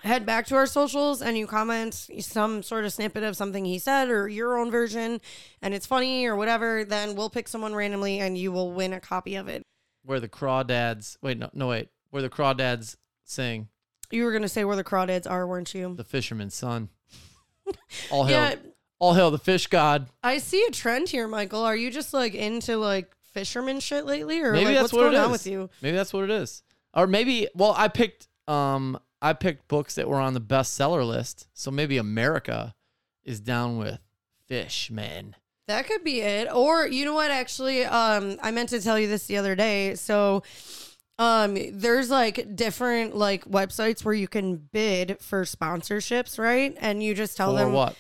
head 0.03 0.27
back 0.27 0.47
to 0.49 0.57
our 0.57 0.67
socials 0.67 1.23
and 1.23 1.39
you 1.39 1.47
comment 1.47 1.95
some 2.21 2.63
sort 2.65 2.85
of 2.85 2.93
snippet 2.93 3.23
of 3.23 3.37
something 3.37 3.65
he 3.65 3.79
said 3.79 4.09
or 4.11 4.29
your 4.29 4.59
own 4.59 4.71
version 4.71 5.21
and 5.63 5.73
it's 5.73 5.87
funny 5.87 6.27
or 6.27 6.35
whatever, 6.35 6.85
then 6.85 7.15
we'll 7.15 7.31
pick 7.31 7.47
someone 7.47 7.75
randomly 7.77 8.19
and 8.19 8.37
you 8.37 8.51
will 8.51 8.73
win 8.73 8.93
a 8.93 9.01
copy 9.01 9.37
of 9.37 9.47
it. 9.47 9.63
Where 10.07 10.21
the 10.21 10.29
Crawdads. 10.29 11.19
Wait, 11.21 11.37
no, 11.37 11.51
no, 11.53 11.67
wait. 11.69 11.89
Where 12.11 12.23
the 12.23 12.31
Crawdads 12.31 12.97
sing 13.25 13.69
You 14.11 14.25
were 14.25 14.33
gonna 14.33 14.49
say 14.49 14.65
where 14.65 14.77
the 14.77 14.85
crawdads 14.85 15.29
are, 15.29 15.47
weren't 15.47 15.75
you? 15.75 15.95
the 15.97 16.05
fisherman's 16.05 16.55
son. 16.55 16.89
All 18.11 18.25
hail, 18.25 18.37
Yeah, 18.51 18.55
all 19.01 19.15
hail 19.15 19.31
the 19.33 19.39
fish 19.39 19.67
god. 19.67 20.09
I 20.23 20.39
see 20.39 20.65
a 20.69 20.71
trend 20.71 21.09
here, 21.09 21.27
Michael. 21.29 21.65
Are 21.65 21.75
you 21.77 21.91
just 21.91 22.15
like 22.15 22.35
into 22.35 22.77
like 22.77 23.13
fisherman 23.35 23.81
shit 23.81 24.07
lately, 24.07 24.41
or 24.41 24.53
Maybe 24.53 24.67
like, 24.67 24.75
that's 24.75 24.83
what's 24.85 24.93
what 24.95 25.01
going 25.01 25.15
it 25.15 25.19
on 25.19 25.27
is. 25.27 25.33
with 25.33 25.47
you? 25.49 25.69
Maybe 25.83 25.97
that's 25.97 26.13
what 26.13 26.25
it 26.25 26.31
is. 26.31 26.63
Or 26.95 27.07
maybe, 27.07 27.49
well, 27.55 27.75
I 27.77 27.89
picked, 27.89 28.29
um, 28.49 28.99
I 29.21 29.33
picked 29.35 29.69
books 29.69 29.97
that 29.97 30.09
were 30.09 30.21
on 30.21 30.33
the 30.35 30.41
bestseller 30.41 31.07
list. 31.07 31.49
So 31.53 31.71
maybe 31.71 31.99
America 31.99 32.75
is 33.25 33.41
down 33.41 33.77
with 33.77 33.99
fish, 34.47 34.91
man. 34.91 35.35
That 35.69 35.87
could 35.87 36.05
be 36.05 36.21
it. 36.21 36.53
Or 36.53 36.87
you 36.87 37.05
know 37.05 37.15
what? 37.15 37.31
Actually, 37.31 37.85
um, 37.85 38.37
I 38.43 38.51
meant 38.53 38.69
to 38.71 38.81
tell 38.81 38.99
you 38.99 39.09
this 39.09 39.27
the 39.27 39.37
other 39.37 39.55
day. 39.57 39.95
So, 39.97 40.43
um, 41.19 41.57
there's 41.73 42.11
like 42.11 42.55
different 42.55 43.17
like 43.17 43.45
websites 43.47 44.05
where 44.05 44.15
you 44.15 44.29
can 44.29 44.57
bid 44.57 45.19
for 45.21 45.45
sponsorships, 45.45 46.39
right? 46.39 46.77
And 46.79 47.03
you 47.03 47.15
just 47.15 47.37
tell 47.37 47.57
Or 47.57 47.59
them 47.59 47.73
what? 47.73 47.97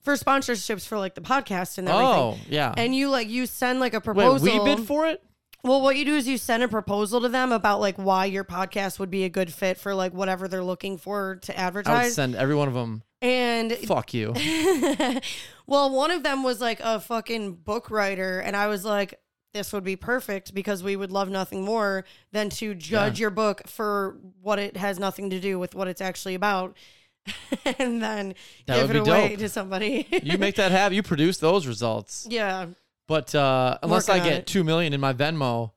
for 0.00 0.14
sponsorships 0.14 0.86
for 0.86 0.98
like 0.98 1.14
the 1.14 1.20
podcast 1.20 1.78
and 1.78 1.88
everything. 1.88 2.08
Oh, 2.14 2.38
yeah. 2.48 2.74
And 2.76 2.94
you 2.94 3.10
like 3.10 3.28
you 3.28 3.46
send 3.46 3.80
like 3.80 3.94
a 3.94 3.98
Wait, 3.98 4.04
proposal. 4.04 4.64
we 4.64 4.74
bid 4.74 4.86
for 4.86 5.06
it? 5.06 5.22
Well, 5.62 5.80
what 5.80 5.96
you 5.96 6.04
do 6.04 6.14
is 6.14 6.28
you 6.28 6.36
send 6.36 6.62
a 6.62 6.68
proposal 6.68 7.22
to 7.22 7.28
them 7.28 7.50
about 7.52 7.80
like 7.80 7.96
why 7.96 8.26
your 8.26 8.44
podcast 8.44 8.98
would 8.98 9.10
be 9.10 9.24
a 9.24 9.30
good 9.30 9.52
fit 9.52 9.78
for 9.78 9.94
like 9.94 10.12
whatever 10.12 10.46
they're 10.46 10.64
looking 10.64 10.98
for 10.98 11.36
to 11.36 11.58
advertise. 11.58 11.94
I 12.00 12.04
would 12.04 12.12
send 12.12 12.34
every 12.34 12.54
one 12.54 12.68
of 12.68 12.74
them. 12.74 13.02
And 13.24 13.72
Fuck 13.72 14.12
you. 14.12 14.34
well, 15.66 15.90
one 15.90 16.10
of 16.10 16.22
them 16.22 16.42
was 16.42 16.60
like 16.60 16.78
a 16.80 17.00
fucking 17.00 17.54
book 17.54 17.90
writer, 17.90 18.38
and 18.40 18.54
I 18.54 18.66
was 18.66 18.84
like, 18.84 19.18
this 19.54 19.72
would 19.72 19.84
be 19.84 19.96
perfect 19.96 20.52
because 20.52 20.82
we 20.82 20.94
would 20.94 21.10
love 21.10 21.30
nothing 21.30 21.64
more 21.64 22.04
than 22.32 22.50
to 22.50 22.74
judge 22.74 23.18
your 23.18 23.30
book 23.30 23.66
for 23.66 24.18
what 24.42 24.58
it 24.58 24.76
has 24.76 24.98
nothing 24.98 25.30
to 25.30 25.40
do 25.40 25.58
with 25.58 25.74
what 25.74 25.88
it's 25.88 26.02
actually 26.02 26.34
about. 26.34 26.76
and 27.78 28.02
then 28.02 28.34
That 28.66 28.80
give 28.80 28.90
it 28.90 28.96
away 28.96 29.30
dope. 29.30 29.38
to 29.38 29.48
somebody. 29.48 30.06
You 30.22 30.36
make 30.36 30.56
that 30.56 30.70
happen. 30.70 30.94
You 30.94 31.02
produce 31.02 31.38
those 31.38 31.66
results. 31.66 32.26
yeah. 32.30 32.66
But 33.08 33.34
uh, 33.34 33.78
unless 33.82 34.10
I 34.10 34.18
Working 34.18 34.32
get 34.32 34.46
two 34.46 34.64
million 34.64 34.92
in 34.92 35.00
my 35.00 35.14
Venmo, 35.14 35.70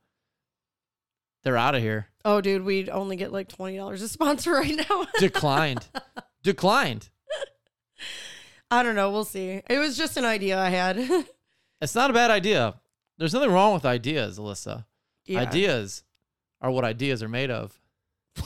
they're 1.44 1.56
out 1.56 1.74
of 1.74 1.80
here. 1.80 2.08
Oh, 2.24 2.42
dude, 2.42 2.64
we'd 2.64 2.90
only 2.90 3.16
get 3.16 3.32
like 3.32 3.48
twenty 3.48 3.76
dollars 3.78 4.02
a 4.02 4.08
sponsor 4.08 4.52
right 4.52 4.76
now. 4.76 5.06
Declined. 5.18 5.86
Declined. 6.42 7.08
I 8.70 8.82
don't 8.82 8.94
know. 8.94 9.10
We'll 9.10 9.24
see. 9.24 9.62
It 9.68 9.78
was 9.78 9.96
just 9.96 10.16
an 10.16 10.24
idea 10.24 10.58
I 10.58 10.68
had. 10.70 11.26
It's 11.80 11.94
not 11.94 12.10
a 12.10 12.12
bad 12.12 12.32
idea. 12.32 12.74
There's 13.18 13.32
nothing 13.32 13.52
wrong 13.52 13.72
with 13.72 13.84
ideas, 13.86 14.36
Alyssa. 14.36 14.84
yeah. 15.26 15.38
Ideas 15.38 16.02
are 16.60 16.72
what 16.72 16.84
ideas 16.84 17.22
are 17.22 17.28
made 17.28 17.52
of. 17.52 17.78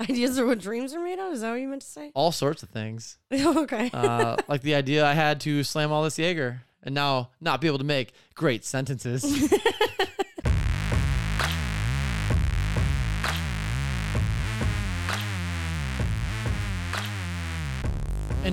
Ideas 0.00 0.38
are 0.38 0.46
what 0.46 0.60
dreams 0.60 0.94
are 0.94 1.00
made 1.02 1.18
of. 1.18 1.32
Is 1.32 1.40
that 1.40 1.50
what 1.50 1.60
you 1.60 1.66
meant 1.66 1.82
to 1.82 1.88
say? 1.88 2.12
All 2.14 2.30
sorts 2.30 2.62
of 2.62 2.68
things. 2.68 3.18
okay. 3.32 3.90
Uh, 3.92 4.36
like 4.46 4.62
the 4.62 4.76
idea 4.76 5.04
I 5.04 5.14
had 5.14 5.40
to 5.40 5.64
slam 5.64 5.90
all 5.90 6.04
this 6.04 6.20
Jaeger 6.20 6.62
and 6.84 6.94
now 6.94 7.30
not 7.40 7.60
be 7.60 7.66
able 7.66 7.78
to 7.78 7.84
make 7.84 8.12
great 8.34 8.64
sentences. 8.64 9.52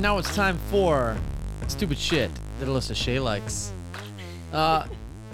Now 0.05 0.19
it's 0.19 0.35
time 0.35 0.55
for 0.69 1.17
stupid 1.67 1.97
shit 1.97 2.29
that 2.59 2.67
Alyssa 2.69 2.95
Shea 2.95 3.19
likes. 3.19 3.71
Uh, 4.53 4.85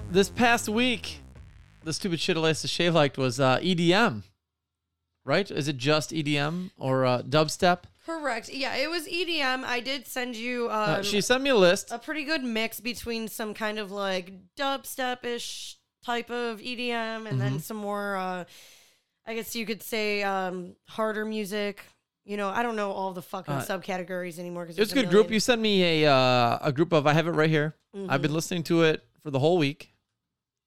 this 0.09 0.30
past 0.30 0.69
week, 0.69 1.19
the 1.84 1.91
stupid 1.91 2.22
shit 2.22 2.38
Alyssa 2.38 2.69
Shea 2.69 2.89
liked 2.89 3.17
was 3.17 3.38
uh, 3.38 3.57
EDM. 3.59 4.24
Right? 5.26 5.51
Is 5.51 5.67
it 5.67 5.76
just 5.76 6.11
EDM 6.11 6.72
or 6.78 7.05
uh, 7.05 7.22
dubstep? 7.22 7.80
Correct. 8.05 8.47
Yeah, 8.47 8.78
it 8.78 8.89
was 8.89 9.07
EDM. 9.09 9.65
I 9.65 9.82
did 9.82 10.07
send 10.07 10.38
you 10.38 10.67
um, 10.72 10.89
Uh, 10.89 11.03
she 11.03 11.19
sent 11.19 11.43
me 11.43 11.49
a 11.49 11.55
list. 11.57 11.91
a 11.91 11.99
pretty 11.99 12.24
good 12.24 12.41
mix 12.41 12.80
between 12.80 13.28
some 13.28 13.53
kind 13.53 13.78
of 13.78 13.91
like 13.91 14.32
dubstep 14.57 15.26
ish 15.26 15.80
type 16.05 16.30
of 16.32 16.61
EDM 16.61 17.28
and 17.30 17.41
then 17.41 17.55
Mhm. 17.57 17.61
some 17.61 17.76
more, 17.76 18.15
uh, 18.15 18.45
I 19.28 19.36
guess 19.36 19.53
you 19.53 19.65
could 19.65 19.84
say, 19.84 20.24
um, 20.24 20.78
harder 20.88 21.26
music. 21.26 21.84
You 22.26 22.38
know, 22.38 22.49
I 22.49 22.61
don't 22.61 22.76
know 22.76 22.91
all 22.91 23.13
the 23.13 23.22
fucking 23.22 23.53
Uh, 23.53 23.61
subcategories 23.61 24.38
anymore 24.38 24.63
because 24.63 24.78
It 24.78 24.82
was 24.82 24.91
a 24.91 24.95
good 24.95 25.09
group. 25.09 25.32
You 25.32 25.39
sent 25.39 25.59
me 25.61 26.03
a 26.03 26.11
uh, 26.13 26.59
a 26.61 26.72
group 26.72 26.91
of. 26.93 27.07
I 27.07 27.13
have 27.13 27.28
it 27.28 27.32
right 27.32 27.49
here. 27.49 27.76
Mm-hmm. 27.95 28.11
I've 28.11 28.22
been 28.22 28.34
listening 28.34 28.63
to 28.63 28.84
it 28.84 29.03
for 29.24 29.32
the 29.32 29.39
whole 29.39 29.57
week. 29.57 29.93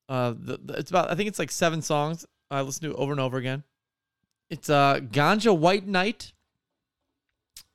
Uh, 0.08 0.34
the, 0.36 0.58
the- 0.62 0.74
it's 0.74 0.90
about. 0.90 1.10
I 1.10 1.14
think 1.14 1.28
it's 1.28 1.38
like 1.38 1.50
seven 1.52 1.80
songs. 1.80 2.26
I 2.50 2.60
listen 2.62 2.82
to 2.88 2.90
it 2.90 2.98
over 2.98 3.12
and 3.12 3.20
over 3.20 3.36
again. 3.38 3.62
It's 4.50 4.68
uh 4.68 5.00
Ganja 5.00 5.56
White 5.56 5.86
Night, 5.86 6.32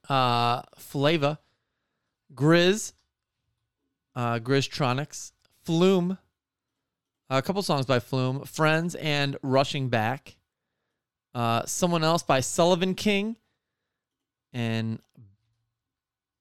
uh 0.10 0.62
Flava, 0.78 1.40
Grizz, 2.34 2.94
uh 4.16 4.40
Grizztronics, 4.40 5.32
Flume, 5.64 6.18
a 7.30 7.42
couple 7.42 7.62
songs 7.64 7.86
by 7.86 8.00
Flume, 8.00 8.44
Friends 8.46 8.96
and 8.96 9.38
Rushing 9.42 9.90
Back, 9.90 10.38
uh 11.34 11.66
someone 11.66 12.04
else 12.04 12.24
by 12.24 12.40
Sullivan 12.40 12.94
King, 12.94 13.36
and 14.54 15.00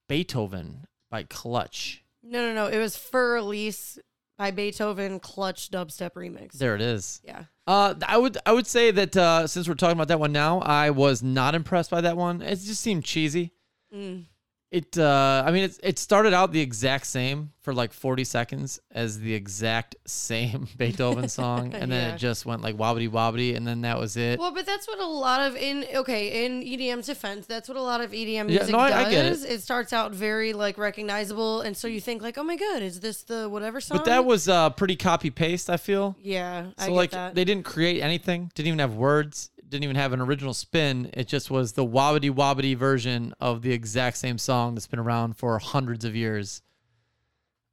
Beethoven 0.08 0.86
by 1.10 1.24
Clutch. 1.24 2.02
No, 2.22 2.40
no, 2.40 2.54
no. 2.54 2.66
It 2.66 2.78
was 2.78 2.96
Für 2.96 3.38
Elise 3.40 3.98
by 4.36 4.50
Beethoven 4.50 5.20
Clutch 5.20 5.70
Dubstep 5.70 6.12
Remix. 6.14 6.52
There 6.52 6.74
it 6.74 6.80
is. 6.80 7.20
yeah. 7.24 7.44
Uh, 7.66 7.94
I 8.06 8.16
would 8.16 8.38
I 8.46 8.52
would 8.52 8.66
say 8.66 8.90
that 8.90 9.14
uh, 9.16 9.46
since 9.46 9.68
we're 9.68 9.74
talking 9.74 9.96
about 9.96 10.08
that 10.08 10.20
one 10.20 10.32
now, 10.32 10.60
I 10.60 10.88
was 10.90 11.22
not 11.22 11.54
impressed 11.54 11.90
by 11.90 12.00
that 12.00 12.16
one. 12.16 12.40
It 12.40 12.56
just 12.60 12.80
seemed 12.80 13.04
cheesy. 13.04 13.52
Mm. 13.94 14.24
It 14.70 14.98
uh, 14.98 15.44
I 15.46 15.50
mean 15.50 15.64
it 15.64 15.80
it 15.82 15.98
started 15.98 16.34
out 16.34 16.52
the 16.52 16.60
exact 16.60 17.06
same 17.06 17.52
for 17.62 17.72
like 17.72 17.90
40 17.94 18.24
seconds 18.24 18.78
as 18.90 19.18
the 19.18 19.32
exact 19.32 19.96
same 20.06 20.68
Beethoven 20.76 21.28
song, 21.40 21.72
and 21.74 21.90
then 21.90 22.08
Yeah. 22.10 22.14
it 22.14 22.18
just 22.18 22.44
went 22.44 22.60
like 22.60 22.78
wobbly 22.78 23.08
wobbly, 23.08 23.54
and 23.54 23.66
then 23.66 23.80
that 23.80 23.98
was 23.98 24.18
it. 24.18 24.38
Well, 24.38 24.52
but 24.52 24.66
that's 24.66 24.86
what 24.86 24.98
a 25.00 25.06
lot 25.06 25.40
of 25.40 25.56
in 25.56 25.86
okay 25.94 26.44
in 26.44 26.60
EDM's 26.62 27.06
defense, 27.06 27.46
that's 27.46 27.66
what 27.66 27.78
a 27.78 27.82
lot 27.82 28.02
of 28.02 28.10
EDM 28.12 28.28
Yeah, 28.34 28.42
music 28.42 28.70
no, 28.72 28.78
I- 28.78 29.00
I 29.00 29.04
does. 29.04 29.42
get 29.42 29.52
it. 29.52 29.62
starts 29.62 29.94
out 29.94 30.12
very 30.14 30.52
like 30.52 30.76
recognizable, 30.76 31.62
and 31.62 31.74
so 31.74 31.88
you 31.88 32.00
think 32.00 32.20
like, 32.20 32.36
oh 32.36 32.44
my 32.44 32.56
god, 32.56 32.82
is 32.82 33.00
this 33.00 33.22
the 33.22 33.48
whatever 33.48 33.80
song? 33.80 33.96
but 33.96 34.04
that 34.04 34.26
was 34.26 34.50
uh, 34.50 34.68
pretty 34.68 34.96
copy 34.96 35.30
paste. 35.30 35.70
I 35.70 35.78
feel. 35.78 36.14
yeah, 36.20 36.66
I 36.76 36.82
So 36.84 36.88
get 36.90 36.96
like 36.96 37.10
that. 37.12 37.34
they 37.34 37.44
didn't 37.46 37.64
create 37.64 38.02
anything, 38.02 38.50
didn't 38.54 38.68
even 38.68 38.80
have 38.80 38.94
words, 38.96 39.50
didn't 39.68 39.84
even 39.84 39.96
have 39.96 40.12
an 40.12 40.20
original 40.20 40.54
spin. 40.54 41.10
It 41.14 41.28
just 41.28 41.50
was 41.50 41.72
the 41.72 41.84
wobbity 41.84 42.30
wobbity 42.30 42.76
version 42.76 43.34
of 43.40 43.62
the 43.62 43.72
exact 43.72 44.16
same 44.16 44.38
song 44.38 44.74
that's 44.74 44.86
been 44.86 44.98
around 44.98 45.36
for 45.36 45.58
hundreds 45.58 46.04
of 46.04 46.16
years. 46.16 46.62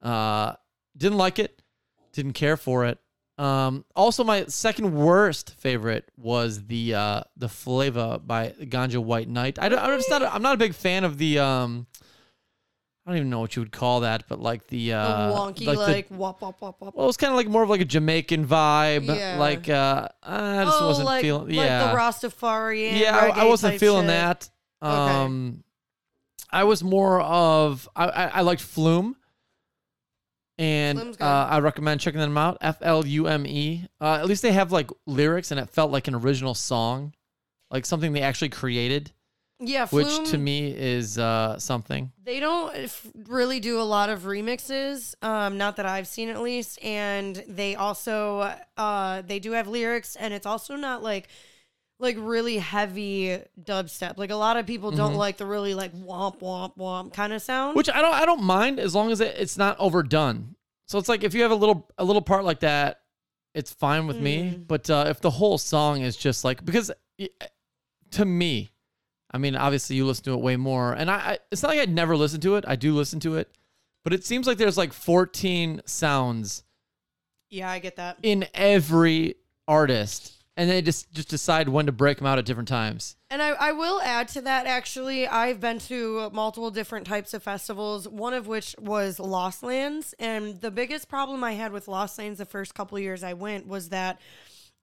Uh, 0.01 0.53
didn't 0.97 1.17
like 1.17 1.39
it, 1.39 1.61
didn't 2.13 2.33
care 2.33 2.57
for 2.57 2.85
it. 2.85 2.99
Um, 3.37 3.83
also 3.95 4.23
my 4.23 4.45
second 4.45 4.95
worst 4.95 5.55
favorite 5.57 6.09
was 6.15 6.67
the 6.67 6.95
uh 6.95 7.21
the 7.35 7.49
Flava 7.49 8.21
by 8.23 8.53
Ganja 8.61 8.97
White 8.97 9.27
Night. 9.27 9.59
I 9.59 9.67
don't, 9.67 9.79
I'm 9.79 9.97
just 9.97 10.09
not 10.09 10.21
a, 10.21 10.33
I'm 10.33 10.41
not 10.41 10.53
a 10.53 10.57
big 10.57 10.73
fan 10.73 11.03
of 11.03 11.17
the 11.17 11.39
um 11.39 11.87
I 13.06 13.12
don't 13.12 13.18
even 13.18 13.30
know 13.30 13.39
what 13.39 13.56
you 13.56 13.62
would 13.62 13.72
call 13.72 13.99
that, 13.99 14.24
but 14.28 14.39
like 14.41 14.66
the 14.68 14.89
The 14.89 14.93
uh, 14.97 15.32
wonky, 15.32 15.66
the- 15.66 15.74
like, 15.74 16.08
wop, 16.10 16.41
wop, 16.41 16.60
wop, 16.60 16.82
wop. 16.82 16.95
well, 16.95 17.06
it 17.06 17.08
was 17.08 17.18
kind 17.18 17.32
of 17.32 17.38
like 17.38 17.47
more 17.47 17.62
of 17.62 17.70
like 17.70 17.82
a 17.82 17.86
Jamaican 17.86 18.47
vibe. 18.47 19.06
Yeah. 19.06 19.38
Like 19.38 19.70
uh, 19.70 20.08
I 20.24 20.64
just 20.66 20.78
oh, 20.82 20.88
wasn't 20.88 21.06
like, 21.06 21.22
feeling. 21.22 21.47
like 21.47 21.56
Yeah, 21.56 21.91
the 21.91 21.97
Rastafarian. 21.97 22.99
yeah, 22.99 23.16
I, 23.16 23.41
I 23.41 23.45
wasn't 23.45 23.80
feeling 23.80 24.03
shit. 24.03 24.08
that. 24.08 24.49
Okay. 24.82 24.91
Um, 24.91 25.64
I 26.49 26.64
was 26.64 26.84
more 26.84 27.22
of 27.22 27.88
I 27.95 28.06
I, 28.06 28.26
I 28.28 28.41
liked 28.41 28.62
Flume, 28.62 29.16
and 30.58 31.18
uh, 31.22 31.47
I 31.49 31.60
recommend 31.60 31.99
checking 32.01 32.20
them 32.20 32.38
out. 32.38 32.58
F 32.62 32.78
L 32.82 33.06
U 33.06 33.28
M 33.28 33.45
E. 33.45 33.86
Uh, 33.99 34.16
at 34.16 34.26
least 34.26 34.41
they 34.41 34.51
have 34.53 34.72
like 34.72 34.89
lyrics, 35.06 35.51
and 35.51 35.60
it 35.60 35.70
felt 35.70 35.91
like 35.91 36.08
an 36.08 36.16
original 36.16 36.53
song, 36.53 37.14
like 37.70 37.86
something 37.86 38.14
they 38.14 38.22
actually 38.22 38.49
created, 38.49 39.12
Yeah, 39.60 39.88
which 39.88 40.30
to 40.32 40.38
me 40.38 40.68
is 40.76 41.18
uh 41.18 41.58
something. 41.60 42.12
they 42.24 42.39
don't 42.41 42.76
f- 42.76 43.08
really 43.28 43.60
do 43.62 43.80
a 43.80 43.84
lot 43.84 44.10
of 44.10 44.24
remixes. 44.24 45.16
Um, 45.24 45.58
not 45.58 45.78
that 45.78 45.86
I've 45.86 46.08
seen 46.08 46.28
at 46.30 46.41
least, 46.41 46.78
and 46.84 47.38
they 47.47 47.76
also 47.76 48.53
uh 48.78 49.22
they 49.22 49.39
do 49.39 49.51
have 49.51 49.68
lyrics, 49.70 50.16
and 50.18 50.34
it's 50.34 50.45
also 50.45 50.76
not 50.76 51.01
like 51.03 51.30
like 51.99 52.18
really 52.20 52.58
heavy 52.58 53.39
dubstep. 53.62 54.18
Like 54.18 54.30
a 54.30 54.36
lot 54.36 54.58
of 54.58 54.68
people 54.68 54.91
don't 54.91 55.14
Mhm. 55.14 55.18
like 55.18 55.38
the 55.38 55.45
really 55.45 55.74
like 55.74 55.93
womp 55.93 56.39
womp 56.41 56.76
womp 56.78 57.14
kind 57.14 57.32
of 57.32 57.41
sound. 57.41 57.78
Which 57.78 57.89
I 57.89 58.01
don't 58.01 58.14
I 58.14 58.26
don't 58.26 58.43
mind 58.43 58.80
as 58.80 58.93
long 58.93 59.10
as 59.12 59.22
it, 59.22 59.36
it's 59.38 59.58
not 59.58 59.80
overdone. 59.80 60.56
So 60.88 60.99
it's 60.99 61.08
like 61.08 61.24
if 61.24 61.34
you 61.34 61.43
have 61.43 61.51
a 61.51 61.56
little 61.56 61.89
a 61.97 62.03
little 62.03 62.22
part 62.22 62.43
like 62.43 62.60
that, 62.60 62.99
it's 63.53 63.72
fine 63.72 64.06
with 64.06 64.18
me. 64.18 64.51
Mm. 64.51 64.68
But 64.68 64.89
uh, 64.89 65.06
if 65.08 65.22
the 65.22 65.30
whole 65.32 65.58
song 65.58 66.01
is 66.01 66.18
just 66.18 66.43
like 66.43 66.66
because 66.66 66.91
to 68.12 68.26
me, 68.26 68.72
I 69.36 69.38
mean 69.38 69.53
obviously 69.57 69.97
you 69.97 70.05
listen 70.05 70.23
to 70.23 70.33
it 70.33 70.39
way 70.39 70.55
more, 70.55 70.93
and 70.93 71.11
I, 71.11 71.15
I 71.15 71.39
it's 71.51 71.61
not 71.61 71.69
like 71.69 71.81
I'd 71.81 71.89
never 71.89 72.15
listen 72.15 72.39
to 72.39 72.55
it. 72.55 72.63
I 72.65 72.77
do 72.77 72.95
listen 72.95 73.19
to 73.19 73.36
it, 73.36 73.51
but 74.05 74.13
it 74.13 74.23
seems 74.23 74.47
like 74.47 74.57
there's 74.57 74.77
like 74.77 74.93
14 74.93 75.81
sounds 75.86 76.63
yeah, 77.49 77.69
I 77.69 77.79
get 77.79 77.97
that. 77.97 78.17
in 78.23 78.45
every 78.53 79.36
artist, 79.67 80.41
and 80.55 80.69
they 80.69 80.81
just 80.81 81.11
just 81.11 81.27
decide 81.27 81.67
when 81.67 81.86
to 81.88 81.91
break 81.91 82.17
them 82.17 82.27
out 82.27 82.39
at 82.39 82.45
different 82.45 82.69
times. 82.69 83.17
And 83.29 83.41
I, 83.41 83.49
I 83.49 83.71
will 83.73 83.99
add 84.01 84.29
to 84.29 84.41
that 84.41 84.67
actually, 84.67 85.27
I've 85.27 85.59
been 85.59 85.79
to 85.79 86.29
multiple 86.31 86.71
different 86.71 87.05
types 87.05 87.33
of 87.33 87.43
festivals, 87.43 88.07
one 88.07 88.33
of 88.33 88.47
which 88.47 88.73
was 88.79 89.19
Lost 89.19 89.63
Lands. 89.63 90.15
And 90.17 90.61
the 90.61 90.71
biggest 90.71 91.09
problem 91.09 91.43
I 91.43 91.51
had 91.53 91.73
with 91.73 91.89
Lost 91.89 92.17
Lands 92.17 92.38
the 92.38 92.45
first 92.45 92.73
couple 92.73 92.97
years 92.99 93.21
I 93.21 93.33
went 93.33 93.67
was 93.67 93.89
that 93.89 94.21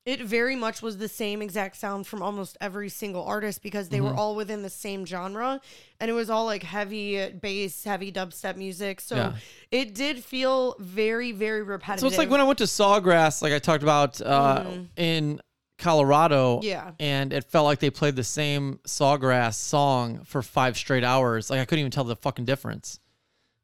it 0.04 0.20
very 0.20 0.56
much 0.56 0.82
was 0.82 0.98
the 0.98 1.08
same 1.08 1.40
exact 1.42 1.76
sound 1.76 2.06
from 2.08 2.22
almost 2.22 2.56
every 2.60 2.88
single 2.88 3.24
artist 3.24 3.62
because 3.62 3.88
they 3.88 4.00
were 4.00 4.12
all 4.12 4.34
within 4.34 4.62
the 4.62 4.70
same 4.70 5.06
genre 5.06 5.60
and 6.00 6.10
it 6.10 6.14
was 6.14 6.28
all 6.28 6.44
like 6.44 6.64
heavy 6.64 7.28
bass, 7.30 7.84
heavy 7.84 8.10
dubstep 8.10 8.56
music. 8.56 9.00
So 9.00 9.14
Yeah. 9.14 9.32
it 9.70 9.94
did 9.94 10.24
feel 10.24 10.74
very, 10.80 11.30
very 11.30 11.62
repetitive. 11.62 12.00
So 12.00 12.06
it's 12.08 12.18
like 12.18 12.30
when 12.30 12.40
I 12.40 12.44
went 12.44 12.58
to 12.58 12.64
Sawgrass, 12.64 13.42
like 13.42 13.52
I 13.52 13.60
talked 13.60 13.84
about 13.84 14.20
uh, 14.20 14.64
in 14.96 15.40
Colorado. 15.78 16.56
Mm-hmm. 16.56 16.66
Yeah. 16.66 16.90
And 16.98 17.32
it 17.32 17.44
felt 17.44 17.64
like 17.66 17.78
they 17.78 17.90
played 17.90 18.16
the 18.16 18.24
same 18.24 18.80
Sawgrass 18.84 19.54
song 19.54 20.24
for 20.24 20.42
five 20.42 20.76
straight 20.76 21.04
hours. 21.04 21.48
Like 21.48 21.60
I 21.60 21.64
couldn't 21.64 21.80
even 21.80 21.92
tell 21.92 22.04
the 22.04 22.16
fucking 22.16 22.44
difference. 22.44 22.98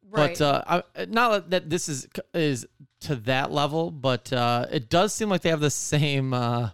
right. 0.09 0.39
But 0.39 0.41
uh, 0.41 0.83
I, 0.97 1.05
not 1.07 1.51
that 1.51 1.69
this 1.69 1.89
is 1.89 2.07
is 2.33 2.65
to 3.01 3.17
that 3.17 3.53
level, 3.53 3.91
but 3.91 4.33
uh, 4.33 4.67
it 4.71 4.89
does 4.89 5.15
seem 5.15 5.29
like 5.29 5.43
they 5.43 5.51
have 5.51 5.61
the 5.61 5.71
same 5.71 6.33
uh, 6.35 6.71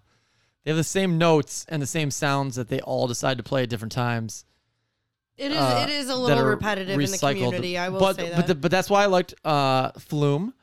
they 0.64 0.70
have 0.70 0.76
the 0.76 0.84
same 0.84 1.18
notes 1.18 1.66
and 1.68 1.82
the 1.82 1.86
same 1.86 2.10
sounds 2.10 2.56
that 2.56 2.68
they 2.68 2.80
all 2.80 3.06
decide 3.06 3.36
to 3.36 3.42
play 3.42 3.64
at 3.64 3.68
different 3.68 3.92
times. 3.92 4.44
it 5.36 5.52
is 5.52 5.58
uh, 5.58 5.86
it 5.86 5.92
is 5.92 6.08
a 6.08 6.16
little 6.16 6.44
repetitive 6.44 6.98
in 6.98 7.10
the 7.10 7.18
community. 7.18 7.76
I 7.76 7.90
will 7.90 8.00
but, 8.00 8.16
say 8.16 8.30
that. 8.30 8.36
But, 8.36 8.46
the, 8.46 8.54
but 8.54 8.70
that's 8.70 8.88
why 8.88 9.02
I 9.02 9.06
liked 9.06 9.34
uh, 9.44 9.92
Flume. 9.98 10.54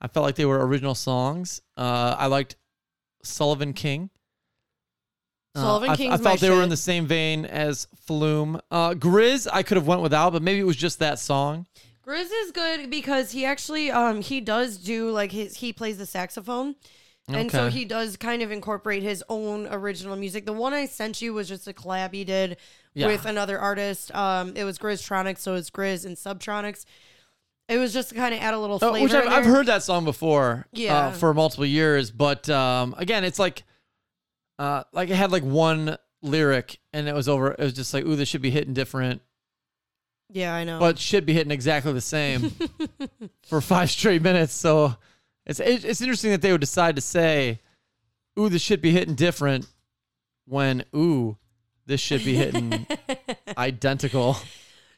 I 0.00 0.08
felt 0.08 0.24
like 0.24 0.36
they 0.36 0.46
were 0.46 0.66
original 0.66 0.94
songs. 0.94 1.60
Uh, 1.76 2.16
I 2.18 2.26
liked 2.26 2.56
Sullivan 3.22 3.74
King. 3.74 4.08
Uh, 5.54 5.60
Sullivan 5.60 5.90
I, 5.90 5.96
King's 5.96 6.14
I 6.14 6.16
my 6.16 6.22
felt 6.22 6.40
they 6.40 6.48
were 6.48 6.62
in 6.62 6.70
the 6.70 6.76
same 6.76 7.06
vein 7.06 7.44
as 7.44 7.86
Flume. 8.06 8.60
Uh, 8.70 8.94
Grizz, 8.94 9.46
I 9.52 9.62
could 9.62 9.76
have 9.76 9.86
went 9.86 10.00
without, 10.00 10.32
but 10.32 10.42
maybe 10.42 10.58
it 10.58 10.66
was 10.66 10.76
just 10.76 11.00
that 11.00 11.18
song. 11.18 11.66
Grizz 12.10 12.30
is 12.44 12.50
good 12.52 12.90
because 12.90 13.30
he 13.30 13.44
actually 13.44 13.90
um 13.90 14.20
he 14.20 14.40
does 14.40 14.78
do 14.78 15.10
like 15.10 15.30
his 15.32 15.56
he 15.56 15.72
plays 15.72 15.96
the 15.98 16.06
saxophone. 16.06 16.74
And 17.28 17.48
so 17.52 17.66
Okay. 17.66 17.78
he 17.78 17.84
does 17.84 18.16
kind 18.16 18.42
of 18.42 18.50
incorporate 18.50 19.04
his 19.04 19.22
own 19.28 19.68
original 19.70 20.16
music. 20.16 20.46
The 20.46 20.52
one 20.52 20.72
I 20.74 20.86
sent 20.86 21.22
you 21.22 21.32
was 21.32 21.46
just 21.48 21.68
a 21.68 21.72
collab 21.72 22.12
he 22.12 22.24
did 22.24 22.56
Yeah. 22.94 23.06
with 23.06 23.24
another 23.26 23.58
artist. 23.60 24.12
Um 24.14 24.56
it 24.56 24.64
was 24.64 24.78
Grizztronics, 24.78 25.38
so 25.38 25.54
it's 25.54 25.70
Grizz 25.70 26.04
and 26.04 26.16
Subtronics. 26.16 26.84
It 27.68 27.78
was 27.78 27.92
just 27.92 28.08
to 28.08 28.16
kind 28.16 28.34
of 28.34 28.40
add 28.40 28.54
a 28.54 28.58
little 28.58 28.76
Uh, 28.76 28.90
flavor. 28.90 29.04
which 29.04 29.12
I've, 29.14 29.26
in 29.26 29.32
I've 29.32 29.44
there. 29.44 29.52
heard 29.52 29.66
that 29.66 29.84
song 29.84 30.04
before, 30.04 30.66
Yeah. 30.72 31.06
uh, 31.06 31.12
for 31.12 31.32
multiple 31.32 31.66
years. 31.66 32.10
But 32.10 32.50
um, 32.50 32.96
again, 32.98 33.22
it's 33.22 33.38
like, 33.38 33.62
uh, 34.58 34.82
like 34.92 35.08
it 35.08 35.14
had 35.14 35.30
like 35.30 35.44
one 35.44 35.96
lyric, 36.20 36.80
and 36.92 37.06
it 37.08 37.14
was 37.14 37.28
over. 37.28 37.52
It 37.52 37.60
was 37.60 37.72
just 37.72 37.94
like, 37.94 38.04
ooh, 38.04 38.16
this 38.16 38.28
should 38.28 38.42
be 38.42 38.50
hitting 38.50 38.74
different, 38.74 39.22
Yeah, 40.32 40.54
I 40.54 40.64
know. 40.64 40.78
but 40.78 40.98
should 40.98 41.26
be 41.26 41.32
hitting 41.32 41.50
exactly 41.50 41.92
the 41.92 42.00
same 42.00 42.52
for 43.46 43.60
five 43.60 43.90
straight 43.90 44.22
minutes. 44.22 44.54
So 44.54 44.96
it's 45.46 45.60
it's 45.60 46.00
interesting 46.00 46.30
that 46.30 46.42
they 46.42 46.52
would 46.52 46.60
decide 46.60 46.96
to 46.96 47.02
say, 47.02 47.60
ooh, 48.38 48.48
this 48.48 48.62
should 48.62 48.80
be 48.80 48.92
hitting 48.92 49.14
different, 49.14 49.66
when 50.46 50.84
ooh, 50.94 51.36
this 51.86 52.00
should 52.00 52.24
be 52.24 52.34
hitting 52.36 52.86
identical, 53.58 54.36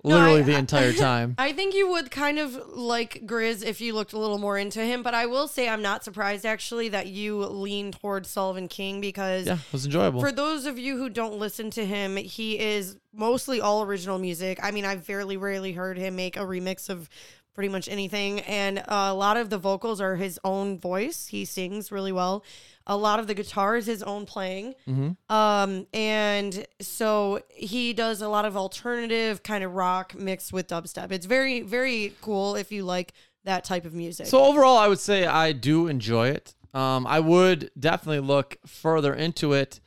No, 0.05 0.17
literally 0.17 0.41
I- 0.41 0.45
the 0.45 0.57
entire 0.57 0.93
time. 1.11 1.37
I 1.39 1.53
think 1.53 1.75
you 1.75 1.89
would 1.91 2.11
kind 2.11 2.39
of 2.41 2.55
like 2.71 3.23
Grizz 3.25 3.65
if 3.65 3.81
you 3.81 3.95
looked 3.95 4.13
a 4.13 4.19
little 4.19 4.39
more 4.39 4.59
into 4.59 4.81
him, 4.85 5.03
but 5.05 5.15
I 5.15 5.27
will 5.27 5.47
say 5.47 5.69
I'm 5.69 5.81
not 5.83 6.03
surprised 6.03 6.45
actually 6.45 6.89
that 6.89 7.07
you 7.07 7.39
lean 7.39 7.93
towards 7.93 8.29
Sullivan 8.29 8.67
King 8.67 9.01
because 9.01 9.47
Yeah, 9.47 9.55
it 9.55 9.73
was 9.73 9.85
enjoyable. 9.85 10.21
For 10.21 10.33
those 10.33 10.67
of 10.67 10.77
you 10.77 10.97
who 10.97 11.09
don't 11.09 11.39
listen 11.39 11.71
to 11.71 11.87
him, 11.87 12.17
he 12.17 12.59
is 12.59 12.97
mostly 13.15 13.61
all 13.61 13.85
original 13.85 14.19
music. 14.19 14.59
I 14.61 14.73
mean, 14.73 14.85
I've 14.85 15.05
fairly 15.05 15.37
rarely 15.37 15.73
heard 15.73 15.99
him 15.99 16.17
make 16.17 16.37
a 16.37 16.41
remix 16.41 16.89
of 16.91 17.09
pretty 17.55 17.69
much 17.69 17.89
anything, 17.89 18.41
and 18.41 18.83
a 18.89 19.13
lot 19.15 19.37
of 19.37 19.51
the 19.51 19.59
vocals 19.59 20.01
are 20.01 20.17
his 20.17 20.39
own 20.45 20.79
voice. 20.79 21.27
He 21.27 21.45
sings 21.45 21.93
really 21.93 22.13
well. 22.13 22.45
A 22.87 22.97
lot 22.97 23.21
of 23.21 23.27
the 23.27 23.35
guitar 23.35 23.77
is 23.77 23.87
his 23.87 24.03
own 24.03 24.27
playing. 24.27 24.75
Mm-hmm. 24.89 25.35
Um, 25.35 25.87
and 25.93 26.67
so 26.81 27.41
he 27.49 27.93
does 27.93 28.23
a 28.23 28.29
lot 28.29 28.45
of 28.45 28.57
alternative 28.57 29.43
kind 29.43 29.63
of 29.63 29.75
rock 29.75 30.15
mixed 30.15 30.53
with 30.53 30.67
dubstep. 30.67 31.13
It's 31.13 31.27
very, 31.27 31.61
very 31.61 32.15
cool 32.21 32.57
if 32.57 32.73
you 32.73 32.85
like 32.85 33.13
that 33.45 33.65
type 33.65 33.85
of 33.85 33.95
music. 33.95 34.27
So 34.27 34.43
overall, 34.43 34.79
I 34.79 34.89
would 34.89 34.99
say 34.99 35.27
I 35.27 35.53
do 35.53 35.87
enjoy 35.87 36.29
it. 36.29 36.55
Um, 36.75 37.07
I 37.07 37.21
would 37.21 37.71
definitely 37.79 38.21
look 38.21 38.57
further 38.67 39.15
into 39.15 39.53
it. 39.53 39.81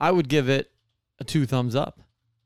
I 0.00 0.10
would 0.10 0.28
give 0.28 0.48
it 0.48 0.70
a 1.20 1.24
two 1.24 1.46
thumbs 1.46 1.76
up, 1.76 2.00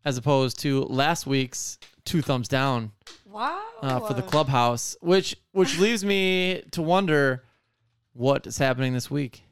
as 0.05 0.19
opposed 0.19 0.61
to 0.61 0.83
last 0.85 1.27
week's 1.27 1.79
two 2.05 2.23
thumbs 2.23 2.49
down 2.49 2.93
wow. 3.31 3.63
uh, 3.83 4.01
for 4.01 4.15
the 4.15 4.23
clubhouse, 4.23 4.97
which 5.01 5.37
which 5.53 5.79
leaves 5.81 6.05
me 6.05 6.63
to 6.73 6.83
wonder 6.83 7.45
what 8.13 8.47
is 8.47 8.59
happening 8.59 8.93
this 8.95 9.11
week. 9.11 9.45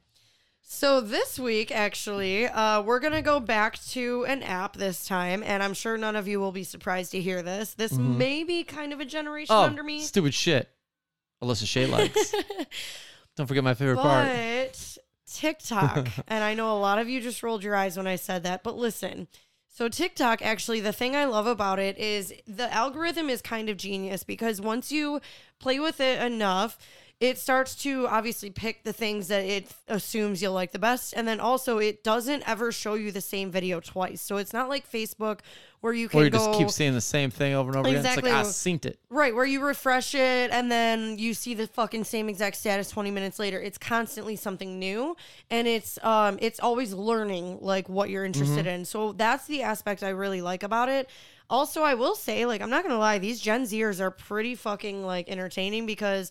So 0.68 1.00
this 1.00 1.38
week, 1.38 1.70
actually, 1.70 2.46
uh, 2.46 2.82
we're 2.82 2.98
gonna 2.98 3.22
go 3.22 3.38
back 3.38 3.78
to 3.90 4.24
an 4.26 4.42
app 4.42 4.76
this 4.76 5.06
time, 5.06 5.42
and 5.44 5.62
I'm 5.62 5.74
sure 5.74 5.96
none 5.96 6.16
of 6.16 6.26
you 6.26 6.40
will 6.40 6.52
be 6.52 6.64
surprised 6.64 7.12
to 7.12 7.20
hear 7.20 7.40
this. 7.42 7.74
This 7.74 7.92
may 7.92 8.42
be 8.42 8.64
kind 8.64 8.92
of 8.92 8.98
a 9.00 9.04
generation 9.04 9.54
Oh, 9.54 9.62
under 9.62 9.84
me, 9.84 10.00
stupid 10.02 10.34
shit. 10.34 10.68
Alyssa 11.42 11.66
Shea 11.66 11.86
likes. 11.86 12.34
Don't 13.36 13.46
forget 13.46 13.62
my 13.62 13.74
favorite 13.74 13.98
part. 13.98 14.26
but 14.26 14.98
TikTok, 15.30 16.08
and 16.28 16.42
I 16.42 16.54
know 16.54 16.76
a 16.76 16.80
lot 16.80 16.98
of 16.98 17.08
you 17.08 17.20
just 17.20 17.42
rolled 17.42 17.62
your 17.62 17.76
eyes 17.76 17.96
when 17.96 18.06
I 18.06 18.16
said 18.16 18.42
that, 18.44 18.62
but 18.62 18.76
listen. 18.76 19.28
So 19.76 19.90
TikTok, 19.90 20.40
actually, 20.40 20.80
the 20.80 20.90
thing 20.90 21.14
I 21.14 21.26
love 21.26 21.46
about 21.46 21.78
it 21.78 21.98
is 21.98 22.32
the 22.46 22.72
algorithm 22.72 23.28
is 23.28 23.42
kind 23.42 23.68
of 23.68 23.76
genius 23.76 24.24
because 24.24 24.58
once 24.58 24.90
you 24.90 25.20
play 25.58 25.78
with 25.78 26.00
it 26.00 26.18
enough, 26.22 26.78
it 27.18 27.38
starts 27.38 27.74
to 27.76 28.06
obviously 28.08 28.50
pick 28.50 28.84
the 28.84 28.92
things 28.92 29.28
that 29.28 29.42
it 29.44 29.72
assumes 29.88 30.42
you'll 30.42 30.52
like 30.52 30.72
the 30.72 30.78
best. 30.78 31.14
And 31.16 31.26
then 31.26 31.40
also, 31.40 31.78
it 31.78 32.04
doesn't 32.04 32.46
ever 32.46 32.70
show 32.70 32.92
you 32.92 33.10
the 33.10 33.22
same 33.22 33.50
video 33.50 33.80
twice. 33.80 34.20
So 34.20 34.36
it's 34.36 34.52
not 34.52 34.68
like 34.68 34.90
Facebook 34.90 35.40
where 35.80 35.94
you 35.94 36.10
can 36.10 36.20
Or 36.20 36.24
you 36.24 36.30
go. 36.30 36.38
just 36.38 36.58
keep 36.58 36.68
seeing 36.70 36.92
the 36.92 37.00
same 37.00 37.30
thing 37.30 37.54
over 37.54 37.70
and 37.70 37.78
over 37.78 37.88
Exactly. 37.88 38.30
again. 38.30 38.40
It's 38.40 38.66
like, 38.66 38.74
I 38.74 38.76
synced 38.76 38.84
it. 38.84 38.98
Right, 39.08 39.34
where 39.34 39.46
you 39.46 39.62
refresh 39.64 40.14
it 40.14 40.50
and 40.50 40.70
then 40.70 41.18
you 41.18 41.32
see 41.32 41.54
the 41.54 41.66
fucking 41.66 42.04
same 42.04 42.28
exact 42.28 42.56
status 42.56 42.90
20 42.90 43.10
minutes 43.10 43.38
later. 43.38 43.58
It's 43.60 43.78
constantly 43.78 44.36
something 44.36 44.78
new 44.78 45.16
and 45.50 45.66
it's 45.66 45.98
um 46.04 46.38
it's 46.42 46.60
always 46.60 46.92
learning 46.92 47.58
like 47.62 47.88
what 47.88 48.10
you're 48.10 48.24
interested 48.26 48.66
in. 48.66 48.84
So 48.84 49.12
that's 49.12 49.46
the 49.46 49.62
aspect 49.62 50.02
I 50.02 50.10
really 50.10 50.42
like 50.42 50.62
about 50.62 50.90
it. 50.90 51.08
Also, 51.48 51.82
I 51.82 51.94
will 51.94 52.14
say 52.14 52.44
like 52.44 52.60
I'm 52.60 52.70
not 52.70 52.82
going 52.82 52.94
to 52.94 52.98
lie, 52.98 53.18
these 53.18 53.40
Gen 53.40 53.62
Zers 53.62 54.00
are 54.00 54.10
pretty 54.10 54.54
fucking 54.54 55.02
like 55.04 55.28
entertaining 55.30 55.86
because 55.86 56.30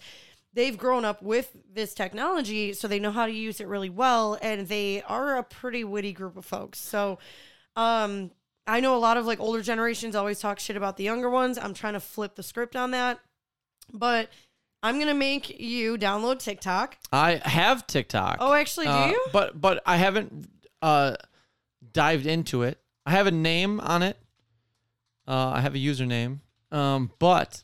they've 0.56 0.78
grown 0.78 1.06
up 1.06 1.22
with 1.22 1.56
this 1.72 1.94
technology 1.94 2.74
so 2.74 2.88
they 2.88 2.98
know 3.00 3.12
how 3.12 3.28
to 3.28 3.32
use 3.32 3.60
it 3.62 3.68
really 3.68 3.90
well 3.90 4.38
and 4.42 4.68
they 4.68 5.04
are 5.04 5.38
a 5.38 5.44
pretty 5.44 5.84
witty 5.84 6.12
group 6.14 6.36
of 6.38 6.46
folks. 6.46 6.80
So 6.80 7.20
um 7.76 8.32
I 8.68 8.80
know 8.80 8.96
a 8.96 8.98
lot 8.98 9.18
of 9.18 9.28
like 9.28 9.40
older 9.40 9.62
generations 9.62 10.16
always 10.16 10.40
talk 10.40 10.60
shit 10.60 10.76
about 10.76 10.98
the 10.98 11.04
younger 11.04 11.30
ones. 11.30 11.60
I'm 11.60 11.76
trying 11.76 11.94
to 11.94 12.00
flip 12.00 12.34
the 12.36 12.42
script 12.42 12.76
on 12.76 12.90
that. 12.92 13.20
But 13.94 14.30
I'm 14.82 14.98
gonna 14.98 15.14
make 15.14 15.60
you 15.60 15.98
download 15.98 16.40
TikTok. 16.40 16.98
I 17.12 17.42
have 17.44 17.86
TikTok. 17.86 18.38
Oh, 18.40 18.54
actually, 18.54 18.86
do 18.88 18.92
Uh, 18.92 19.08
you? 19.10 19.26
But 19.32 19.60
but 19.62 19.84
I 19.86 19.98
haven't 19.98 20.50
uh, 20.82 21.16
dived 21.92 22.26
into 22.26 22.64
it. 22.64 22.80
I 23.06 23.12
have 23.12 23.28
a 23.28 23.32
name 23.32 23.80
on 23.82 24.02
it. 24.04 24.18
Uh, 25.28 25.50
I 25.56 25.62
have 25.62 25.76
a 25.76 25.80
username. 25.80 26.40
Um, 26.72 27.12
but 27.20 27.64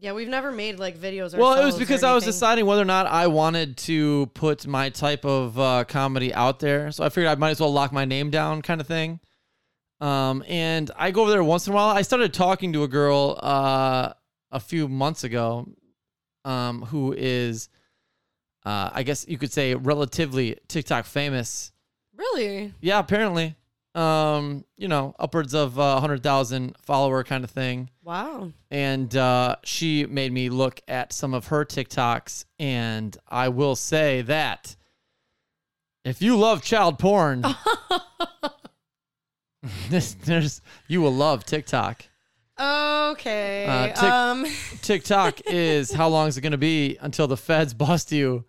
Yeah, 0.00 0.12
we've 0.12 0.28
never 0.28 0.52
made 0.52 0.78
like 0.78 0.98
videos. 0.98 1.36
well, 1.36 1.60
it 1.60 1.64
was 1.64 1.78
because 1.78 2.02
I 2.02 2.12
was 2.14 2.24
deciding 2.24 2.66
whether 2.66 2.82
or 2.82 2.86
not 2.86 3.06
I 3.06 3.26
wanted 3.26 3.76
to 3.78 4.26
put 4.34 4.66
my 4.66 4.90
type 4.90 5.24
of 5.24 5.58
uh, 5.58 5.84
comedy 5.84 6.32
out 6.34 6.60
there. 6.60 6.92
So 6.92 7.04
I 7.04 7.08
figured 7.08 7.30
I 7.30 7.36
might 7.36 7.50
as 7.50 7.60
well 7.60 7.72
lock 7.72 7.90
my 7.92 8.04
name 8.04 8.30
down, 8.30 8.60
kind 8.60 8.80
of 8.80 8.86
thing. 8.86 9.20
Um, 10.00 10.44
and 10.46 10.90
I 10.96 11.10
go 11.10 11.22
over 11.22 11.30
there 11.30 11.42
once 11.42 11.66
in 11.66 11.72
a 11.72 11.76
while. 11.76 11.88
I 11.88 12.02
started 12.02 12.34
talking 12.34 12.74
to 12.74 12.82
a 12.82 12.88
girl 12.88 13.38
uh, 13.42 14.12
a 14.52 14.60
few 14.60 14.88
months 14.88 15.24
ago, 15.24 15.66
um, 16.44 16.82
who 16.82 17.14
is, 17.16 17.70
uh, 18.66 18.90
I 18.92 19.04
guess 19.04 19.26
you 19.26 19.38
could 19.38 19.52
say, 19.52 19.74
relatively 19.74 20.58
TikTok 20.68 21.06
famous. 21.06 21.72
Really? 22.16 22.74
Yeah, 22.80 22.98
apparently. 22.98 23.56
Um, 23.94 24.64
you 24.76 24.88
know, 24.88 25.14
upwards 25.20 25.54
of 25.54 25.78
uh, 25.78 25.92
100,000 25.92 26.76
follower 26.82 27.22
kind 27.22 27.44
of 27.44 27.50
thing. 27.50 27.90
Wow. 28.02 28.50
And 28.70 29.14
uh, 29.16 29.56
she 29.62 30.04
made 30.06 30.32
me 30.32 30.48
look 30.48 30.80
at 30.88 31.12
some 31.12 31.32
of 31.32 31.46
her 31.46 31.64
TikToks. 31.64 32.44
And 32.58 33.16
I 33.28 33.50
will 33.50 33.76
say 33.76 34.22
that 34.22 34.74
if 36.04 36.20
you 36.20 36.36
love 36.36 36.62
child 36.62 36.98
porn, 36.98 37.44
this, 39.88 40.14
there's 40.14 40.60
you 40.88 41.00
will 41.00 41.14
love 41.14 41.44
TikTok. 41.44 42.06
Okay. 42.58 43.66
Uh, 43.66 43.86
Tik- 43.88 44.02
um. 44.02 44.46
TikTok 44.82 45.40
is 45.46 45.92
how 45.92 46.08
long 46.08 46.28
is 46.28 46.36
it 46.36 46.42
going 46.42 46.52
to 46.52 46.58
be 46.58 46.96
until 47.00 47.26
the 47.26 47.36
feds 47.36 47.74
bust 47.74 48.12
you 48.12 48.44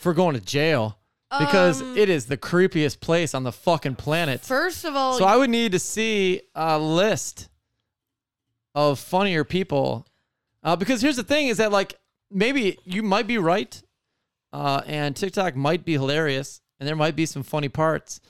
for 0.00 0.14
going 0.14 0.34
to 0.34 0.40
jail? 0.40 0.98
Because 1.38 1.80
Um, 1.80 1.96
it 1.96 2.08
is 2.08 2.26
the 2.26 2.36
creepiest 2.36 3.00
place 3.00 3.34
on 3.34 3.44
the 3.44 3.52
fucking 3.52 3.94
planet. 3.96 4.40
First 4.40 4.84
of 4.84 4.96
all, 4.96 5.16
So 5.16 5.24
I 5.24 5.36
would 5.36 5.50
need 5.50 5.72
to 5.72 5.78
see 5.78 6.42
a 6.54 6.78
list 6.78 7.48
of 8.74 8.98
funnier 8.98 9.44
people, 9.44 10.06
uh, 10.62 10.76
because 10.76 11.00
here's 11.02 11.16
the 11.16 11.22
thing: 11.22 11.48
is 11.48 11.58
that 11.58 11.70
like 11.72 11.94
maybe 12.30 12.78
you 12.84 13.02
might 13.02 13.26
be 13.26 13.38
right, 13.38 13.80
uh, 14.52 14.82
and 14.86 15.14
TikTok 15.14 15.54
might 15.56 15.84
be 15.84 15.92
hilarious, 15.92 16.60
and 16.78 16.88
there 16.88 16.96
might 16.96 17.16
be 17.16 17.26
some 17.26 17.42
funny 17.42 17.68
parts. 17.68 18.20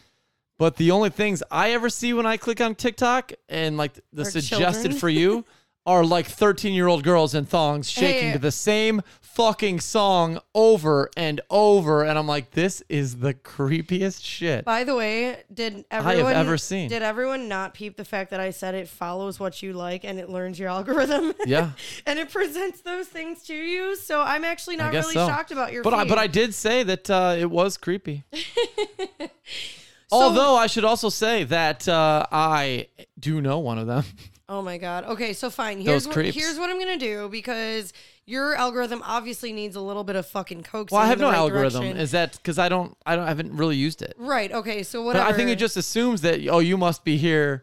But 0.58 0.76
the 0.76 0.90
only 0.90 1.08
things 1.08 1.42
I 1.50 1.70
ever 1.72 1.88
see 1.88 2.12
when 2.12 2.26
I 2.26 2.36
click 2.36 2.60
on 2.60 2.74
TikTok 2.74 3.32
and 3.48 3.78
like 3.78 3.98
the 4.12 4.26
suggested 4.26 4.58
children. 4.82 4.92
for 5.00 5.08
you 5.08 5.44
are 5.90 6.04
like 6.04 6.26
13 6.26 6.72
year 6.72 6.86
old 6.86 7.02
girls 7.02 7.34
in 7.34 7.44
thongs 7.44 7.90
shaking 7.90 8.28
Hey. 8.28 8.32
to 8.34 8.38
the 8.38 8.52
same 8.52 9.02
fucking 9.20 9.80
song 9.80 10.38
over 10.54 11.08
and 11.16 11.40
over. 11.50 12.04
And 12.04 12.18
I'm 12.18 12.26
like, 12.26 12.50
this 12.52 12.82
is 12.88 13.16
the 13.16 13.34
creepiest 13.34 14.24
shit. 14.24 14.64
by 14.64 14.84
the 14.84 14.94
way, 14.94 15.42
did 15.52 15.84
everyone 15.90 16.26
I 16.26 16.36
have 16.36 16.46
ever 16.46 16.58
seen. 16.58 16.88
Did 16.88 17.02
everyone 17.02 17.48
not 17.48 17.74
peep 17.74 17.96
the 17.96 18.04
fact 18.04 18.30
that 18.30 18.40
I 18.40 18.50
said 18.50 18.74
it 18.74 18.88
follows 18.88 19.40
what 19.40 19.62
you 19.62 19.72
like 19.72 20.04
and 20.04 20.18
it 20.18 20.28
learns 20.28 20.58
your 20.58 20.68
algorithm? 20.68 21.32
Yeah. 21.46 21.70
and 22.06 22.18
it 22.18 22.30
presents 22.30 22.82
those 22.82 23.08
things 23.08 23.42
to 23.44 23.54
you. 23.54 23.96
So 23.96 24.20
I'm 24.20 24.44
actually 24.44 24.76
not 24.76 24.92
really 24.92 25.14
so. 25.14 25.26
shocked 25.26 25.50
about 25.50 25.72
your. 25.72 25.82
But 25.82 25.94
I, 25.94 26.04
but 26.04 26.18
I 26.18 26.26
did 26.28 26.54
say 26.54 26.82
that 26.84 27.10
uh, 27.10 27.34
it 27.38 27.50
was 27.50 27.76
creepy. 27.76 28.22
Although 30.12 30.56
I 30.56 30.66
should 30.66 30.84
also 30.84 31.08
say 31.08 31.44
that 31.44 31.88
uh, 31.88 32.26
I 32.32 32.88
do 33.18 33.40
know 33.40 33.58
one 33.60 33.78
of 33.78 33.86
them. 33.86 34.04
Oh 34.52 34.60
my 34.62 34.78
god. 34.78 35.04
Okay, 35.04 35.32
so 35.32 35.48
fine. 35.48 35.76
Here's 35.80 35.86
Those 36.02 36.06
what, 36.08 36.14
creeps. 36.14 36.36
here's 36.36 36.58
what 36.58 36.68
I'm 36.70 36.78
gonna 36.80 36.98
do 36.98 37.28
because 37.28 37.92
your 38.26 38.54
algorithm 38.56 39.00
obviously 39.04 39.52
needs 39.52 39.76
a 39.76 39.80
little 39.80 40.02
bit 40.02 40.16
of 40.16 40.26
fucking 40.26 40.64
coaxing. 40.64 40.96
Well, 40.96 41.02
I 41.02 41.04
in 41.06 41.10
have 41.10 41.18
the 41.18 41.24
no 41.26 41.30
right 41.30 41.36
algorithm. 41.36 41.80
direction. 41.82 42.00
Is 42.00 42.10
that 42.10 42.32
because 42.32 42.58
I 42.58 42.68
don't 42.68 42.96
I 43.06 43.14
don't 43.14 43.24
I 43.24 43.28
haven't 43.28 43.56
really 43.56 43.76
used 43.76 44.02
it. 44.02 44.14
right. 44.18 44.50
Okay. 44.50 44.82
So 44.82 44.98
But 45.00 45.06
whatever. 45.06 45.26
I 45.28 45.32
think 45.32 45.50
it 45.50 45.56
just 45.56 45.76
assumes 45.76 46.20
that 46.22 46.46
oh 46.48 46.58
you 46.58 46.76
must 46.76 47.04
be 47.04 47.16
here 47.16 47.62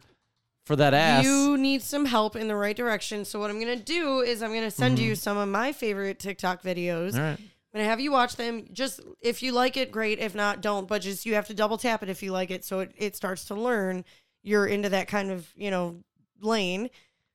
for 0.66 0.76
that 0.78 0.94
ass. 0.94 1.26
You 1.26 1.58
need 1.58 1.82
some 1.82 2.06
help 2.06 2.36
in 2.38 2.48
the 2.48 2.56
right 2.56 2.76
direction. 2.76 3.26
So 3.26 3.38
what 3.40 3.50
I'm 3.50 3.60
gonna 3.60 3.76
do 3.76 4.22
is 4.22 4.42
I'm 4.42 4.54
gonna 4.54 4.72
send 4.72 4.98
Mm-hmm. 4.98 5.08
you 5.08 5.16
some 5.16 5.38
of 5.38 5.50
my 5.50 5.74
favorite 5.74 6.20
TikTok 6.20 6.64
videos. 6.64 7.16
All 7.16 7.20
right. 7.22 7.38
I'm 7.40 7.82
gonna 7.82 7.84
have 7.90 8.00
you 8.00 8.14
watch 8.14 8.38
them. 8.38 8.66
Just 8.72 9.02
if 9.22 9.44
you 9.44 9.52
like 9.52 9.76
it, 9.76 9.92
great. 9.92 10.20
If 10.20 10.34
not, 10.36 10.62
don't. 10.62 10.88
But 10.88 11.02
just 11.02 11.26
you 11.26 11.34
have 11.36 11.48
to 11.48 11.54
double 11.54 11.78
tap 11.78 12.02
it 12.02 12.08
if 12.08 12.24
you 12.24 12.32
like 12.32 12.50
it, 12.50 12.64
so 12.64 12.80
it, 12.80 12.92
it 12.98 13.16
starts 13.18 13.44
to 13.46 13.56
learn 13.56 14.06
you're 14.44 14.66
into 14.68 14.88
that 14.88 15.10
kind 15.10 15.30
of 15.32 15.50
you 15.58 15.70
know 15.70 15.98
lane. 16.42 16.90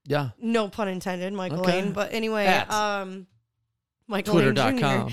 Yeah. 0.04 0.30
No 0.40 0.68
pun 0.68 0.88
intended, 0.88 1.32
Michael 1.32 1.60
Okay. 1.60 1.82
Lane. 1.82 1.92
But 1.92 2.12
anyway, 2.12 2.46
At 2.46 2.70
um, 2.72 3.26
Michael 4.08 4.34
Lane 4.34 4.54
Jr. 4.54 4.60
Twitter.com 4.62 5.12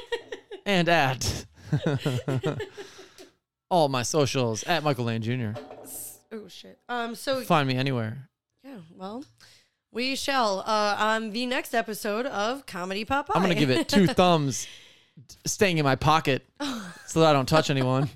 and 0.66 0.88
at 0.88 1.46
all 3.70 3.88
my 3.88 4.02
socials 4.02 4.62
at 4.64 4.82
Michael 4.82 5.04
Lane 5.06 5.22
Jr. 5.22 5.58
Oh 6.32 6.48
shit. 6.48 6.78
Um. 6.88 7.14
So 7.14 7.40
Find 7.42 7.68
me 7.68 7.76
anywhere. 7.76 8.28
yeah. 8.64 8.78
Well, 8.96 9.24
we 9.92 10.16
shall 10.16 10.60
uh 10.66 10.96
on 10.98 11.30
the 11.30 11.46
next 11.46 11.72
episode 11.74 12.26
of 12.26 12.66
Comedy 12.66 13.04
Pop. 13.04 13.30
I'm 13.34 13.42
gonna 13.42 13.54
give 13.54 13.70
it 13.70 13.88
two 13.88 14.06
thumbs, 14.08 14.66
staying 15.46 15.78
in 15.78 15.84
my 15.84 15.94
pocket, 15.94 16.44
so 17.06 17.20
that 17.20 17.30
I 17.30 17.32
don't 17.32 17.48
touch 17.48 17.70
anyone. 17.70 18.10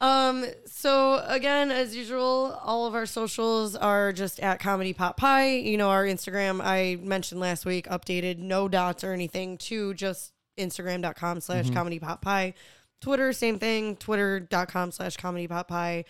Um, 0.00 0.44
so 0.76 1.24
again, 1.26 1.70
as 1.70 1.96
usual, 1.96 2.60
all 2.62 2.84
of 2.84 2.94
our 2.94 3.06
socials 3.06 3.74
are 3.74 4.12
just 4.12 4.40
at 4.40 4.60
Comedy 4.60 4.92
Pot 4.92 5.16
Pie. 5.16 5.56
You 5.56 5.78
know, 5.78 5.88
our 5.88 6.04
Instagram 6.04 6.60
I 6.62 6.98
mentioned 7.00 7.40
last 7.40 7.64
week, 7.64 7.86
updated, 7.88 8.36
no 8.36 8.68
dots 8.68 9.02
or 9.02 9.14
anything 9.14 9.56
to 9.58 9.94
just 9.94 10.34
Instagram.com 10.58 11.40
slash 11.40 11.70
comedy 11.70 11.98
pot 11.98 12.20
pie. 12.20 12.52
Twitter, 13.00 13.32
same 13.32 13.58
thing, 13.58 13.96
twitter.com 13.96 14.90
slash 14.90 15.16
comedy 15.16 15.48
pot 15.48 15.66
pie. 15.66 16.04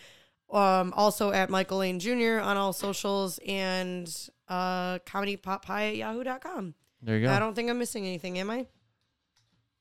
Um, 0.51 0.93
also 0.97 1.31
at 1.31 1.49
Michael 1.49 1.79
Lane 1.79 2.01
Jr. 2.01 2.41
on 2.43 2.57
all 2.57 2.73
socials 2.73 3.39
and 3.47 4.13
uh 4.49 4.99
comedy 5.07 5.37
pot 5.37 5.63
pie 5.63 5.91
at 5.91 5.97
yahoo.com. 5.97 6.75
There 7.03 7.17
you 7.19 7.27
go. 7.27 7.33
I 7.33 7.39
don't 7.39 7.55
think 7.55 7.71
I'm 7.71 7.79
missing 7.79 8.05
anything, 8.05 8.37
am 8.41 8.51
I? 8.51 8.67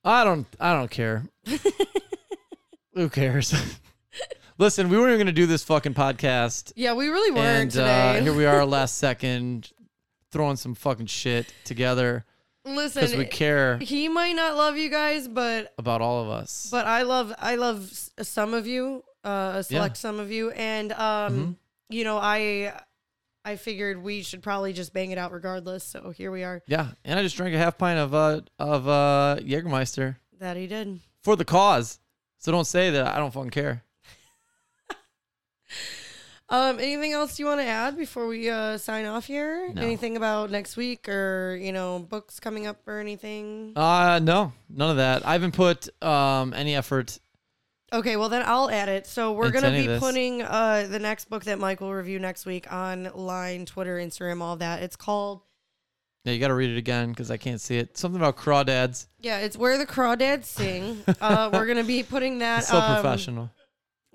I 0.03 0.23
don't. 0.23 0.45
I 0.59 0.73
don't 0.73 0.91
care. 0.91 1.25
Who 2.93 3.09
cares? 3.09 3.51
Listen, 4.57 4.89
we 4.89 4.97
weren't 4.97 5.09
even 5.09 5.19
gonna 5.19 5.31
do 5.33 5.45
this 5.47 5.63
fucking 5.63 5.93
podcast, 5.93 6.71
Yeah, 6.75 6.93
we 6.93 7.07
really 7.09 7.31
weren't 7.31 7.75
and 7.75 7.83
uh, 7.83 8.13
today. 8.13 8.23
here 8.23 8.33
we 8.33 8.45
are, 8.45 8.65
last 8.65 8.97
second, 8.99 9.71
throwing 10.31 10.55
some 10.55 10.75
fucking 10.75 11.07
shit 11.07 11.53
together 11.65 12.25
Listen, 12.65 13.01
because 13.01 13.17
we 13.17 13.25
care 13.25 13.77
he 13.79 14.07
might 14.07 14.31
not 14.33 14.55
love 14.55 14.77
you 14.77 14.89
guys, 14.89 15.27
but 15.27 15.73
about 15.77 16.01
all 16.01 16.23
of 16.23 16.29
us. 16.29 16.67
But 16.71 16.87
I 16.87 17.01
love 17.03 17.33
I 17.37 17.55
love 17.55 17.91
some 18.21 18.53
of 18.53 18.65
you, 18.65 19.03
uh, 19.23 19.53
a 19.55 19.63
select 19.63 19.97
some 19.97 20.19
of 20.19 20.31
you, 20.31 20.51
and 20.51 20.91
um, 20.93 20.97
Mm-hmm. 20.99 21.51
you 21.89 22.03
know 22.05 22.17
I 22.17 22.73
I 23.43 23.57
figured 23.57 24.01
we 24.01 24.23
should 24.23 24.41
probably 24.41 24.73
just 24.73 24.93
bang 24.93 25.11
it 25.11 25.17
out 25.19 25.31
regardless. 25.31 25.83
So 25.83 26.09
here 26.09 26.31
we 26.31 26.43
are. 26.43 26.63
yeah, 26.65 26.87
and 27.03 27.19
I 27.19 27.21
just 27.23 27.35
drank 27.37 27.53
a 27.53 27.57
half 27.59 27.77
pint 27.77 27.99
of 27.99 28.13
uh 28.15 28.41
of 28.57 28.87
uh 28.87 29.37
Jägermeister 29.41 30.15
That 30.39 30.57
he 30.57 30.65
did. 30.65 31.01
for 31.21 31.35
the 31.35 31.45
cause. 31.45 31.99
So 32.39 32.51
don't 32.51 32.65
say 32.65 32.89
that 32.91 33.05
I 33.13 33.17
don't 33.19 33.31
fucking 33.31 33.51
care. 33.51 33.83
Um, 36.47 36.79
anything 36.79 37.11
else 37.11 37.39
you 37.39 37.47
want 37.47 37.59
to 37.61 37.65
add 37.65 37.97
before 37.97 38.27
we 38.27 38.49
uh, 38.51 38.77
sign 38.77 39.05
off 39.05 39.25
here? 39.25 39.71
No. 39.73 39.81
Anything 39.81 40.15
about 40.15 40.51
next 40.51 40.77
week 40.77 41.09
or 41.09 41.57
you 41.59 41.71
know 41.71 41.97
books 41.99 42.39
coming 42.39 42.67
up 42.67 42.87
or 42.87 42.99
anything? 42.99 43.73
Uh 43.75 44.19
no, 44.21 44.53
none 44.69 44.91
of 44.91 44.97
that. 44.97 45.25
I 45.25 45.33
haven't 45.33 45.53
put 45.55 45.89
um 46.03 46.53
any 46.53 46.75
effort. 46.75 47.17
Okay, 47.91 48.15
well 48.15 48.29
then 48.29 48.43
I'll 48.45 48.69
add 48.69 48.89
it. 48.89 49.07
So 49.07 49.31
we're 49.33 49.49
gonna 49.49 49.71
be 49.71 49.97
putting 49.99 50.43
uh, 50.43 50.85
the 50.89 50.99
next 50.99 51.29
book 51.31 51.45
that 51.45 51.57
Mike 51.57 51.81
will 51.81 51.93
review 51.93 52.19
next 52.19 52.45
week 52.45 52.71
online, 52.71 53.65
Twitter, 53.65 53.97
Instagram, 53.97 54.41
all 54.41 54.55
that. 54.57 54.83
It's 54.83 54.95
called 54.95 55.41
Yeah, 56.25 56.33
you 56.33 56.39
got 56.39 56.49
to 56.49 56.55
read 56.55 56.69
it 56.71 56.77
again 56.77 57.09
because 57.09 57.31
I 57.31 57.37
can't 57.37 57.61
see 57.61 57.77
it. 57.77 57.97
Something 57.97 58.19
about 58.21 58.37
crawdads. 58.37 59.07
Yeah, 59.19 59.39
it's 59.39 59.57
where 59.57 59.77
the 59.77 59.85
crawdads 59.85 60.45
sing. 60.45 61.03
uh, 61.21 61.49
we're 61.53 61.65
gonna 61.65 61.83
be 61.83 62.03
putting 62.03 62.39
that. 62.39 62.59
It's 62.59 62.67
so 62.69 62.77
um, 62.79 62.93
professional. 63.01 63.49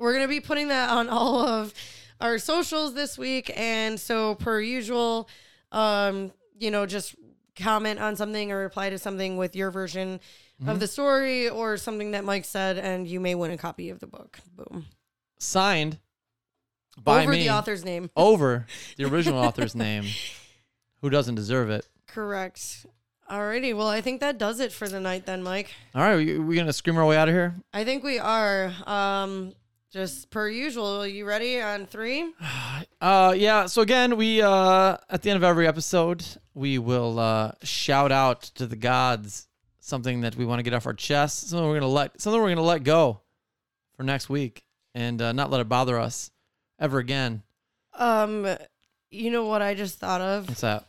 We're 0.01 0.15
gonna 0.15 0.27
be 0.27 0.41
putting 0.41 0.69
that 0.69 0.89
on 0.91 1.09
all 1.09 1.47
of 1.47 1.73
our 2.21 2.39
socials 2.39 2.95
this 2.95 3.17
week, 3.17 3.53
and 3.55 4.01
so 4.01 4.35
per 4.35 4.61
usual, 4.61 5.29
um, 5.71 6.33
you 6.59 6.71
know, 6.73 6.87
just 6.87 7.15
comment 7.55 8.01
on 8.01 8.17
something 8.17 8.51
or 8.51 8.59
reply 8.59 8.91
to 8.91 8.99
something 8.99 9.37
with 9.37 9.55
your 9.55 9.71
version 9.71 10.19
Mm-hmm. 10.61 10.69
of 10.69 10.79
the 10.81 10.87
story 10.87 11.49
or 11.49 11.79
something 11.79 12.11
that 12.11 12.23
Mike 12.23 12.45
said, 12.45 12.77
and 12.77 13.09
you 13.09 13.19
may 13.19 13.35
win 13.35 13.51
a 13.51 13.57
copy 13.57 13.89
of 13.89 13.99
the 13.99 14.07
book. 14.07 14.41
Boom. 14.55 14.85
Signed 15.39 15.99
by 17.03 17.23
Over 17.23 17.31
me 17.31 17.45
the 17.45 17.49
author's 17.49 17.83
name. 17.83 18.11
over 18.17 18.67
the 18.99 19.05
original 19.07 19.39
author's 19.43 19.75
name, 19.75 20.05
who 21.01 21.09
doesn't 21.09 21.35
deserve 21.37 21.71
it. 21.71 21.89
Correct. 22.07 22.85
Alrighty, 23.31 23.75
well, 23.75 23.89
I 23.89 24.03
think 24.03 24.21
that 24.21 24.37
does 24.37 24.61
it 24.61 24.71
for 24.71 24.87
the 24.87 25.01
night 25.01 25.25
then, 25.25 25.43
Mike. 25.43 25.71
All 25.95 26.03
right, 26.03 26.17
we, 26.17 26.39
we 26.39 26.57
gonna 26.57 26.75
scream 26.75 26.99
our 26.99 27.07
way 27.07 27.17
out 27.17 27.29
of 27.31 27.35
here. 27.35 27.55
I 27.73 27.85
think 27.85 28.05
we 28.05 28.19
are. 28.19 28.71
Um, 28.85 29.55
just 29.91 30.30
per 30.30 30.49
usual. 30.49 31.03
are 31.03 31.07
You 31.07 31.24
ready 31.26 31.61
on 31.61 31.86
three? 31.86 32.32
Uh, 33.03 33.32
yeah. 33.34 33.64
So 33.64 33.80
again, 33.80 34.18
we 34.18 34.43
uh, 34.43 34.99
at 35.09 35.22
the 35.22 35.30
end 35.30 35.38
of 35.38 35.43
every 35.43 35.66
episode, 35.66 36.22
we 36.53 36.76
will 36.76 37.18
uh, 37.18 37.53
shout 37.62 38.12
out 38.12 38.43
to 38.43 38.66
the 38.66 38.76
gods 38.76 39.49
something 39.78 40.20
that 40.20 40.36
we 40.36 40.45
want 40.45 40.59
to 40.59 40.62
get 40.62 40.74
off 40.74 40.86
our 40.86 40.93
chest, 40.93 41.49
something 41.49 41.66
we're 41.66 41.80
gonna 41.80 41.91
let, 41.91 42.20
something 42.20 42.41
we're 42.41 42.51
gonna 42.51 42.61
let 42.61 42.84
go 42.84 43.22
for 43.97 44.03
next 44.03 44.28
week, 44.28 44.64
and 44.95 45.22
uh, 45.22 45.32
not 45.32 45.51
let 45.51 45.62
it 45.62 45.68
bother 45.68 45.99
us 45.99 46.30
ever 46.78 46.99
again. 46.99 47.43
Um, 47.95 48.47
you 49.11 49.30
know 49.30 49.47
what 49.47 49.62
I 49.62 49.74
just 49.74 49.99
thought 49.99 50.20
of? 50.20 50.49
What's 50.49 50.61
that? 50.61 50.86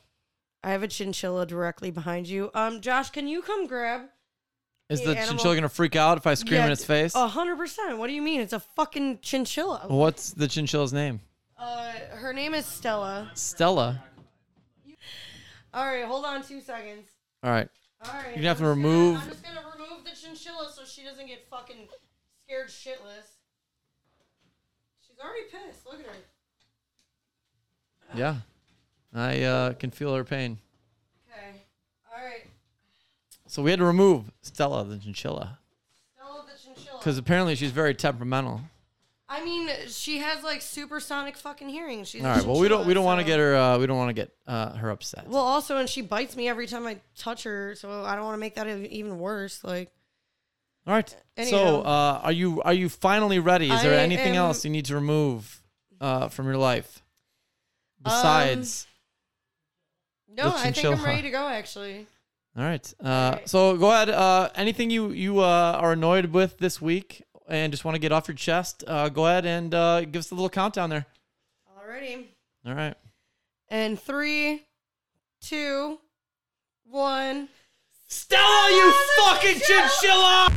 I 0.63 0.71
have 0.71 0.83
a 0.83 0.87
chinchilla 0.87 1.45
directly 1.45 1.91
behind 1.91 2.27
you. 2.27 2.51
Um, 2.53 2.81
Josh, 2.81 3.09
can 3.09 3.27
you 3.27 3.41
come 3.41 3.67
grab? 3.67 4.01
Is 4.91 5.01
The 5.01 5.11
animal- 5.11 5.27
chinchilla 5.27 5.55
gonna 5.55 5.69
freak 5.69 5.95
out 5.95 6.17
if 6.17 6.27
I 6.27 6.33
scream 6.33 6.55
Yeah, 6.55 6.65
in 6.65 6.71
its 6.73 6.83
face? 6.83 7.15
A 7.15 7.27
hundred 7.27 7.55
percent. 7.57 7.97
What 7.97 8.07
do 8.07 8.13
you 8.13 8.21
mean? 8.21 8.41
It's 8.41 8.51
a 8.53 8.59
fucking 8.59 9.19
chinchilla. 9.21 9.85
What's 9.87 10.31
the 10.33 10.47
chinchilla's 10.47 10.91
name? 10.91 11.21
Uh, 11.57 11.93
her 12.15 12.33
name 12.33 12.53
is 12.53 12.65
Stella. 12.65 13.31
Stella. 13.33 14.03
All 15.73 15.85
right, 15.85 16.03
hold 16.03 16.25
on 16.25 16.43
two 16.43 16.59
seconds. 16.59 17.07
All 17.43 17.51
right. 17.51 17.69
All 18.03 18.13
right, 18.13 18.25
You're 18.27 18.35
gonna 18.37 18.47
have 18.49 18.57
to 18.57 18.65
I'm 18.65 18.69
just 18.73 18.77
remove- 18.77 19.21
I'm 19.21 19.29
just 19.29 19.43
gonna 19.43 19.63
remove 19.77 20.03
the 20.03 20.11
chinchilla 20.11 20.69
so 20.75 20.83
she 20.83 21.03
doesn't 21.03 21.27
get 21.27 21.47
fucking 21.49 21.87
scared 22.43 22.67
shitless. 22.67 23.37
She's 25.07 25.17
already 25.23 25.43
pissed. 25.49 25.85
Look 25.85 25.99
at 26.01 26.05
her. 26.07 26.13
Yeah. 28.13 28.35
I 29.13 29.43
uh, 29.43 29.73
can 29.73 29.91
feel 29.91 30.13
her 30.15 30.23
pain. 30.25 30.57
Okay. 31.29 31.61
All 32.13 32.21
right. 32.25 32.47
So 33.51 33.61
we 33.61 33.69
had 33.69 33.79
to 33.79 33.85
remove 33.85 34.31
Stella 34.41 34.85
the 34.85 34.95
chinchilla 34.97 35.59
Stella 36.15 36.45
the 36.47 36.57
chinchilla. 36.57 36.97
because 36.99 37.17
apparently 37.17 37.53
she's 37.55 37.71
very 37.71 37.93
temperamental. 37.93 38.61
I 39.27 39.43
mean, 39.43 39.69
she 39.89 40.19
has 40.19 40.41
like 40.41 40.61
supersonic 40.61 41.35
fucking 41.35 41.67
hearing. 41.67 42.05
She's 42.05 42.23
a 42.23 42.29
All 42.29 42.35
right. 42.37 42.45
Well, 42.45 42.59
we 42.61 42.69
don't 42.69 42.87
we 42.87 42.93
don't 42.93 43.03
want 43.03 43.19
to 43.19 43.25
get 43.25 43.39
her 43.39 43.53
uh, 43.53 43.77
we 43.77 43.87
don't 43.87 43.97
want 43.97 44.07
to 44.07 44.13
get 44.13 44.31
uh, 44.47 44.71
her 44.75 44.89
upset. 44.89 45.27
Well, 45.27 45.43
also, 45.43 45.75
and 45.77 45.89
she 45.89 46.01
bites 46.01 46.37
me 46.37 46.47
every 46.47 46.65
time 46.65 46.87
I 46.87 47.01
touch 47.17 47.43
her, 47.43 47.75
so 47.75 48.05
I 48.05 48.15
don't 48.15 48.23
want 48.23 48.35
to 48.35 48.39
make 48.39 48.55
that 48.55 48.67
even 48.67 49.19
worse. 49.19 49.61
Like, 49.65 49.91
All 50.87 50.93
right. 50.93 51.09
So 51.09 51.15
anyhow. 51.37 51.81
uh, 51.81 52.21
are 52.23 52.31
you 52.31 52.61
are 52.61 52.73
you 52.73 52.87
finally 52.87 53.39
ready? 53.39 53.69
Is 53.69 53.81
there 53.83 53.99
I 53.99 54.03
anything 54.03 54.37
am- 54.37 54.45
else 54.45 54.63
you 54.63 54.71
need 54.71 54.85
to 54.85 54.95
remove 54.95 55.61
uh, 55.99 56.29
from 56.29 56.45
your 56.45 56.57
life 56.57 57.01
besides? 58.01 58.87
no, 60.29 60.43
The 60.51 60.55
I 60.55 60.71
think 60.71 60.77
I'm 60.85 60.93
chinchilla. 60.93 61.05
ready 61.05 61.21
to 61.23 61.29
go. 61.31 61.47
Actually, 61.49 62.07
all 62.57 62.63
right. 62.63 62.93
Uh, 63.03 63.35
right. 63.35 63.49
So 63.49 63.77
go 63.77 63.91
ahead. 63.91 64.09
Uh, 64.09 64.49
anything 64.55 64.89
you 64.89 65.11
you 65.11 65.39
uh, 65.39 65.77
are 65.79 65.93
annoyed 65.93 66.27
with 66.27 66.57
this 66.57 66.81
week 66.81 67.23
and 67.47 67.71
just 67.71 67.85
want 67.85 67.95
to 67.95 67.99
get 67.99 68.11
off 68.11 68.27
your 68.27 68.35
chest? 68.35 68.83
Uh, 68.85 69.09
go 69.09 69.25
ahead 69.25 69.45
and 69.45 69.73
uh, 69.73 70.01
give 70.01 70.19
us 70.19 70.31
a 70.31 70.35
little 70.35 70.49
countdown 70.49 70.89
there. 70.89 71.05
alrighty. 71.77 72.25
All 72.65 72.73
right. 72.73 72.95
And 73.69 73.99
three, 73.99 74.63
two, 75.41 75.99
one. 76.83 77.47
Stella, 78.07 78.69
you 78.69 78.93
fucking 79.17 79.59
chinchilla! 79.65 80.51